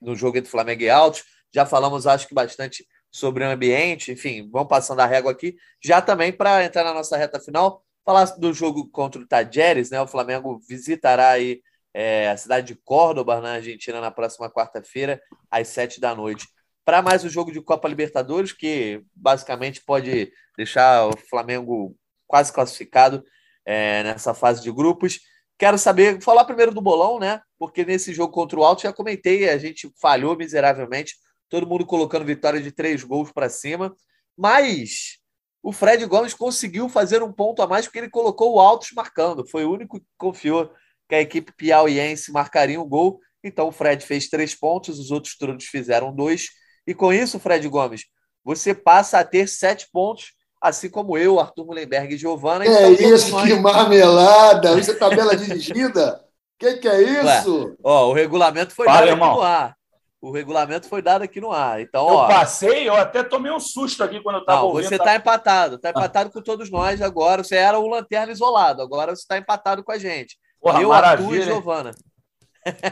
no 0.00 0.16
jogo 0.16 0.38
entre 0.38 0.50
Flamengo 0.50 0.82
e 0.82 0.90
Altos. 0.90 1.22
Já 1.54 1.66
falamos, 1.66 2.06
acho 2.06 2.26
que 2.26 2.34
bastante 2.34 2.86
sobre 3.10 3.44
o 3.44 3.48
ambiente, 3.48 4.10
enfim, 4.10 4.48
vamos 4.50 4.68
passando 4.68 5.00
a 5.00 5.06
régua 5.06 5.32
aqui. 5.32 5.56
Já 5.82 6.00
também 6.02 6.32
para 6.32 6.64
entrar 6.64 6.82
na 6.82 6.94
nossa 6.94 7.16
reta 7.16 7.38
final, 7.38 7.84
Falar 8.06 8.24
do 8.38 8.52
jogo 8.52 8.88
contra 8.88 9.20
o 9.20 9.26
Tajeres, 9.26 9.90
né? 9.90 10.00
O 10.00 10.06
Flamengo 10.06 10.60
visitará 10.68 11.30
aí 11.30 11.60
é, 11.92 12.30
a 12.30 12.36
cidade 12.36 12.68
de 12.68 12.76
Córdoba, 12.76 13.40
na 13.40 13.54
Argentina, 13.54 14.00
na 14.00 14.12
próxima 14.12 14.48
quarta-feira, 14.48 15.20
às 15.50 15.66
sete 15.66 16.00
da 16.00 16.14
noite. 16.14 16.46
Para 16.86 17.02
mais 17.02 17.24
o 17.24 17.28
jogo 17.28 17.50
de 17.50 17.60
Copa 17.60 17.88
Libertadores, 17.88 18.52
que 18.52 19.02
basicamente 19.12 19.82
pode 19.84 20.32
deixar 20.56 21.08
o 21.08 21.16
Flamengo 21.28 21.96
quase 22.28 22.52
classificado 22.52 23.24
é, 23.64 24.04
nessa 24.04 24.32
fase 24.32 24.62
de 24.62 24.70
grupos. 24.70 25.18
Quero 25.58 25.78
saber, 25.78 26.22
falar 26.22 26.44
primeiro 26.44 26.72
do 26.72 26.80
bolão, 26.80 27.18
né? 27.18 27.40
Porque 27.58 27.84
nesse 27.84 28.14
jogo 28.14 28.32
contra 28.32 28.56
o 28.56 28.62
Alto 28.62 28.82
já 28.82 28.92
comentei, 28.92 29.50
a 29.50 29.58
gente 29.58 29.90
falhou 30.00 30.36
miseravelmente, 30.36 31.16
todo 31.48 31.66
mundo 31.66 31.84
colocando 31.84 32.24
vitória 32.24 32.60
de 32.60 32.70
três 32.70 33.02
gols 33.02 33.32
para 33.32 33.48
cima, 33.48 33.92
mas 34.36 35.18
o 35.64 35.72
Fred 35.72 36.06
Gomes 36.06 36.34
conseguiu 36.34 36.88
fazer 36.88 37.20
um 37.20 37.32
ponto 37.32 37.62
a 37.62 37.66
mais 37.66 37.86
porque 37.86 37.98
ele 37.98 38.10
colocou 38.10 38.54
o 38.54 38.60
Altos 38.60 38.92
marcando. 38.94 39.44
Foi 39.48 39.64
o 39.64 39.72
único 39.72 39.98
que 39.98 40.06
confiou 40.16 40.70
que 41.08 41.16
a 41.16 41.20
equipe 41.20 41.52
piauiense 41.52 42.30
marcaria 42.30 42.80
um 42.80 42.88
gol. 42.88 43.18
Então 43.42 43.66
o 43.66 43.72
Fred 43.72 44.06
fez 44.06 44.28
três 44.28 44.54
pontos, 44.54 45.00
os 45.00 45.10
outros 45.10 45.36
todos 45.36 45.64
fizeram 45.64 46.14
dois. 46.14 46.50
E 46.86 46.94
com 46.94 47.12
isso, 47.12 47.38
Fred 47.38 47.68
Gomes, 47.68 48.04
você 48.44 48.74
passa 48.74 49.18
a 49.18 49.24
ter 49.24 49.48
sete 49.48 49.88
pontos, 49.92 50.32
assim 50.60 50.88
como 50.88 51.18
eu, 51.18 51.40
Arthur 51.40 51.66
Mullenberg 51.66 52.14
e 52.14 52.18
Giovana. 52.18 52.64
É 52.64 52.92
então, 52.92 53.08
isso, 53.08 53.32
nós... 53.32 53.48
que 53.48 53.58
marmelada! 53.58 54.78
Isso 54.78 54.92
é 54.92 54.94
tabela 54.94 55.36
dirigida? 55.36 56.20
O 56.56 56.58
que, 56.58 56.76
que 56.78 56.88
é 56.88 57.02
isso? 57.02 57.64
Ué, 57.66 57.74
ó, 57.82 58.08
o 58.08 58.12
regulamento 58.12 58.74
foi 58.74 58.86
Fala, 58.86 59.08
irmão. 59.08 59.42
ar. 59.42 59.76
O 60.20 60.30
regulamento 60.32 60.88
foi 60.88 61.02
dado 61.02 61.22
aqui 61.22 61.40
no 61.40 61.52
ar. 61.52 61.80
Então, 61.80 62.08
eu 62.08 62.14
ó, 62.14 62.26
passei, 62.26 62.88
eu 62.88 62.94
até 62.94 63.22
tomei 63.22 63.52
um 63.52 63.60
susto 63.60 64.02
aqui 64.02 64.20
quando 64.20 64.36
eu 64.36 64.40
estava 64.40 64.60
não, 64.60 64.68
ouvindo. 64.68 64.88
você 64.88 64.96
tá- 64.96 65.04
está 65.04 65.16
empatado. 65.16 65.76
Está 65.76 65.90
empatado 65.90 66.30
com 66.30 66.40
todos 66.40 66.70
nós 66.70 67.02
agora. 67.02 67.44
Você 67.44 67.56
era 67.56 67.78
o 67.78 67.86
lanterna 67.86 68.32
isolado. 68.32 68.80
Agora 68.80 69.14
você 69.14 69.22
está 69.22 69.36
empatado 69.36 69.84
com 69.84 69.92
a 69.92 69.98
gente. 69.98 70.38
Porra, 70.60 70.80
eu, 70.80 70.92
Arthur 70.92 71.36
e? 71.36 71.42
Giovana. 71.42 71.90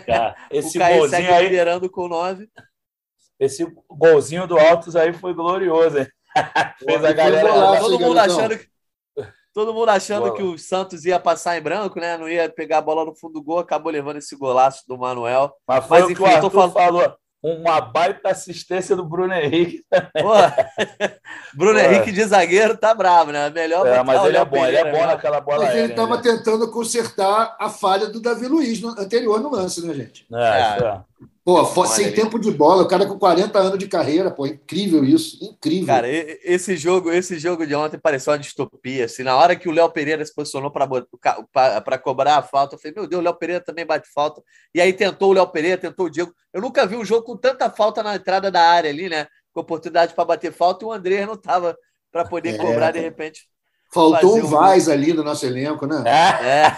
Cara, 0.07 0.37
O 0.53 0.57
esse 0.57 0.79
Caio 0.79 0.99
golzinho 0.99 1.23
segue 1.23 1.33
aí, 1.33 1.45
liderando 1.45 1.91
com 1.91 2.07
nove. 2.07 2.49
Esse 3.39 3.67
golzinho 3.89 4.47
do 4.47 4.59
Altos 4.59 4.97
aí 4.97 5.13
foi 5.13 5.35
glorioso, 5.35 5.99
hein? 5.99 6.07
Fez 6.85 7.05
a 7.05 7.13
galera. 7.13 7.49
golaço. 7.53 7.83
todo 7.83 8.01
mundo 8.01 8.15
garotão? 8.15 8.37
achando 8.39 8.59
que. 8.59 8.75
Todo 9.55 9.73
mundo 9.73 9.89
achando 9.89 10.23
Bola. 10.25 10.35
que 10.37 10.43
o 10.43 10.59
Santos 10.59 11.05
ia 11.05 11.21
passar 11.21 11.57
em 11.57 11.63
branco, 11.63 12.01
né? 12.01 12.17
Não 12.19 12.29
ia 12.29 12.49
pegar 12.49 12.79
a 12.79 12.83
bola 12.83 13.05
no 13.05 13.15
fundo 13.15 13.35
do 13.35 13.43
gol, 13.43 13.61
acabou 13.61 13.93
levando 13.93 14.17
esse 14.17 14.35
golaço 14.37 14.83
do 14.89 14.99
Manuel. 14.99 15.53
Mas 15.67 15.87
foi 15.87 16.01
Mas, 16.01 16.05
o 16.05 16.07
que 16.09 16.13
enfim, 16.15 16.23
o 16.25 16.27
eu 16.27 16.31
tô 16.41 16.47
Arthur 16.47 16.51
falando- 16.51 16.73
falou. 16.73 17.17
Uma 17.47 17.79
baita 17.79 18.31
assistência 18.31 18.97
do 18.97 19.05
Bruno 19.05 19.35
Henrique. 19.35 19.83
Pô, 19.91 20.33
Bruno 21.55 21.79
Pô. 21.79 21.85
Henrique 21.85 22.11
de 22.11 22.25
zagueiro 22.25 22.75
tá 22.77 22.95
bravo, 22.95 23.33
né? 23.33 23.51
Melhor 23.51 23.87
É, 23.87 24.03
mas 24.03 24.23
o 24.23 24.27
ele 24.29 24.39
é 24.39 24.45
bom, 24.47 24.65
ele 24.67 24.77
é 24.79 24.85
bom 24.85 24.93
mesmo. 24.93 25.07
naquela 25.09 25.41
bola 25.43 25.67
Mas 25.67 25.75
ele 25.77 25.91
estava 25.93 26.17
né? 26.17 26.23
tentando 26.23 26.71
consertar 26.71 27.55
a 27.61 27.69
falha 27.69 28.07
do 28.09 28.19
Davi 28.19 28.49
Luiz 28.49 28.81
no, 28.81 28.89
anterior 28.99 29.41
no 29.41 29.51
lance, 29.51 29.87
né, 29.87 29.93
gente? 29.93 30.27
É, 30.33 30.77
isso 30.77 30.85
é. 30.87 31.01
Pô, 31.45 31.63
Olha 31.63 31.87
sem 31.87 32.07
aí. 32.07 32.13
tempo 32.15 32.39
de 32.39 32.51
bola, 32.51 32.83
o 32.83 32.89
cara 32.89 33.07
com 33.07 33.19
40 33.19 33.59
anos 33.59 33.79
de 33.79 33.87
carreira, 33.87 34.31
pô, 34.31 34.47
incrível 34.47 35.05
isso, 35.05 35.37
incrível. 35.45 35.87
Cara, 35.87 36.09
esse 36.09 36.75
jogo, 36.75 37.13
esse 37.13 37.39
jogo 37.39 37.67
de 37.67 37.75
ontem 37.75 37.99
pareceu 37.99 38.33
uma 38.33 38.39
distopia. 38.39 39.05
Assim, 39.05 39.23
na 39.23 39.37
hora 39.37 39.55
que 39.55 39.69
o 39.69 39.73
Léo 39.73 39.91
Pereira 39.91 40.25
se 40.25 40.35
posicionou 40.35 40.71
para 40.71 41.99
cobrar 41.99 42.39
a 42.39 42.43
falta, 42.43 42.77
eu 42.77 42.79
falei, 42.79 42.95
meu 42.97 43.07
Deus, 43.07 43.21
o 43.21 43.25
Léo 43.25 43.35
Pereira 43.37 43.63
também 43.63 43.85
bate 43.85 44.09
falta. 44.15 44.43
E 44.75 44.81
aí 44.81 44.93
tentou 44.93 45.31
o 45.31 45.33
Léo 45.35 45.47
Pereira, 45.49 45.77
tentou 45.79 46.07
o 46.07 46.11
Diego. 46.11 46.33
Eu 46.53 46.63
nunca 46.63 46.87
vi 46.87 46.97
um 46.97 47.05
jogo 47.05 47.25
com 47.25 47.37
tanta 47.37 47.69
falta 47.69 48.03
na 48.03 48.15
entrada 48.17 48.51
da 48.51 48.63
área 48.63 48.89
ali, 48.89 49.09
né? 49.11 49.27
Com 49.53 49.61
oportunidade 49.61 50.15
para 50.15 50.25
bater 50.25 50.51
falta 50.53 50.85
e 50.85 50.89
o 50.89 50.93
André 50.93 51.27
não 51.27 51.35
estava 51.35 51.77
para 52.11 52.25
poder 52.25 52.55
É, 52.55 52.59
cobrar 52.59 52.91
de 52.91 53.01
repente. 53.01 53.47
Faltou 53.95 54.37
um 54.37 54.45
um 54.45 54.47
Vaz 54.49 54.89
ali 54.89 55.13
no 55.13 55.23
nosso 55.23 55.47
elenco, 55.47 55.87
né? 55.87 56.03
É, 56.05 56.45
É. 56.45 56.77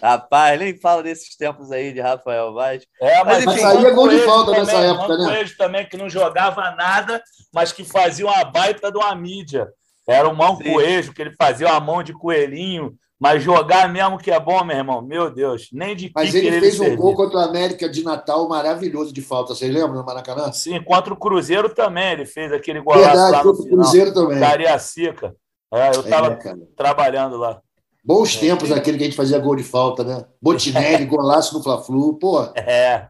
Rapaz, 0.00 0.58
nem 0.60 0.78
fala 0.78 1.02
desses 1.02 1.34
tempos 1.36 1.72
aí 1.72 1.92
de 1.92 2.00
Rafael 2.00 2.54
Vaz. 2.54 2.84
é, 3.00 3.24
mas, 3.24 3.44
Mas, 3.44 3.56
enfim, 3.56 3.66
saía 3.66 3.90
gol 3.90 4.08
de 4.08 4.18
falta 4.20 4.52
também, 4.52 4.66
nessa 4.66 4.78
época, 4.78 5.16
né? 5.16 5.24
Mancoejo 5.24 5.56
também, 5.56 5.88
que 5.88 5.96
não 5.96 6.08
jogava 6.08 6.70
nada, 6.70 7.20
mas 7.52 7.72
que 7.72 7.82
fazia 7.82 8.26
uma 8.26 8.44
baita 8.44 8.92
de 8.92 8.98
uma 8.98 9.12
mídia. 9.16 9.68
Era 10.06 10.28
o 10.28 10.36
Mancoejo, 10.36 11.12
que 11.12 11.20
ele 11.20 11.34
fazia 11.36 11.66
uma 11.66 11.80
mão 11.80 12.02
de 12.02 12.12
coelhinho, 12.12 12.94
mas 13.20 13.42
jogar 13.42 13.88
mesmo 13.92 14.16
que 14.18 14.30
é 14.30 14.38
bom, 14.38 14.62
meu 14.64 14.76
irmão, 14.76 15.02
meu 15.02 15.30
Deus, 15.30 15.68
nem 15.72 15.96
de 15.96 16.10
Mas 16.14 16.34
ele 16.34 16.60
fez 16.60 16.74
um 16.78 16.84
servia. 16.84 16.96
gol 16.96 17.14
contra 17.14 17.40
a 17.40 17.44
América 17.46 17.88
de 17.88 18.04
Natal 18.04 18.48
maravilhoso 18.48 19.12
de 19.12 19.20
falta, 19.22 19.54
vocês 19.54 19.72
lembram 19.72 19.94
no 19.94 20.04
Maracanã? 20.04 20.52
Sim, 20.52 20.80
contra 20.82 21.12
o 21.12 21.16
Cruzeiro 21.16 21.68
também, 21.74 22.12
ele 22.12 22.26
fez 22.26 22.52
aquele 22.52 22.80
golaço 22.80 23.04
Verdade, 23.06 23.32
lá 23.32 23.38
no 23.38 23.44
contra 23.44 23.60
o 23.62 23.64
final. 23.64 23.82
Cruzeiro 23.84 24.14
também. 24.14 24.38
Cariacica. 24.40 25.34
É, 25.74 25.78
eu 25.78 25.82
É, 25.84 25.90
estava 25.90 26.36
cara. 26.36 26.58
trabalhando 26.76 27.36
lá. 27.36 27.60
Bons 28.04 28.36
tempos 28.36 28.70
aquele 28.72 28.96
que 28.96 29.02
a 29.04 29.06
gente 29.06 29.16
fazia 29.16 29.38
gol 29.38 29.54
de 29.56 29.64
falta, 29.64 30.02
né? 30.04 30.24
Botinelli, 30.40 31.04
golaço 31.06 31.54
no 31.56 31.62
Fla-Flu, 31.62 32.18
pô. 32.18 32.40
É, 32.54 33.08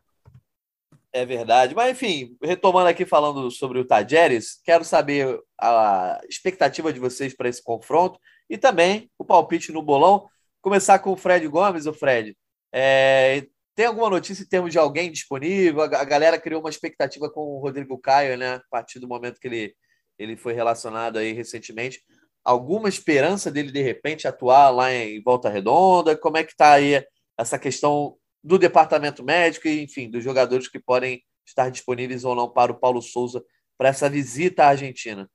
É 1.12 1.24
verdade. 1.24 1.74
Mas, 1.74 1.92
enfim, 1.92 2.36
retomando 2.42 2.88
aqui 2.88 3.04
falando 3.06 3.50
sobre 3.50 3.78
o 3.78 3.84
Tajeres, 3.84 4.58
quero 4.64 4.84
saber 4.84 5.38
a 5.60 6.20
expectativa 6.28 6.92
de 6.92 6.98
vocês 6.98 7.34
para 7.34 7.48
esse 7.48 7.62
confronto 7.62 8.18
e 8.48 8.58
também 8.58 9.10
o 9.18 9.24
palpite 9.24 9.72
no 9.72 9.82
bolão. 9.82 10.28
Começar 10.60 10.98
com 10.98 11.12
o 11.12 11.16
Fred 11.16 11.46
Gomes, 11.48 11.86
o 11.86 11.92
Fred. 11.92 12.36
é, 12.72 13.46
tem 13.78 13.86
alguma 13.86 14.10
notícia 14.10 14.42
em 14.42 14.48
termos 14.48 14.72
de 14.72 14.78
alguém 14.78 15.08
disponível? 15.08 15.82
A 15.82 16.04
galera 16.04 16.36
criou 16.36 16.60
uma 16.60 16.68
expectativa 16.68 17.30
com 17.30 17.42
o 17.42 17.60
Rodrigo 17.60 17.96
Caio, 17.96 18.36
né? 18.36 18.54
A 18.54 18.62
partir 18.68 18.98
do 18.98 19.06
momento 19.06 19.38
que 19.38 19.46
ele, 19.46 19.74
ele 20.18 20.36
foi 20.36 20.52
relacionado 20.52 21.16
aí 21.16 21.32
recentemente. 21.32 22.02
Alguma 22.44 22.88
esperança 22.88 23.52
dele, 23.52 23.70
de 23.70 23.80
repente, 23.80 24.26
atuar 24.26 24.70
lá 24.70 24.92
em 24.92 25.22
Volta 25.22 25.48
Redonda? 25.48 26.16
Como 26.16 26.36
é 26.36 26.42
que 26.42 26.50
está 26.50 26.72
aí 26.72 27.04
essa 27.38 27.56
questão 27.56 28.16
do 28.42 28.58
departamento 28.58 29.22
médico 29.22 29.68
e, 29.68 29.80
enfim, 29.84 30.10
dos 30.10 30.24
jogadores 30.24 30.66
que 30.66 30.80
podem 30.80 31.22
estar 31.46 31.70
disponíveis 31.70 32.24
ou 32.24 32.34
não 32.34 32.50
para 32.50 32.72
o 32.72 32.80
Paulo 32.80 33.00
Souza 33.00 33.44
para 33.78 33.90
essa 33.90 34.10
visita 34.10 34.64
à 34.64 34.70
Argentina? 34.70 35.30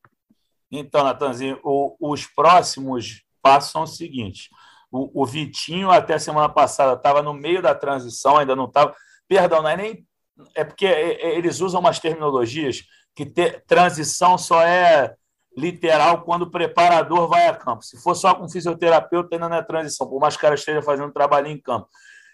Então, 0.76 1.04
Natanzinho, 1.04 1.60
o- 1.64 1.96
os 2.00 2.26
próximos 2.26 3.22
passos 3.42 3.72
são 3.72 3.84
os 3.84 3.96
seguintes. 3.96 4.50
O, 4.92 5.22
o 5.24 5.26
Vitinho, 5.26 5.92
até 5.92 6.18
semana 6.18 6.50
passada, 6.50 6.94
estava 6.94 7.22
no 7.22 7.34
meio 7.34 7.62
da 7.62 7.76
transição, 7.76 8.38
ainda 8.38 8.56
não 8.56 8.66
estava. 8.66 8.94
Perdão, 9.28 9.62
não 9.62 9.70
é 9.70 9.78
nem. 9.78 10.08
É 10.56 10.64
porque 10.64 10.86
é- 10.88 11.14
é- 11.22 11.38
eles 11.38 11.60
usam 11.62 11.80
umas 11.80 12.00
terminologias 12.00 12.82
que 13.16 13.26
te- 13.26 13.62
transição 13.68 14.36
só 14.38 14.62
é 14.64 15.14
literal 15.56 16.24
quando 16.24 16.44
o 16.44 16.50
preparador 16.52 17.28
vai 17.28 17.48
a 17.48 17.56
campo. 17.56 17.84
Se 17.84 18.02
for 18.02 18.16
só 18.16 18.34
com 18.34 18.50
fisioterapeuta, 18.50 19.36
ainda 19.36 19.48
não 19.50 19.58
é 19.58 19.62
transição, 19.62 20.08
por 20.08 20.20
mais 20.20 20.36
que 20.36 20.40
o 20.40 20.42
cara 20.42 20.56
esteja 20.56 20.82
fazendo 20.82 21.14
trabalho 21.14 21.48
em 21.48 21.62
campo. 21.62 21.88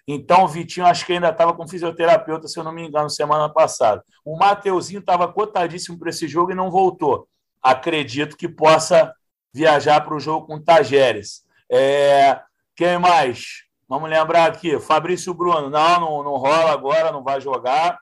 Então, 0.08 0.44
o 0.46 0.48
Vitinho, 0.48 0.86
acho 0.86 1.06
que 1.06 1.12
ainda 1.14 1.30
estava 1.30 1.54
com 1.54 1.68
fisioterapeuta, 1.68 2.48
se 2.48 2.58
eu 2.58 2.64
não 2.64 2.72
me 2.72 2.88
engano, 2.88 3.10
semana 3.10 3.50
passada. 3.50 4.02
O 4.26 4.38
Mateuzinho 4.38 5.02
estava 5.02 5.28
cotadíssimo 5.32 6.00
para 6.00 6.10
esse 6.10 6.28
jogo 6.28 6.52
e 6.52 6.56
não 6.56 6.72
voltou. 6.72 7.28
Acredito 7.62 8.38
que 8.38 8.48
possa 8.48 9.14
viajar 9.54 10.02
para 10.02 10.16
o 10.16 10.20
jogo 10.20 10.48
com 10.48 10.56
o 10.56 10.64
Tajeres. 10.64 11.44
É, 11.72 12.40
quem 12.76 12.98
mais? 12.98 13.64
Vamos 13.88 14.10
lembrar 14.10 14.46
aqui. 14.48 14.80
Fabrício 14.80 15.34
Bruno, 15.34 15.70
não, 15.70 16.00
não, 16.00 16.24
não 16.24 16.36
rola 16.36 16.72
agora, 16.72 17.12
não 17.12 17.24
vai 17.24 17.42
jogar. 17.42 17.98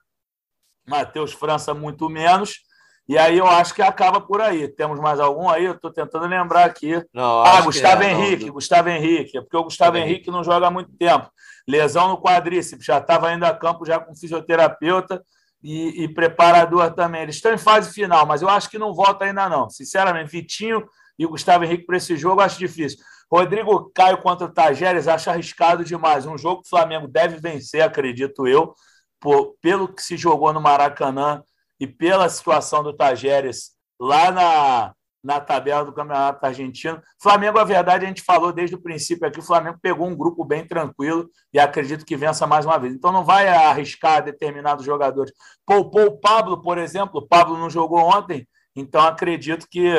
Matheus 0.87 1.33
França, 1.33 1.73
muito 1.73 2.09
menos. 2.09 2.65
E 3.09 3.17
aí 3.17 3.37
eu 3.37 3.47
acho 3.47 3.73
que 3.73 3.81
acaba 3.81 4.19
por 4.19 4.41
aí. 4.41 4.67
Temos 4.67 4.99
mais 4.99 5.19
algum 5.19 5.49
aí? 5.49 5.63
Eu 5.63 5.73
estou 5.73 5.91
tentando 5.91 6.25
lembrar 6.27 6.65
aqui. 6.65 7.01
Não, 7.13 7.41
Ah, 7.41 7.61
Gustavo 7.61 8.03
é, 8.03 8.13
não, 8.13 8.19
Henrique, 8.21 8.45
do- 8.45 8.53
Gustavo 8.53 8.89
Henrique. 8.89 9.37
É 9.37 9.41
porque 9.41 9.55
o 9.55 9.63
Gustavo 9.63 9.91
Gustavo 9.93 9.97
Henrique 9.97 10.29
não 10.29 10.43
joga 10.43 10.67
há 10.67 10.71
muito 10.71 10.91
tempo. 10.97 11.29
Lesão 11.65 12.09
no 12.09 12.21
quadríceps, 12.21 12.85
já 12.85 12.97
estava 12.97 13.31
indo 13.33 13.45
a 13.45 13.53
campo 13.53 13.85
já 13.85 13.97
com 13.99 14.13
fisioterapeuta 14.15 15.23
e, 15.63 16.03
e 16.03 16.13
preparador 16.13 16.93
também. 16.93 17.21
Eles 17.21 17.35
estão 17.35 17.53
em 17.53 17.57
fase 17.57 17.93
final, 17.93 18.25
mas 18.25 18.41
eu 18.41 18.49
acho 18.49 18.69
que 18.69 18.77
não 18.77 18.93
volta 18.93 19.25
ainda 19.25 19.49
não. 19.49 19.69
Sinceramente, 19.69 20.31
Vitinho 20.31 20.85
e 21.17 21.25
Gustavo 21.25 21.63
Henrique 21.63 21.85
para 21.85 21.97
esse 21.97 22.15
jogo 22.15 22.41
acho 22.41 22.59
difícil. 22.59 22.99
Rodrigo 23.31 23.91
Caio 23.93 24.19
contra 24.19 24.47
o 24.47 24.51
Tajeres 24.53 25.07
acho 25.07 25.29
arriscado 25.29 25.83
demais. 25.83 26.25
Um 26.25 26.37
jogo 26.37 26.61
que 26.61 26.67
o 26.67 26.69
Flamengo 26.69 27.07
deve 27.07 27.37
vencer, 27.39 27.81
acredito 27.81 28.47
eu, 28.47 28.73
por- 29.19 29.55
pelo 29.61 29.87
que 29.93 30.01
se 30.01 30.15
jogou 30.15 30.53
no 30.53 30.61
Maracanã 30.61 31.43
e 31.79 31.85
pela 31.87 32.29
situação 32.29 32.83
do 32.83 32.95
Tajeres 32.95 33.71
lá 33.99 34.31
na, 34.31 34.93
na 35.27 35.41
tabela 35.41 35.83
do 35.83 35.91
Campeonato 35.91 36.45
Argentino. 36.45 37.01
Flamengo, 37.21 37.59
a 37.59 37.65
verdade, 37.65 38.05
a 38.05 38.07
gente 38.07 38.21
falou 38.21 38.53
desde 38.53 38.77
o 38.77 38.81
princípio 38.81 39.27
aqui, 39.27 39.39
o 39.39 39.43
Flamengo 39.43 39.77
pegou 39.81 40.07
um 40.07 40.15
grupo 40.15 40.45
bem 40.45 40.65
tranquilo 40.65 41.29
e 41.53 41.59
acredito 41.59 42.05
que 42.05 42.15
vença 42.15 42.47
mais 42.47 42.65
uma 42.65 42.77
vez. 42.77 42.93
Então 42.93 43.11
não 43.11 43.25
vai 43.25 43.49
arriscar 43.49 44.23
determinados 44.23 44.85
jogadores. 44.85 45.33
Poupou 45.65 46.05
o 46.05 46.17
Pablo, 46.17 46.61
por 46.61 46.77
exemplo, 46.77 47.19
o 47.19 47.27
Pablo 47.27 47.57
não 47.57 47.69
jogou 47.69 47.99
ontem, 47.99 48.47
então 48.73 49.01
acredito 49.01 49.67
que 49.69 49.91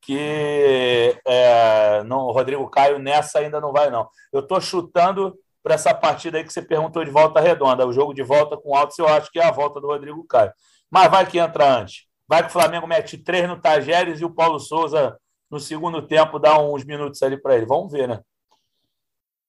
que 0.00 1.18
é, 1.26 2.02
não, 2.04 2.26
o 2.26 2.32
Rodrigo 2.32 2.68
Caio 2.68 2.98
nessa 2.98 3.38
ainda 3.38 3.58
não 3.58 3.72
vai, 3.72 3.90
não. 3.90 4.06
Eu 4.30 4.40
estou 4.40 4.60
chutando 4.60 5.34
para 5.62 5.74
essa 5.74 5.94
partida 5.94 6.36
aí 6.36 6.44
que 6.44 6.52
você 6.52 6.60
perguntou 6.60 7.02
de 7.02 7.10
volta 7.10 7.40
redonda. 7.40 7.86
O 7.86 7.92
jogo 7.92 8.12
de 8.12 8.22
volta 8.22 8.54
com 8.54 8.74
altos, 8.74 8.98
eu 8.98 9.08
acho 9.08 9.30
que 9.30 9.38
é 9.38 9.44
a 9.44 9.50
volta 9.50 9.80
do 9.80 9.86
Rodrigo 9.86 10.22
Caio. 10.26 10.52
Mas 10.90 11.10
vai 11.10 11.26
que 11.26 11.38
entra 11.38 11.78
antes. 11.78 12.04
Vai 12.28 12.42
que 12.42 12.48
o 12.48 12.52
Flamengo 12.52 12.86
mete 12.86 13.18
três 13.18 13.48
no 13.48 13.60
Tajeres 13.60 14.20
e 14.20 14.24
o 14.24 14.34
Paulo 14.34 14.58
Souza, 14.58 15.18
no 15.50 15.60
segundo 15.60 16.06
tempo, 16.06 16.38
dá 16.38 16.58
uns 16.58 16.84
minutos 16.84 17.22
ali 17.22 17.40
para 17.40 17.56
ele. 17.56 17.66
Vamos 17.66 17.92
ver, 17.92 18.08
né? 18.08 18.20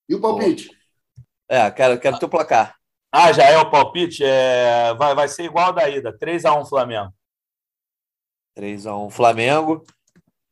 E 0.08 0.16
o 0.16 0.22
palpite? 0.22 0.70
É, 1.50 1.70
quero, 1.72 2.00
quero 2.00 2.20
teu 2.20 2.30
placar. 2.30 2.76
Ah, 3.12 3.32
já 3.32 3.46
é 3.46 3.58
o 3.58 3.70
palpite? 3.70 4.24
É... 4.24 4.94
Vai, 4.96 5.16
vai 5.16 5.28
ser 5.28 5.44
igual 5.44 5.72
da 5.72 5.90
ida. 5.90 6.16
3x1 6.18 6.68
Flamengo. 6.68 7.14
3x1 8.58 9.10
Flamengo. 9.10 9.84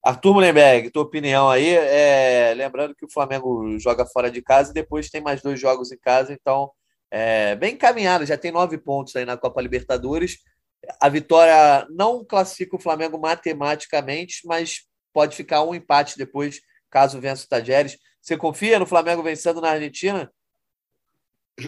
Arthur 0.03 0.33
Mullenberg, 0.33 0.89
tua 0.91 1.03
opinião 1.03 1.49
aí. 1.49 1.69
É, 1.69 2.53
lembrando 2.53 2.93
que 2.95 3.05
o 3.05 3.11
Flamengo 3.11 3.77
joga 3.79 4.05
fora 4.05 4.29
de 4.29 4.41
casa 4.41 4.71
e 4.71 4.73
depois 4.73 5.09
tem 5.09 5.21
mais 5.21 5.41
dois 5.41 5.59
jogos 5.59 5.91
em 5.91 5.97
casa, 5.97 6.33
então 6.33 6.71
é 7.09 7.55
bem 7.55 7.75
encaminhado, 7.75 8.25
já 8.25 8.37
tem 8.37 8.51
nove 8.51 8.77
pontos 8.77 9.15
aí 9.15 9.23
na 9.23 9.37
Copa 9.37 9.61
Libertadores. 9.61 10.39
A 10.99 11.09
vitória 11.09 11.87
não 11.89 12.23
classifica 12.25 12.75
o 12.75 12.79
Flamengo 12.79 13.17
matematicamente, 13.17 14.41
mas 14.45 14.81
pode 15.13 15.35
ficar 15.35 15.63
um 15.63 15.75
empate 15.75 16.17
depois, 16.17 16.59
caso 16.89 17.21
vença 17.21 17.45
o 17.45 17.47
Tajeres. 17.47 17.97
Você 18.21 18.37
confia 18.37 18.79
no 18.79 18.85
Flamengo 18.85 19.23
vencendo 19.23 19.61
na 19.61 19.71
Argentina? 19.71 20.31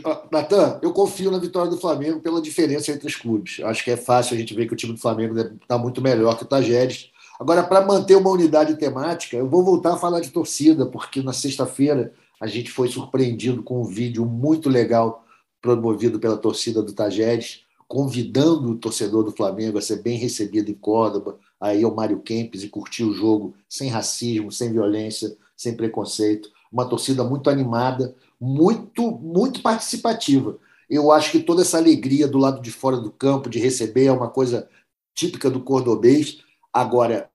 Ah, 0.03 0.27
Natan, 0.31 0.79
eu 0.81 0.91
confio 0.91 1.29
na 1.29 1.37
vitória 1.37 1.69
do 1.69 1.77
Flamengo 1.77 2.19
pela 2.19 2.41
diferença 2.41 2.91
entre 2.91 3.07
os 3.07 3.15
clubes. 3.15 3.59
Acho 3.63 3.83
que 3.83 3.91
é 3.91 3.97
fácil 3.97 4.35
a 4.35 4.39
gente 4.39 4.53
ver 4.53 4.67
que 4.67 4.73
o 4.73 4.75
time 4.75 4.93
do 4.93 4.99
Flamengo 4.99 5.37
está 5.37 5.77
muito 5.77 6.01
melhor 6.01 6.37
que 6.37 6.43
o 6.43 6.47
Tajeres. 6.47 7.11
Agora, 7.39 7.63
para 7.63 7.85
manter 7.85 8.15
uma 8.15 8.31
unidade 8.31 8.75
temática, 8.77 9.37
eu 9.37 9.47
vou 9.47 9.63
voltar 9.63 9.93
a 9.93 9.97
falar 9.97 10.21
de 10.21 10.31
torcida, 10.31 10.85
porque 10.85 11.21
na 11.21 11.33
sexta-feira 11.33 12.13
a 12.39 12.47
gente 12.47 12.71
foi 12.71 12.87
surpreendido 12.87 13.61
com 13.61 13.81
um 13.81 13.85
vídeo 13.85 14.25
muito 14.25 14.69
legal 14.69 15.23
promovido 15.61 16.19
pela 16.19 16.37
torcida 16.37 16.81
do 16.81 16.93
Tajeres, 16.93 17.64
convidando 17.87 18.71
o 18.71 18.77
torcedor 18.77 19.23
do 19.23 19.31
Flamengo 19.31 19.77
a 19.77 19.81
ser 19.81 20.01
bem 20.01 20.17
recebido 20.17 20.71
em 20.71 20.73
Córdoba, 20.73 21.37
aí 21.59 21.83
ao 21.83 21.93
Mário 21.93 22.21
Kempes 22.21 22.63
e 22.63 22.69
curtir 22.69 23.03
o 23.03 23.13
jogo 23.13 23.55
sem 23.69 23.89
racismo, 23.89 24.51
sem 24.51 24.71
violência, 24.71 25.35
sem 25.55 25.75
preconceito. 25.75 26.49
Uma 26.71 26.87
torcida 26.87 27.23
muito 27.23 27.49
animada, 27.49 28.15
muito, 28.39 29.11
muito 29.11 29.61
participativa. 29.61 30.57
Eu 30.89 31.11
acho 31.11 31.31
que 31.31 31.39
toda 31.39 31.61
essa 31.61 31.77
alegria 31.77 32.27
do 32.27 32.37
lado 32.37 32.61
de 32.61 32.71
fora 32.71 32.97
do 32.97 33.11
campo, 33.11 33.49
de 33.49 33.59
receber, 33.59 34.05
é 34.05 34.11
uma 34.11 34.29
coisa 34.29 34.67
típica 35.13 35.49
do 35.49 35.61
cordobês. 35.61 36.39
Agora, 36.73 37.29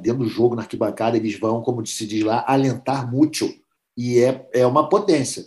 dentro 0.00 0.24
do 0.24 0.28
jogo, 0.28 0.54
na 0.54 0.62
arquibancada, 0.62 1.16
eles 1.16 1.38
vão, 1.38 1.62
como 1.62 1.84
se 1.86 2.06
diz 2.06 2.22
lá, 2.24 2.44
alentar 2.46 3.10
muito. 3.10 3.48
E 3.96 4.18
é, 4.18 4.48
é 4.52 4.66
uma 4.66 4.88
potência. 4.88 5.46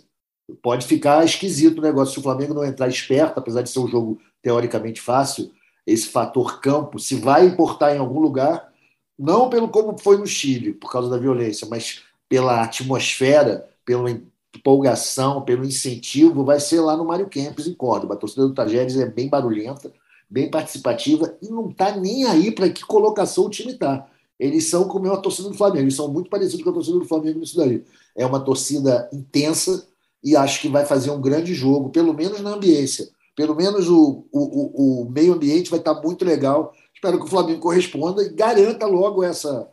Pode 0.62 0.86
ficar 0.86 1.24
esquisito 1.24 1.78
o 1.78 1.82
negócio 1.82 2.14
se 2.14 2.20
o 2.20 2.22
Flamengo 2.22 2.54
não 2.54 2.64
entrar 2.64 2.88
esperto, 2.88 3.38
apesar 3.38 3.62
de 3.62 3.70
ser 3.70 3.78
um 3.80 3.88
jogo 3.88 4.18
teoricamente 4.42 5.00
fácil. 5.00 5.50
Esse 5.86 6.08
fator 6.08 6.60
campo, 6.60 6.98
se 6.98 7.16
vai 7.16 7.46
importar 7.46 7.94
em 7.94 7.98
algum 7.98 8.20
lugar, 8.20 8.70
não 9.18 9.50
pelo 9.50 9.68
como 9.68 9.98
foi 9.98 10.16
no 10.16 10.26
Chile, 10.26 10.72
por 10.72 10.90
causa 10.90 11.10
da 11.10 11.18
violência, 11.18 11.66
mas 11.68 12.02
pela 12.28 12.62
atmosfera, 12.62 13.68
pela 13.84 14.10
empolgação, 14.56 15.42
pelo 15.42 15.64
incentivo, 15.64 16.44
vai 16.44 16.60
ser 16.60 16.80
lá 16.80 16.96
no 16.96 17.04
Mário 17.04 17.28
Kempes, 17.28 17.66
em 17.66 17.74
Córdoba. 17.74 18.14
A 18.14 18.16
torcida 18.16 18.46
do 18.46 18.54
Tajeres 18.54 18.96
é 18.96 19.06
bem 19.06 19.28
barulhenta, 19.28 19.92
bem 20.28 20.50
participativa 20.50 21.36
e 21.42 21.48
não 21.48 21.70
está 21.70 21.96
nem 21.96 22.24
aí 22.24 22.50
para 22.52 22.70
que 22.70 22.84
colocação 22.84 23.46
o 23.46 23.50
time 23.50 23.72
está. 23.72 24.06
Eles 24.38 24.70
são 24.70 24.88
como 24.88 25.06
é 25.06 25.10
uma 25.10 25.20
torcida 25.20 25.50
do 25.50 25.56
Flamengo, 25.56 25.82
eles 25.82 25.96
são 25.96 26.08
muito 26.08 26.30
parecidos 26.30 26.62
com 26.64 26.70
a 26.70 26.72
torcida 26.72 26.98
do 26.98 27.04
Flamengo 27.04 27.40
nisso 27.40 27.56
daí. 27.56 27.84
É 28.16 28.24
uma 28.24 28.40
torcida 28.40 29.08
intensa 29.12 29.86
e 30.22 30.36
acho 30.36 30.60
que 30.60 30.68
vai 30.68 30.84
fazer 30.84 31.10
um 31.10 31.20
grande 31.20 31.54
jogo, 31.54 31.90
pelo 31.90 32.12
menos 32.12 32.40
na 32.40 32.50
ambiência. 32.50 33.08
Pelo 33.34 33.54
menos 33.54 33.88
o, 33.88 34.26
o, 34.32 35.02
o 35.02 35.10
meio 35.10 35.32
ambiente 35.32 35.70
vai 35.70 35.78
estar 35.78 35.94
muito 35.94 36.24
legal. 36.24 36.72
Espero 36.94 37.18
que 37.18 37.24
o 37.24 37.28
Flamengo 37.28 37.60
corresponda 37.60 38.22
e 38.22 38.28
garanta 38.28 38.86
logo 38.86 39.24
essa, 39.24 39.68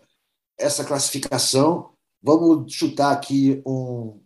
essa 0.58 0.84
classificação. 0.86 1.90
Vamos 2.22 2.72
chutar 2.72 3.12
aqui 3.12 3.62
um 3.66 4.20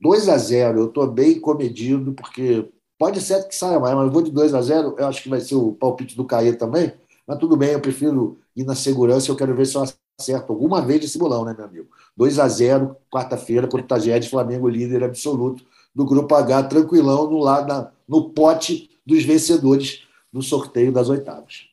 2 0.00 0.28
a 0.28 0.38
0 0.38 0.78
Eu 0.78 0.86
estou 0.86 1.06
bem 1.06 1.38
comedido, 1.40 2.14
porque 2.14 2.70
pode 2.98 3.20
ser 3.20 3.46
que 3.46 3.54
saia 3.54 3.78
mais, 3.78 3.94
mas 3.94 4.06
eu 4.06 4.12
vou 4.12 4.22
de 4.22 4.30
2 4.30 4.54
a 4.54 4.62
0 4.62 4.96
Eu 4.98 5.06
acho 5.06 5.22
que 5.22 5.28
vai 5.28 5.40
ser 5.40 5.56
o 5.56 5.72
palpite 5.72 6.16
do 6.16 6.24
Caê 6.24 6.52
também. 6.54 6.92
Mas 7.26 7.38
tudo 7.38 7.56
bem, 7.56 7.70
eu 7.72 7.80
prefiro 7.80 8.38
ir 8.54 8.64
na 8.64 8.74
segurança. 8.74 9.30
Eu 9.30 9.36
quero 9.36 9.54
ver 9.54 9.66
se 9.66 9.76
eu 9.76 9.82
acerto 10.18 10.52
alguma 10.52 10.80
vez 10.80 11.04
esse 11.04 11.18
bolão, 11.18 11.44
né, 11.44 11.54
meu 11.56 11.66
amigo? 11.66 11.90
2 12.16 12.38
a 12.38 12.48
0 12.48 12.96
quarta-feira, 13.10 13.66
contra 13.66 13.84
o 13.84 13.88
Tajeres, 13.88 14.28
Flamengo 14.28 14.68
líder 14.68 15.04
absoluto 15.04 15.64
do 15.94 16.04
Grupo 16.04 16.34
H, 16.34 16.64
tranquilão, 16.64 17.30
no, 17.30 17.38
lado, 17.38 17.68
na, 17.68 17.92
no 18.06 18.30
pote 18.30 18.90
dos 19.04 19.24
vencedores 19.24 20.06
do 20.32 20.42
sorteio 20.42 20.92
das 20.92 21.08
oitavas. 21.08 21.68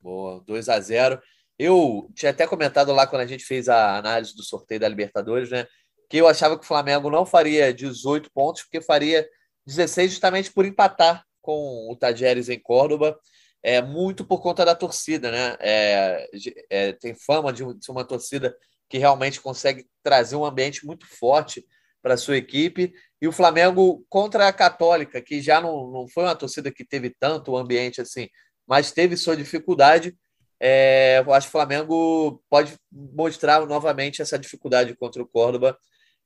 Boa, 0.00 0.42
2 0.46 0.68
a 0.68 0.80
0 0.80 1.20
Eu 1.58 2.10
tinha 2.14 2.30
até 2.30 2.46
comentado 2.46 2.92
lá 2.92 3.06
quando 3.06 3.22
a 3.22 3.26
gente 3.26 3.44
fez 3.44 3.68
a 3.68 3.96
análise 3.96 4.34
do 4.34 4.42
sorteio 4.42 4.80
da 4.80 4.88
Libertadores, 4.88 5.50
né? 5.50 5.66
que 6.08 6.16
eu 6.16 6.26
achava 6.26 6.56
que 6.58 6.64
o 6.64 6.68
Flamengo 6.68 7.10
não 7.10 7.26
faria 7.26 7.72
18 7.72 8.30
pontos, 8.30 8.62
porque 8.62 8.80
faria 8.80 9.28
16 9.66 10.12
justamente 10.12 10.50
por 10.50 10.64
empatar 10.64 11.24
com 11.42 11.88
o 11.90 11.96
Tajeres 11.96 12.48
em 12.48 12.58
Córdoba, 12.58 13.18
é, 13.62 13.82
muito 13.82 14.24
por 14.24 14.40
conta 14.40 14.64
da 14.64 14.74
torcida, 14.74 15.30
né? 15.30 15.56
É, 15.60 16.28
é, 16.70 16.92
tem 16.92 17.14
fama 17.14 17.52
de 17.52 17.64
ser 17.80 17.90
uma 17.90 18.04
torcida 18.04 18.56
que 18.88 18.98
realmente 18.98 19.40
consegue 19.40 19.86
trazer 20.02 20.36
um 20.36 20.44
ambiente 20.44 20.86
muito 20.86 21.06
forte 21.06 21.64
para 22.02 22.16
sua 22.16 22.36
equipe. 22.36 22.92
E 23.20 23.28
o 23.28 23.32
Flamengo 23.32 24.04
contra 24.08 24.48
a 24.48 24.52
Católica, 24.52 25.20
que 25.20 25.40
já 25.40 25.60
não, 25.60 25.90
não 25.90 26.08
foi 26.08 26.24
uma 26.24 26.36
torcida 26.36 26.70
que 26.72 26.84
teve 26.84 27.10
tanto 27.10 27.56
ambiente 27.56 28.00
assim, 28.00 28.28
mas 28.66 28.92
teve 28.92 29.16
sua 29.16 29.36
dificuldade. 29.36 30.16
É, 30.60 31.22
eu 31.24 31.32
acho 31.32 31.46
que 31.46 31.50
o 31.50 31.52
Flamengo 31.52 32.42
pode 32.48 32.74
mostrar 32.90 33.64
novamente 33.66 34.22
essa 34.22 34.38
dificuldade 34.38 34.96
contra 34.96 35.22
o 35.22 35.28
Córdoba 35.28 35.78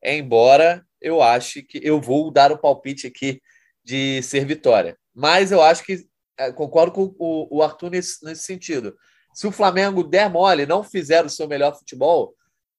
embora 0.03 0.85
eu 1.01 1.23
ache 1.23 1.63
que 1.63 1.81
eu 1.83 2.01
vou 2.01 2.31
dar 2.31 2.51
o 2.51 2.59
palpite 2.59 3.07
aqui 3.07 3.41
de 3.85 4.23
ser 4.23 4.45
vitória. 4.45 4.97
Mas 5.15 5.53
eu 5.53 5.63
acho 5.63 5.85
que 5.85 6.07
concordo 6.55 6.93
com 6.93 7.15
o, 7.19 7.59
o 7.59 7.63
Arthur 7.63 7.91
nesse, 7.91 8.25
nesse, 8.25 8.43
sentido. 8.43 8.97
Se 9.35 9.47
o 9.47 9.53
Flamengo 9.53 10.03
der 10.03 10.31
mole, 10.31 10.67
não 10.67 10.83
fizer 10.83 11.25
o 11.25 11.31
seu 11.31 11.49
melhor 11.49 11.77
futebol, 11.77 12.35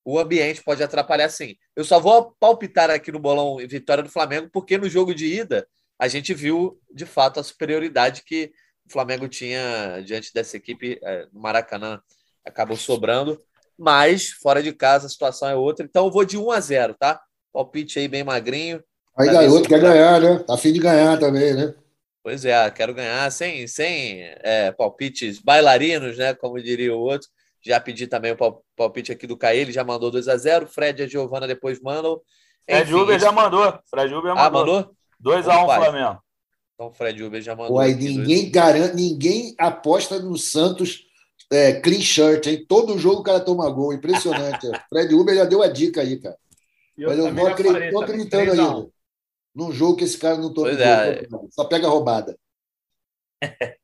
o 0.05 0.19
ambiente 0.19 0.63
pode 0.63 0.83
atrapalhar 0.83 1.29
sim. 1.29 1.55
Eu 1.75 1.83
só 1.83 1.99
vou 1.99 2.35
palpitar 2.39 2.89
aqui 2.89 3.11
no 3.11 3.19
bolão 3.19 3.57
vitória 3.57 4.03
do 4.03 4.09
Flamengo, 4.09 4.49
porque 4.51 4.77
no 4.77 4.89
jogo 4.89 5.13
de 5.13 5.25
ida 5.25 5.67
a 5.97 6.07
gente 6.07 6.33
viu 6.33 6.79
de 6.93 7.05
fato 7.05 7.39
a 7.39 7.43
superioridade 7.43 8.23
que 8.25 8.51
o 8.87 8.91
Flamengo 8.91 9.27
tinha 9.27 10.01
diante 10.05 10.33
dessa 10.33 10.57
equipe 10.57 10.99
é, 11.01 11.27
no 11.31 11.39
Maracanã. 11.39 12.01
Acabou 12.45 12.75
sobrando 12.75 13.41
mas 13.77 14.29
fora 14.29 14.61
de 14.61 14.71
casa 14.71 15.07
a 15.07 15.09
situação 15.09 15.49
é 15.49 15.55
outra. 15.55 15.85
Então 15.85 16.05
eu 16.05 16.11
vou 16.11 16.25
de 16.25 16.37
1 16.37 16.51
a 16.51 16.59
0, 16.59 16.95
tá? 16.97 17.21
Palpite 17.51 17.99
aí 17.99 18.07
bem 18.07 18.23
magrinho. 18.23 18.83
Aí 19.17 19.27
garoto 19.27 19.67
quer 19.67 19.79
ganhar, 19.79 20.19
né? 20.19 20.39
Tá 20.39 20.57
fim 20.57 20.73
de 20.73 20.79
ganhar 20.79 21.19
também, 21.19 21.53
né? 21.53 21.73
Pois 22.23 22.45
é, 22.45 22.71
quero 22.71 22.93
ganhar 22.93 23.29
sem, 23.31 23.67
sem 23.67 24.21
é, 24.41 24.71
palpites 24.71 25.39
bailarinos, 25.39 26.17
né? 26.17 26.33
Como 26.33 26.61
diria 26.61 26.95
o 26.95 26.99
outro. 26.99 27.27
Já 27.61 27.79
pedi 27.79 28.07
também 28.07 28.31
o 28.31 28.63
palpite 28.75 29.11
aqui 29.11 29.27
do 29.27 29.37
Caí, 29.37 29.59
ele 29.59 29.71
já 29.71 29.83
mandou 29.83 30.09
2 30.09 30.27
a 30.27 30.37
0 30.37 30.67
Fred 30.67 31.01
e 31.01 31.05
a 31.05 31.07
Giovana 31.07 31.47
depois 31.47 31.81
mandam. 31.81 32.21
Fred 32.65 32.93
Uber 32.93 33.19
já 33.19 33.31
mandou. 33.31 33.79
Fred 33.89 34.13
Uber 34.13 34.31
ah, 34.31 34.35
mandou. 34.35 34.61
Ah, 34.61 34.75
mandou? 34.77 34.95
2 35.19 35.47
a 35.47 35.63
1 35.63 35.65
Flamengo. 35.65 36.19
Então 36.73 36.91
Fred 36.93 37.23
Uber 37.23 37.41
já 37.41 37.55
mandou. 37.55 37.77
Ué, 37.77 37.93
ninguém, 37.93 38.49
garante, 38.49 38.95
ninguém 38.95 39.53
aposta 39.57 40.19
no 40.19 40.37
Santos 40.37 41.05
é, 41.51 41.73
clean 41.73 42.01
shirt, 42.01 42.47
hein? 42.47 42.65
Todo 42.67 42.97
jogo 42.97 43.21
o 43.21 43.23
cara 43.23 43.39
toma 43.39 43.69
gol, 43.69 43.93
impressionante. 43.93 44.67
Fred 44.89 45.13
Uber 45.13 45.35
já 45.35 45.45
deu 45.45 45.61
a 45.61 45.67
dica 45.67 46.01
aí, 46.01 46.19
cara. 46.19 46.37
Eu 46.97 47.09
Mas 47.09 47.19
eu 47.19 47.33
não 47.33 47.47
acredito, 47.47 47.99
acreditando 47.99 48.51
ainda. 48.51 48.87
Num 49.55 49.71
jogo 49.71 49.97
que 49.97 50.03
esse 50.03 50.17
cara 50.17 50.37
não 50.37 50.53
toma 50.53 50.71
é. 50.71 51.27
só 51.51 51.65
pega 51.65 51.87
roubada. 51.87 52.37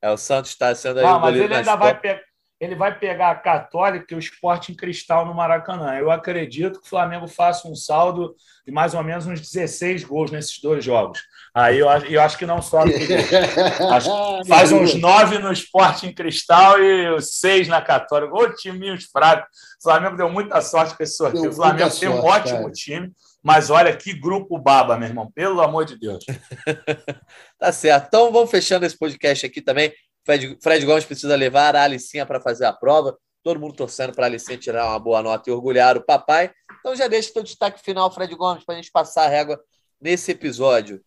é, 0.00 0.10
o 0.10 0.16
Santos 0.16 0.52
está 0.52 0.74
sendo 0.74 1.00
aí. 1.00 1.04
Ah, 1.04 1.18
mas 1.18 1.36
ele 1.36 1.54
ainda 1.54 1.76
vai 1.76 1.98
pegar 1.98 2.22
ele 2.60 2.74
vai 2.74 2.96
pegar 2.96 3.30
a 3.30 3.36
Católica 3.36 4.06
e 4.10 4.14
o 4.14 4.18
Esporte 4.18 4.70
em 4.70 4.74
Cristal 4.74 5.24
no 5.24 5.32
Maracanã. 5.32 5.94
Eu 5.94 6.10
acredito 6.10 6.78
que 6.78 6.86
o 6.86 6.90
Flamengo 6.90 7.26
faça 7.26 7.66
um 7.66 7.74
saldo 7.74 8.34
de 8.66 8.70
mais 8.70 8.92
ou 8.92 9.02
menos 9.02 9.26
uns 9.26 9.40
16 9.40 10.04
gols 10.04 10.30
nesses 10.30 10.60
dois 10.60 10.84
jogos. 10.84 11.18
Aí 11.54 11.78
eu, 11.78 11.88
eu 11.88 12.20
acho 12.20 12.36
que 12.36 12.44
não 12.44 12.60
sobra. 12.60 12.92
faz 14.46 14.72
uns 14.72 14.94
nove 14.94 15.38
no 15.38 15.50
Esporte 15.50 16.06
em 16.06 16.12
Cristal 16.12 16.78
e 16.78 17.18
seis 17.22 17.66
na 17.66 17.80
Católica. 17.80 18.34
Ô, 18.34 18.54
timinhos 18.54 19.04
fracos. 19.04 19.48
O 19.80 19.82
Flamengo 19.84 20.18
deu 20.18 20.28
muita 20.28 20.60
sorte 20.60 20.94
com 20.94 21.02
esse 21.02 21.16
sorteio. 21.16 21.44
Deu 21.44 21.52
o 21.52 21.54
Flamengo 21.54 21.98
tem 21.98 22.10
um 22.10 22.22
ótimo 22.22 22.58
cara. 22.58 22.72
time. 22.72 23.10
Mas 23.42 23.70
olha 23.70 23.96
que 23.96 24.12
grupo 24.12 24.58
baba, 24.58 24.98
meu 24.98 25.08
irmão. 25.08 25.30
Pelo 25.32 25.60
amor 25.60 25.84
de 25.84 25.98
Deus. 25.98 26.24
tá 27.58 27.72
certo. 27.72 28.06
Então 28.08 28.30
vamos 28.32 28.50
fechando 28.50 28.84
esse 28.84 28.98
podcast 28.98 29.46
aqui 29.46 29.62
também. 29.62 29.92
Fred, 30.24 30.58
Fred 30.62 30.84
Gomes 30.84 31.04
precisa 31.04 31.34
levar 31.36 31.74
a 31.74 31.82
Alicinha 31.82 32.26
para 32.26 32.40
fazer 32.40 32.66
a 32.66 32.72
prova. 32.72 33.16
Todo 33.42 33.58
mundo 33.58 33.74
torcendo 33.74 34.14
para 34.14 34.26
a 34.26 34.28
Alicinha 34.28 34.58
tirar 34.58 34.86
uma 34.86 34.98
boa 34.98 35.22
nota 35.22 35.48
e 35.48 35.52
orgulhar 35.52 35.96
o 35.96 36.04
papai. 36.04 36.50
Então 36.80 36.94
já 36.94 37.08
deixa 37.08 37.30
o 37.30 37.34
teu 37.34 37.42
destaque 37.42 37.82
final, 37.82 38.10
Fred 38.12 38.34
Gomes, 38.34 38.64
para 38.64 38.74
a 38.74 38.76
gente 38.76 38.90
passar 38.92 39.24
a 39.24 39.28
régua 39.28 39.58
nesse 40.00 40.32
episódio. 40.32 41.02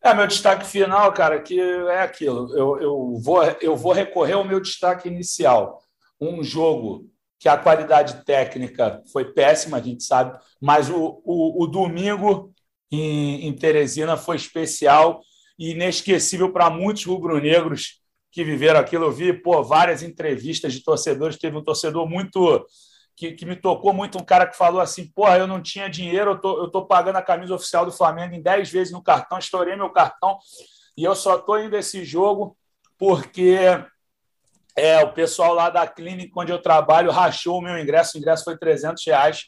É, 0.00 0.12
meu 0.14 0.26
destaque 0.26 0.66
final, 0.66 1.12
cara, 1.12 1.40
que 1.40 1.60
é 1.60 2.00
aquilo. 2.00 2.52
Eu, 2.56 2.80
eu, 2.80 3.16
vou, 3.22 3.42
eu 3.60 3.76
vou 3.76 3.92
recorrer 3.92 4.32
ao 4.32 4.44
meu 4.44 4.60
destaque 4.60 5.08
inicial. 5.08 5.80
Um 6.20 6.42
jogo 6.42 7.08
que 7.42 7.48
a 7.48 7.58
qualidade 7.58 8.24
técnica 8.24 9.02
foi 9.12 9.32
péssima, 9.32 9.78
a 9.78 9.80
gente 9.80 10.04
sabe, 10.04 10.38
mas 10.60 10.88
o, 10.88 11.20
o, 11.24 11.64
o 11.64 11.66
domingo 11.66 12.54
em, 12.88 13.48
em 13.48 13.52
Teresina 13.52 14.16
foi 14.16 14.36
especial 14.36 15.20
e 15.58 15.72
inesquecível 15.72 16.52
para 16.52 16.70
muitos 16.70 17.04
rubro-negros 17.04 18.00
que 18.30 18.44
viveram 18.44 18.78
aquilo. 18.78 19.06
Eu 19.06 19.10
vi 19.10 19.32
pô, 19.32 19.60
várias 19.60 20.04
entrevistas 20.04 20.72
de 20.72 20.84
torcedores. 20.84 21.36
Teve 21.36 21.56
um 21.56 21.64
torcedor 21.64 22.08
muito 22.08 22.64
que, 23.16 23.32
que, 23.32 23.44
me 23.44 23.56
tocou 23.56 23.92
muito, 23.92 24.18
um 24.18 24.24
cara 24.24 24.46
que 24.46 24.56
falou 24.56 24.80
assim: 24.80 25.10
porra, 25.10 25.36
eu 25.38 25.48
não 25.48 25.60
tinha 25.60 25.90
dinheiro, 25.90 26.30
eu 26.30 26.40
tô, 26.40 26.62
eu 26.62 26.70
tô 26.70 26.86
pagando 26.86 27.16
a 27.16 27.22
camisa 27.22 27.56
oficial 27.56 27.84
do 27.84 27.90
Flamengo 27.90 28.36
em 28.36 28.40
10 28.40 28.70
vezes 28.70 28.92
no 28.92 29.02
cartão, 29.02 29.36
estourei 29.36 29.74
meu 29.74 29.90
cartão 29.90 30.38
e 30.96 31.02
eu 31.02 31.16
só 31.16 31.38
tô 31.38 31.58
indo 31.58 31.76
esse 31.76 32.04
jogo 32.04 32.56
porque 32.96 33.58
é, 34.76 35.02
o 35.02 35.12
pessoal 35.12 35.54
lá 35.54 35.70
da 35.70 35.86
clínica 35.86 36.32
onde 36.40 36.52
eu 36.52 36.60
trabalho 36.60 37.10
rachou 37.10 37.58
o 37.58 37.62
meu 37.62 37.78
ingresso, 37.78 38.16
o 38.16 38.20
ingresso 38.20 38.44
foi 38.44 38.56
300 38.56 39.04
reais. 39.06 39.44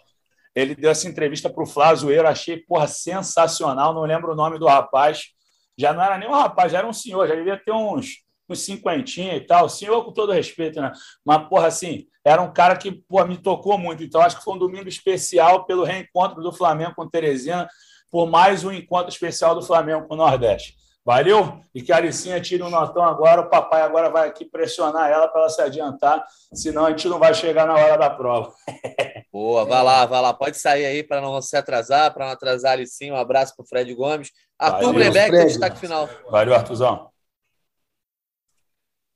Ele 0.54 0.74
deu 0.74 0.90
essa 0.90 1.08
entrevista 1.08 1.50
para 1.50 1.64
o 1.64 1.66
Flávio 1.66 2.26
achei 2.26 2.58
porra, 2.58 2.86
sensacional, 2.86 3.92
não 3.92 4.02
lembro 4.02 4.32
o 4.32 4.36
nome 4.36 4.58
do 4.58 4.66
rapaz 4.66 5.34
já 5.76 5.92
não 5.92 6.02
era 6.02 6.18
nem 6.18 6.28
um 6.28 6.32
rapaz, 6.32 6.72
já 6.72 6.78
era 6.78 6.86
um 6.86 6.92
senhor, 6.92 7.26
já 7.26 7.34
devia 7.34 7.56
ter 7.56 7.72
uns, 7.72 8.22
uns 8.48 8.60
cinquentinha 8.60 9.36
e 9.36 9.40
tal. 9.40 9.68
Senhor, 9.68 10.04
com 10.04 10.12
todo 10.12 10.32
respeito, 10.32 10.80
né? 10.80 10.92
Mas, 11.24 11.48
porra, 11.48 11.66
assim, 11.66 12.06
era 12.24 12.40
um 12.40 12.52
cara 12.52 12.76
que 12.76 12.92
porra, 12.92 13.26
me 13.26 13.36
tocou 13.36 13.76
muito. 13.76 14.02
Então, 14.02 14.20
acho 14.20 14.38
que 14.38 14.44
foi 14.44 14.54
um 14.54 14.58
domingo 14.58 14.88
especial 14.88 15.64
pelo 15.66 15.84
reencontro 15.84 16.42
do 16.42 16.52
Flamengo 16.52 16.94
com 16.94 17.08
Teresina. 17.08 17.68
por 18.10 18.30
mais 18.30 18.64
um 18.64 18.72
encontro 18.72 19.08
especial 19.08 19.54
do 19.54 19.62
Flamengo 19.62 20.06
com 20.06 20.14
o 20.14 20.16
Nordeste. 20.16 20.76
Valeu? 21.04 21.60
E 21.74 21.82
que 21.82 21.92
a 21.92 21.98
Alicinha 21.98 22.40
tire 22.40 22.62
um 22.62 22.70
notão 22.70 23.04
agora. 23.04 23.42
O 23.42 23.50
papai 23.50 23.82
agora 23.82 24.08
vai 24.08 24.26
aqui 24.26 24.42
pressionar 24.44 25.10
ela 25.10 25.28
para 25.28 25.42
ela 25.42 25.50
se 25.50 25.60
adiantar, 25.60 26.24
senão 26.54 26.86
a 26.86 26.90
gente 26.90 27.06
não 27.08 27.18
vai 27.18 27.34
chegar 27.34 27.66
na 27.66 27.74
hora 27.74 27.98
da 27.98 28.08
prova. 28.08 28.54
Boa, 29.30 29.66
vai 29.66 29.82
lá, 29.82 30.06
vai 30.06 30.22
lá. 30.22 30.32
Pode 30.32 30.56
sair 30.56 30.86
aí 30.86 31.02
para 31.02 31.20
não 31.20 31.42
se 31.42 31.56
atrasar, 31.56 32.14
para 32.14 32.24
não 32.24 32.32
atrasar 32.32 32.70
a 32.70 32.74
Alicinha. 32.74 33.12
Um 33.12 33.18
abraço 33.18 33.54
para 33.54 33.64
o 33.64 33.66
Fred 33.66 33.92
Gomes. 33.92 34.30
Arthur 34.58 34.94
Blebeck, 34.94 35.30
destaque 35.46 35.78
final. 35.78 36.08
Valeu, 36.30 36.54
Artuzão. 36.54 37.10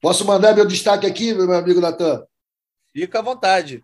Posso 0.03 0.26
mandar 0.26 0.55
meu 0.55 0.66
destaque 0.66 1.07
aqui, 1.07 1.32
meu 1.32 1.51
amigo 1.53 1.80
Natan? 1.80 2.24
Fica 2.93 3.20
à 3.20 3.22
vontade. 3.22 3.82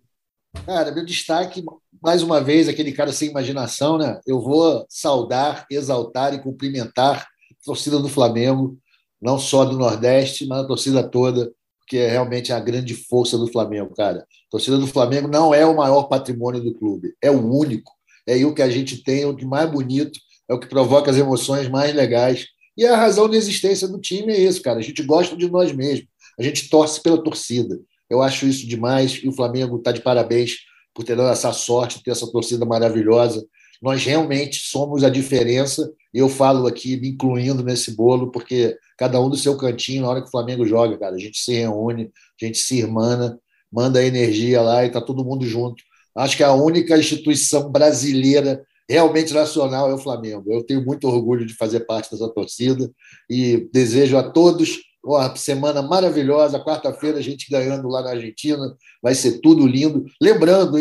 Cara, 0.67 0.93
meu 0.93 1.05
destaque, 1.05 1.65
mais 2.03 2.23
uma 2.23 2.41
vez, 2.41 2.69
aquele 2.69 2.93
cara 2.93 3.13
sem 3.13 3.31
imaginação, 3.31 3.97
né? 3.97 4.21
Eu 4.27 4.41
vou 4.41 4.85
saudar, 4.89 5.67
exaltar 5.71 6.35
e 6.35 6.43
cumprimentar 6.43 7.27
torcida 7.65 7.99
do 7.99 8.09
Flamengo, 8.09 8.79
não 9.21 9.39
só 9.39 9.65
do 9.65 9.79
Nordeste, 9.79 10.47
mas 10.47 10.61
a 10.61 10.67
torcida 10.67 11.03
toda, 11.03 11.53
que 11.87 11.99
é 11.99 12.09
realmente 12.09 12.53
a 12.53 12.61
grande 12.61 12.95
força 12.95 13.37
do 13.39 13.51
Flamengo, 13.51 13.95
cara. 13.95 14.21
A 14.21 14.51
torcida 14.51 14.79
do 14.79 14.87
Flamengo 14.87 15.29
não 15.29 15.55
é 15.55 15.65
o 15.65 15.77
maior 15.77 16.05
patrimônio 16.05 16.63
do 16.63 16.75
clube, 16.75 17.15
é 17.23 17.31
o 17.31 17.47
único. 17.47 17.93
É 18.27 18.45
o 18.45 18.55
que 18.55 18.63
a 18.63 18.71
gente 18.71 19.03
tem, 19.03 19.23
é 19.23 19.27
o 19.27 19.37
que 19.37 19.45
mais 19.45 19.71
bonito, 19.71 20.19
é 20.49 20.55
o 20.55 20.59
que 20.59 20.67
provoca 20.67 21.11
as 21.11 21.17
emoções 21.17 21.69
mais 21.69 21.95
legais. 21.95 22.47
E 22.77 22.87
a 22.87 22.97
razão 22.97 23.29
da 23.29 23.37
existência 23.37 23.87
do 23.87 24.01
time 24.01 24.33
é 24.33 24.41
isso, 24.41 24.63
cara. 24.63 24.79
A 24.79 24.83
gente 24.83 25.03
gosta 25.03 25.37
de 25.37 25.49
nós 25.51 25.73
mesmos, 25.73 26.09
a 26.39 26.43
gente 26.43 26.69
torce 26.69 27.03
pela 27.03 27.23
torcida. 27.23 27.79
Eu 28.09 28.23
acho 28.23 28.47
isso 28.47 28.67
demais 28.67 29.21
e 29.23 29.29
o 29.29 29.33
Flamengo 29.33 29.77
está 29.77 29.93
de 29.93 30.01
parabéns 30.01 30.57
por 30.95 31.05
ter 31.05 31.17
dado 31.17 31.31
essa 31.31 31.53
sorte, 31.53 32.03
ter 32.03 32.13
essa 32.13 32.31
torcida 32.31 32.65
maravilhosa. 32.65 33.45
Nós 33.83 34.05
realmente 34.05 34.61
somos 34.61 35.05
a 35.05 35.11
diferença 35.11 35.91
eu 36.19 36.29
falo 36.29 36.67
aqui, 36.67 36.97
me 36.97 37.09
incluindo 37.09 37.63
nesse 37.63 37.97
bolo, 37.97 38.31
porque 38.31 38.77
cada 38.97 39.21
um 39.21 39.29
do 39.29 39.37
seu 39.37 39.57
cantinho, 39.57 40.03
na 40.03 40.09
hora 40.09 40.21
que 40.21 40.29
o 40.29 40.31
Flamengo 40.31 40.67
joga, 40.67 40.99
cara, 40.99 41.17
a 41.17 41.19
gente 41.19 41.39
se 41.39 41.53
reúne, 41.53 42.11
a 42.41 42.45
gente 42.45 42.59
se 42.59 42.79
irmana, 42.79 43.39
manda 43.73 44.05
energia 44.05 44.63
lá 44.63 44.85
e 44.85 44.91
tá 44.91 45.01
todo 45.01 45.25
mundo 45.25 45.45
junto. 45.45 45.83
Acho 46.17 46.37
que 46.37 46.45
a 46.45 46.53
única 46.53 46.97
instituição 46.97 47.71
brasileira 47.71 48.65
realmente 48.89 49.35
nacional 49.35 49.91
é 49.91 49.95
o 49.95 49.99
Flamengo. 49.99 50.45
Eu 50.53 50.65
tenho 50.65 50.85
muito 50.85 51.09
orgulho 51.09 51.45
de 51.45 51.55
fazer 51.55 51.81
parte 51.81 52.11
dessa 52.11 52.29
torcida 52.29 52.91
e 53.29 53.69
desejo 53.73 54.17
a 54.17 54.23
todos 54.23 54.79
uma 55.05 55.35
semana 55.37 55.83
maravilhosa. 55.83 56.61
Quarta-feira 56.61 57.19
a 57.19 57.23
gente 57.23 57.51
ganhando 57.51 57.89
lá 57.89 58.03
na 58.03 58.11
Argentina, 58.11 58.77
vai 59.03 59.15
ser 59.15 59.41
tudo 59.41 59.67
lindo. 59.67 60.05
Lembrando 60.21 60.79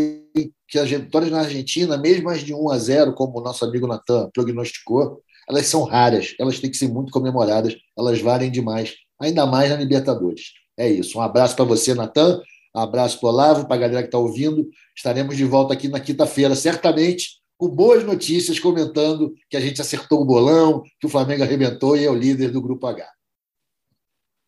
que 0.74 0.80
as 0.80 0.90
vitórias 0.90 1.30
na 1.30 1.42
Argentina, 1.42 1.96
mesmo 2.00 2.32
as 2.32 2.42
de 2.42 2.52
1 2.52 2.72
a 2.72 2.78
0, 2.80 3.14
como 3.14 3.38
o 3.38 3.44
nosso 3.44 3.64
amigo 3.64 3.86
Natan 3.86 4.28
prognosticou, 4.34 5.22
elas 5.48 5.68
são 5.68 5.84
raras, 5.84 6.34
elas 6.40 6.60
têm 6.60 6.72
que 6.72 6.78
ser 6.78 6.88
muito 6.88 7.12
comemoradas, 7.12 7.76
elas 7.96 8.20
valem 8.20 8.50
demais, 8.50 8.96
ainda 9.22 9.46
mais 9.46 9.70
na 9.70 9.76
Libertadores. 9.76 10.54
É 10.76 10.90
isso. 10.90 11.20
Um 11.20 11.22
abraço 11.22 11.56
para 11.56 11.64
você, 11.64 11.94
Natan. 11.94 12.42
Um 12.76 12.80
abraço 12.80 13.20
para 13.20 13.28
o 13.28 13.32
Olavo, 13.32 13.68
para 13.68 13.76
a 13.76 13.80
galera 13.82 14.02
que 14.02 14.08
está 14.08 14.18
ouvindo. 14.18 14.68
Estaremos 14.98 15.38
de 15.38 15.46
volta 15.46 15.76
aqui 15.76 15.88
na 15.88 16.00
quinta-feira, 16.00 16.56
certamente, 16.56 17.40
com 17.56 17.70
boas 17.70 18.04
notícias, 18.04 18.60
comentando 18.60 19.32
que 19.52 19.56
a 19.56 19.60
gente 19.60 19.80
acertou 19.80 20.22
o 20.22 20.26
bolão, 20.26 20.82
que 21.00 21.06
o 21.06 21.10
Flamengo 21.10 21.44
arrebentou 21.44 21.96
e 21.96 22.04
é 22.04 22.10
o 22.10 22.16
líder 22.16 22.50
do 22.50 22.60
Grupo 22.60 22.88
H. 22.88 23.08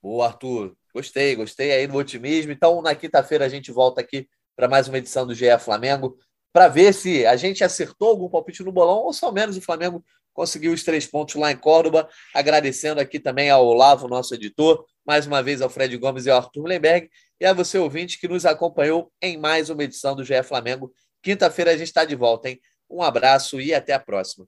Boa, 0.02 0.26
Arthur. 0.26 0.76
Gostei, 0.92 1.36
gostei 1.36 1.72
aí 1.72 1.86
do 1.86 1.96
otimismo. 1.96 2.52
Então, 2.52 2.82
na 2.82 2.96
quinta-feira, 2.96 3.46
a 3.46 3.50
gente 3.50 3.72
volta 3.72 4.02
aqui 4.02 4.28
para 4.56 4.68
mais 4.68 4.88
uma 4.88 4.98
edição 4.98 5.26
do 5.26 5.36
GE 5.36 5.46
Flamengo 5.60 6.18
para 6.54 6.70
ver 6.70 6.94
se 6.94 7.26
a 7.26 7.36
gente 7.36 7.64
acertou 7.64 8.10
algum 8.10 8.30
palpite 8.30 8.64
no 8.64 8.72
bolão 8.72 9.00
ou 9.00 9.12
só 9.12 9.30
menos 9.32 9.58
o 9.58 9.62
Flamengo 9.62 10.04
conseguiu 10.34 10.74
os 10.74 10.84
três 10.84 11.06
pontos 11.06 11.36
lá 11.36 11.52
em 11.52 11.58
Córdoba. 11.58 12.08
Agradecendo 12.34 13.02
aqui 13.02 13.20
também 13.20 13.50
ao 13.50 13.66
Olavo, 13.66 14.08
nosso 14.08 14.36
editor, 14.36 14.86
mais 15.06 15.28
uma 15.28 15.42
vez 15.44 15.62
ao 15.62 15.70
Fred 15.70 15.98
Gomes 15.98 16.26
e 16.26 16.30
ao 16.30 16.38
Arthur 16.38 16.66
Lemberg, 16.66 17.10
e 17.40 17.46
a 17.46 17.54
você, 17.54 17.78
ouvinte, 17.78 18.20
que 18.20 18.28
nos 18.28 18.46
acompanhou 18.46 19.12
em 19.22 19.38
mais 19.38 19.70
uma 19.70 19.84
edição 19.84 20.16
do 20.16 20.24
GE 20.24 20.44
Flamengo. 20.44 20.94
Quinta-feira 21.22 21.72
a 21.72 21.78
gente 21.78 21.88
está 21.88 22.06
de 22.06 22.16
volta, 22.16 22.50
hein? 22.50 22.60
Um 22.90 23.02
abraço 23.02 23.60
e 23.60 23.74
até 23.74 23.94
a 23.94 24.00
próxima. 24.00 24.46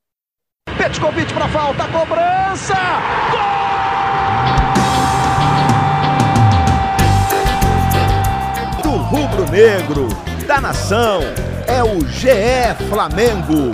Petkovic 0.78 1.34
para 1.34 1.50
falta, 1.50 1.84
cobrança! 1.92 2.76
Gol! 3.32 4.77
Rubro-negro, 9.48 10.10
da 10.46 10.60
nação, 10.60 11.22
é 11.68 11.82
o 11.84 12.06
GE 12.08 12.88
Flamengo. 12.90 13.72